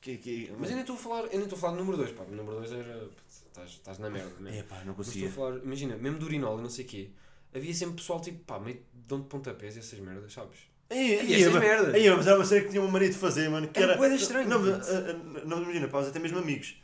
que, 0.00 0.16
que, 0.18 0.52
Mas 0.58 0.68
eu 0.70 0.74
nem 0.76 0.80
estou 0.80 0.96
a 0.96 0.98
falar, 0.98 1.22
eu 1.24 1.30
nem 1.32 1.42
estou 1.42 1.56
a 1.56 1.60
falar 1.60 1.72
do 1.74 1.78
número 1.80 1.96
2, 1.98 2.12
pá, 2.12 2.24
o 2.24 2.30
número 2.34 2.56
2 2.56 2.72
era. 2.72 3.08
Estás, 3.46 3.70
estás 3.70 3.98
na 3.98 4.08
merda, 4.08 4.32
né? 4.40 4.58
É 4.58 4.62
pá, 4.62 4.76
não 4.78 4.94
Mas 4.96 5.06
conseguia. 5.08 5.28
estou 5.28 5.46
a 5.46 5.50
falar, 5.50 5.62
imagina, 5.64 5.96
mesmo 5.96 6.18
do 6.18 6.26
urinol 6.26 6.58
e 6.58 6.62
não 6.62 6.70
sei 6.70 6.84
o 6.84 6.88
quê, 6.88 7.10
havia 7.54 7.74
sempre 7.74 7.96
pessoal 7.96 8.20
tipo, 8.20 8.38
pá, 8.44 8.58
meio 8.58 8.80
dão 8.92 9.20
de 9.20 9.26
pontapés 9.26 9.76
e 9.76 9.80
essas 9.80 9.98
merdas, 9.98 10.32
sabes? 10.32 10.58
Ei, 10.88 11.20
E 11.22 11.34
ei, 11.34 11.40
essas 11.42 11.52
mas- 11.52 11.62
merdas. 11.62 11.94
ei, 11.94 12.10
mas 12.10 12.26
era 12.26 12.36
uma 12.36 12.44
cena 12.44 12.60
que 12.62 12.68
tinha 12.70 12.80
uma 12.82 12.90
mania 12.90 13.10
de 13.10 13.16
fazer, 13.16 13.48
mano. 13.50 13.68
Que 13.68 13.80
Era 13.82 13.92
era. 13.94 14.08
de 14.08 14.14
estranho, 14.22 14.48
Não, 14.48 14.58
mas, 14.60 14.88
ah, 14.88 15.04
ah, 15.10 15.42
não, 15.44 15.62
imagina, 15.62 15.88
pá, 15.88 16.00
até 16.00 16.18
mesmo 16.18 16.38
amigos. 16.38 16.80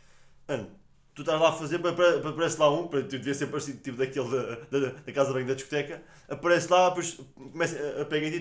Mano, 0.46 0.70
tu 1.14 1.22
estás 1.22 1.40
lá 1.40 1.48
a 1.48 1.52
fazer, 1.52 1.79
pa- 1.79 1.92
pa- 1.92 2.20
pa- 2.22 2.29
aparece 2.29 2.59
lá 2.61 2.70
um, 2.70 2.87
para 2.88 3.02
tu 3.02 3.09
devia 3.18 3.35
ser 3.35 3.46
parecido 3.46 3.79
tipo 3.81 3.96
daquele 3.96 4.29
da, 4.29 4.57
da, 4.79 4.90
da 4.90 5.12
casa 5.12 5.33
bem 5.33 5.46
da 5.46 5.55
discoteca, 5.55 6.02
aparece 6.29 6.70
lá, 6.70 6.90
depois 6.90 7.18
começa 7.35 7.76
a, 7.98 8.02
a 8.02 8.05
pegar 8.05 8.29
em 8.29 8.33
ti, 8.33 8.40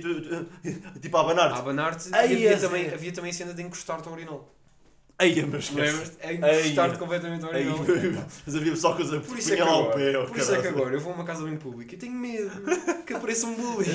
tipo 1.02 1.16
a 1.18 1.20
A 1.22 1.24
abanar-te. 1.24 1.60
abanar-te 1.60 2.10
e 2.10 2.14
Ai, 2.16 2.26
havia 2.34 2.58
também, 2.60 2.86
é. 2.88 2.94
havia 2.94 3.12
também 3.14 3.32
a 3.32 3.34
cena 3.34 3.54
de 3.54 3.62
encostar-te 3.64 4.08
ao 4.08 4.14
urinol. 4.14 4.55
Ei, 5.18 5.46
mas 5.46 5.72
Lembras-te? 5.72 6.18
É 6.20 6.34
encostar-te 6.34 6.98
completamente 7.00 7.46
ao 7.46 7.52
urinol. 7.52 7.80
mas 8.46 8.56
havia 8.56 8.72
que 8.72 8.78
usava 8.78 9.22
Por 9.22 9.38
isso 9.40 9.54
é 9.54 9.56
que 9.56 9.62
lá 9.62 9.78
o 9.78 9.80
agora, 9.84 9.96
pé, 9.96 10.26
por 10.26 10.38
isso 10.38 10.54
é 10.56 10.62
que 10.62 10.68
agora 10.68 10.94
eu 10.96 11.00
vou 11.00 11.14
a 11.14 11.16
uma 11.16 11.24
casa 11.24 11.44
bem 11.44 11.56
pública 11.58 11.96
e 11.96 11.98
tenho 11.98 12.14
medo 12.14 12.52
que 13.06 13.14
apareça 13.14 13.48
um 13.48 13.56
bully 13.56 13.88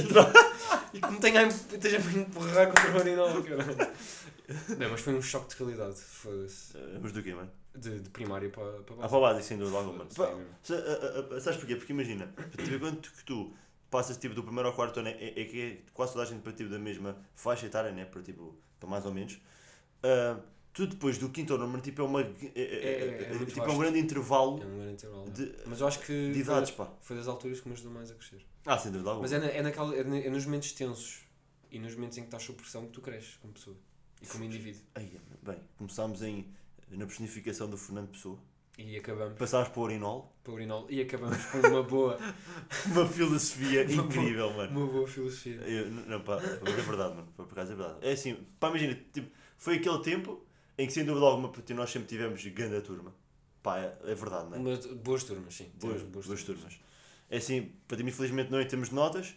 e 0.95 1.01
que 1.01 1.11
me 1.11 1.19
tenha 1.19 1.43
a 1.43 1.47
empurrar 1.47 2.69
contra 2.69 2.93
o 2.93 3.01
urinol, 3.01 3.43
caralho. 3.43 3.77
Não, 4.79 4.91
mas 4.91 5.01
foi 5.01 5.15
um 5.15 5.23
choque 5.23 5.51
de 5.51 5.57
realidade, 5.63 5.95
foda-se. 6.01 6.77
Ah, 6.77 6.99
Mas 7.01 7.13
do 7.13 7.23
quê, 7.23 7.35
mano? 7.35 7.51
De, 7.75 8.01
de 8.01 8.11
primária 8.11 8.49
para, 8.49 8.65
para 8.83 8.97
Ah, 9.05 9.09
para 9.09 9.19
o 9.19 9.21
básico, 9.21 9.45
sem 9.47 9.59
dúvida 9.59 9.77
alguma. 9.77 10.05
É 10.05 11.41
Sabes 11.41 11.59
porquê? 11.59 11.77
Porque 11.77 11.93
imagina, 11.93 12.33
quando 12.81 13.01
que 13.01 13.25
tu 13.25 13.53
passas 13.91 14.17
tipo, 14.17 14.35
do 14.35 14.43
primeiro 14.43 14.69
ao 14.69 14.75
quarto 14.75 15.01
ano, 15.01 15.09
é, 15.11 15.41
é 15.41 15.45
que 15.45 15.63
é 15.63 15.79
quase 15.93 16.13
toda 16.15 16.25
a 16.25 16.27
gente 16.27 16.41
para 16.41 16.53
tipo, 16.53 16.71
da 16.71 16.79
mesma 16.79 17.17
faixa 17.35 17.67
etária, 17.67 17.93
né? 17.93 18.05
para, 18.07 18.23
tipo, 18.23 18.57
para 18.81 18.89
mais 18.89 19.05
ou 19.07 19.13
menos. 19.13 19.39
ah, 20.03 20.37
tu 20.87 20.87
depois 20.87 21.19
do 21.19 21.29
quinto 21.29 21.53
ao 21.53 21.59
nono, 21.59 21.81
tipo, 21.81 22.01
é 22.01 22.05
uma. 22.05 22.21
É, 22.23 22.25
é- 22.25 22.61
é- 22.63 23.33
é 23.33 23.43
é- 23.43 23.45
tipo, 23.47 23.61
é 23.63 23.69
um 23.71 23.79
grande 23.79 23.99
intervalo 23.99 24.63
É 24.63 24.67
um 24.67 24.77
grande 24.77 24.93
intervalo. 24.95 25.31
de, 25.31 25.53
Mas 25.67 25.81
eu 25.81 25.87
acho 25.87 26.01
que 26.01 26.33
de 26.33 26.39
idades, 26.41 26.71
foi, 26.71 26.87
pá. 26.87 26.93
foi 27.01 27.17
das 27.17 27.29
alturas 27.29 27.61
que 27.61 27.69
me 27.69 27.75
ajudou 27.75 27.93
mais 27.93 28.11
a 28.11 28.15
crescer. 28.15 28.45
Ah, 28.65 28.79
sem 28.79 28.91
dúvida 28.93 29.11
alguma. 29.11 29.23
Mas 29.29 29.33
é, 29.33 29.39
na, 29.39 29.47
é, 29.47 29.63
naquela, 29.63 29.95
é, 29.95 30.01
é 30.27 30.31
nos 30.31 30.45
momentos 30.45 30.73
tensos 30.73 31.21
e 31.71 31.79
nos 31.79 31.95
momentos 31.95 32.19
em 32.19 32.23
que 32.23 32.27
estás 32.29 32.43
sob 32.43 32.59
pressão 32.59 32.87
que 32.87 32.93
tu 32.93 33.01
cresces 33.01 33.37
como 33.37 33.53
pessoa 33.53 33.77
e 34.23 34.27
como 34.27 34.45
indivíduo. 34.45 34.83
Ai, 34.95 35.11
bem, 35.43 35.59
começámos 35.79 36.23
em, 36.23 36.47
na 36.91 37.07
personificação 37.07 37.69
do 37.71 37.77
Fernando 37.79 38.09
Pessoa, 38.09 38.39
E 38.79 38.97
acabamos 38.97 39.39
passámos 39.39 39.69
para 39.69 39.81
o 39.81 39.85
Urinol, 39.85 40.35
para 40.43 40.53
o 40.53 40.55
urinol 40.57 40.87
e 40.91 41.01
acabamos 41.03 41.45
com 41.47 41.59
uma 41.59 41.83
boa, 41.83 42.19
uma 42.93 43.07
filosofia 43.07 43.85
Uma 43.89 44.03
boa- 44.03 44.07
incrível, 44.07 44.53
mano. 44.55 44.81
uma 44.81 44.93
boa 44.93 45.07
filosofia. 45.07 45.55
Eu, 45.67 45.91
não, 45.91 46.21
pá, 46.23 46.37
é 46.43 46.73
verdade, 46.83 47.15
mano. 47.17 47.29
Por 47.37 47.45
acaso 47.47 47.73
é 47.73 47.75
verdade. 47.77 47.99
É 48.03 48.13
assim, 48.13 48.37
pá, 48.59 48.69
imagina, 48.69 48.99
tipo, 49.13 49.31
foi 49.59 49.77
aquele 49.77 49.99
tempo 50.03 50.43
em 50.83 50.87
que, 50.87 50.93
sem 50.93 51.05
dúvida 51.05 51.27
alguma, 51.27 51.53
nós 51.75 51.91
sempre 51.91 52.09
tivemos 52.09 52.45
grande 52.47 52.81
turma. 52.83 53.13
Pá, 53.63 53.79
é, 53.79 53.97
é 54.05 54.15
verdade, 54.15 54.49
não 54.51 54.57
é? 54.57 54.61
Mas 54.77 54.87
boas 54.87 55.25
turmas, 55.25 55.55
sim. 55.55 55.71
Boas, 55.75 56.01
Temos 56.03 56.27
boas, 56.27 56.43
turmas. 56.45 56.81
É 57.29 57.37
assim, 57.37 57.73
para 57.87 57.97
ti, 57.99 58.03
infelizmente, 58.05 58.51
não 58.51 58.61
em 58.61 58.67
termos 58.67 58.89
de 58.89 58.95
notas. 58.95 59.35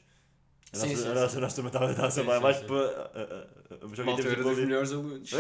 A 0.72 0.78
Sim, 0.78 0.88
nossa, 0.88 1.02
sim, 1.02 1.08
a 1.10 1.14
sim. 1.14 1.20
nossa, 1.22 1.38
a 1.38 1.42
nossa 1.42 1.56
turma 1.56 1.70
estava 1.70 2.12
sempre 2.12 2.34
sim, 2.34 2.40
mais 2.42 2.58
sim. 2.58 2.66
para. 2.66 2.78
a- 2.78 3.20
a- 3.20 4.02
a- 4.02 4.06
Malta 4.06 4.28
era 4.28 4.44
dos 4.44 4.58
melhores 4.58 4.92
alunos. 4.92 5.30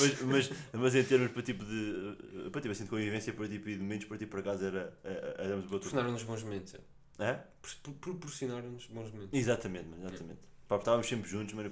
mas, 0.00 0.20
mas, 0.22 0.50
mas 0.72 0.94
em 0.94 1.04
termos 1.04 1.30
para 1.32 1.42
tipo 1.42 1.64
de. 1.64 2.50
Para 2.50 2.60
tipo 2.60 2.72
assim, 2.72 2.84
de 2.84 2.90
convivência, 2.90 3.32
para 3.32 3.48
tipo 3.48 3.66
de 3.66 3.76
momentos, 3.78 4.06
para 4.06 4.16
tipo 4.18 4.30
por 4.30 4.40
acaso 4.40 4.64
era. 4.64 4.96
Éramos 5.38 5.66
boa 5.66 5.80
turma. 5.80 6.02
Proporcionaram-nos 6.02 6.22
bons 6.22 6.42
momentos. 6.42 6.74
é. 6.74 6.80
É? 7.18 7.40
Pro- 7.82 7.92
Proporcionaram-nos 7.94 8.86
bons 8.86 9.10
momentos. 9.12 9.38
Exatamente, 9.38 9.88
mano, 9.88 10.06
exatamente. 10.06 10.40
Pá, 10.68 10.76
estávamos 10.76 11.06
sempre 11.06 11.28
juntos, 11.30 11.54
mano, 11.54 11.70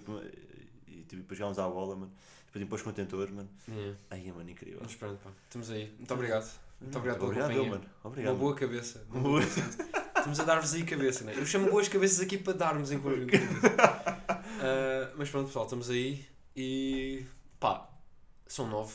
e 0.87 1.03
tipo, 1.03 1.17
depois 1.23 1.39
jogámos 1.39 1.59
à 1.59 1.69
bola, 1.69 1.97
mano. 1.97 2.13
Depois 2.55 2.65
depois 2.65 2.83
contentores, 2.83 3.35
mano. 3.35 3.49
Yeah. 3.69 3.97
Ai, 4.11 4.33
mano, 4.35 4.49
incrível. 4.49 4.79
Mas 4.83 4.95
pronto, 4.95 5.19
pá. 5.23 5.31
Estamos 5.45 5.71
aí. 5.71 5.93
Muito 5.99 6.15
obrigado. 6.15 6.51
Muito 6.81 6.97
obrigado 6.99 7.19
pela 7.19 7.29
Obrigado, 7.29 7.49
companhia. 7.51 7.71
mano. 7.71 7.85
Obrigado. 8.05 8.33
Uma 8.33 8.39
boa 8.41 8.55
cabeça. 8.55 9.05
Uma 9.11 9.21
Boa. 9.21 9.41
cabeça. 9.41 9.83
Estamos 10.17 10.41
a 10.41 10.45
dar-vos 10.45 10.75
aí 10.75 10.85
cabeça, 10.85 11.25
né? 11.25 11.35
Eu 11.37 11.45
chamo 11.47 11.69
boas 11.71 11.89
cabeças 11.89 12.21
aqui 12.21 12.39
para 12.39 12.53
darmos 12.53 12.91
em 12.93 12.99
conjunto. 13.01 13.33
Ah, 14.67 15.13
mas 15.17 15.29
pronto, 15.29 15.47
pessoal, 15.49 15.67
estamos 15.67 15.91
aí 15.91 16.25
e 16.57 17.27
pá, 17.61 17.87
são 18.47 18.67
nove, 18.67 18.95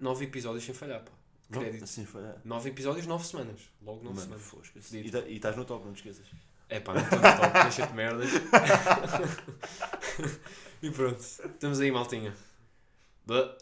nove 0.00 0.24
episódios 0.24 0.64
sem 0.64 0.74
falhar, 0.74 1.00
pá. 1.00 1.12
Não, 1.48 1.60
Crédito. 1.60 1.84
assim 1.84 2.04
foi. 2.04 2.22
é. 2.24 2.34
Nove 2.44 2.70
episódios, 2.70 3.06
nove 3.06 3.24
semanas. 3.24 3.60
Logo 3.82 4.02
nove 4.02 4.26
Mano, 4.26 4.40
semanas. 4.40 4.92
E 4.92 5.10
tá- 5.10 5.20
E 5.20 5.36
estás 5.36 5.54
no 5.56 5.64
top, 5.64 5.84
não 5.86 5.92
te 5.92 5.98
esqueças. 5.98 6.26
É 6.68 6.80
pá, 6.80 6.94
não 6.94 7.02
estou 7.02 7.18
no 7.18 7.24
top, 7.24 7.62
deixa-te 7.62 7.92
merdas. 7.94 8.30
e 10.82 10.90
pronto, 10.90 11.20
estamos 11.20 11.78
aí, 11.80 11.90
maltinha. 11.92 12.34
the 13.26 13.56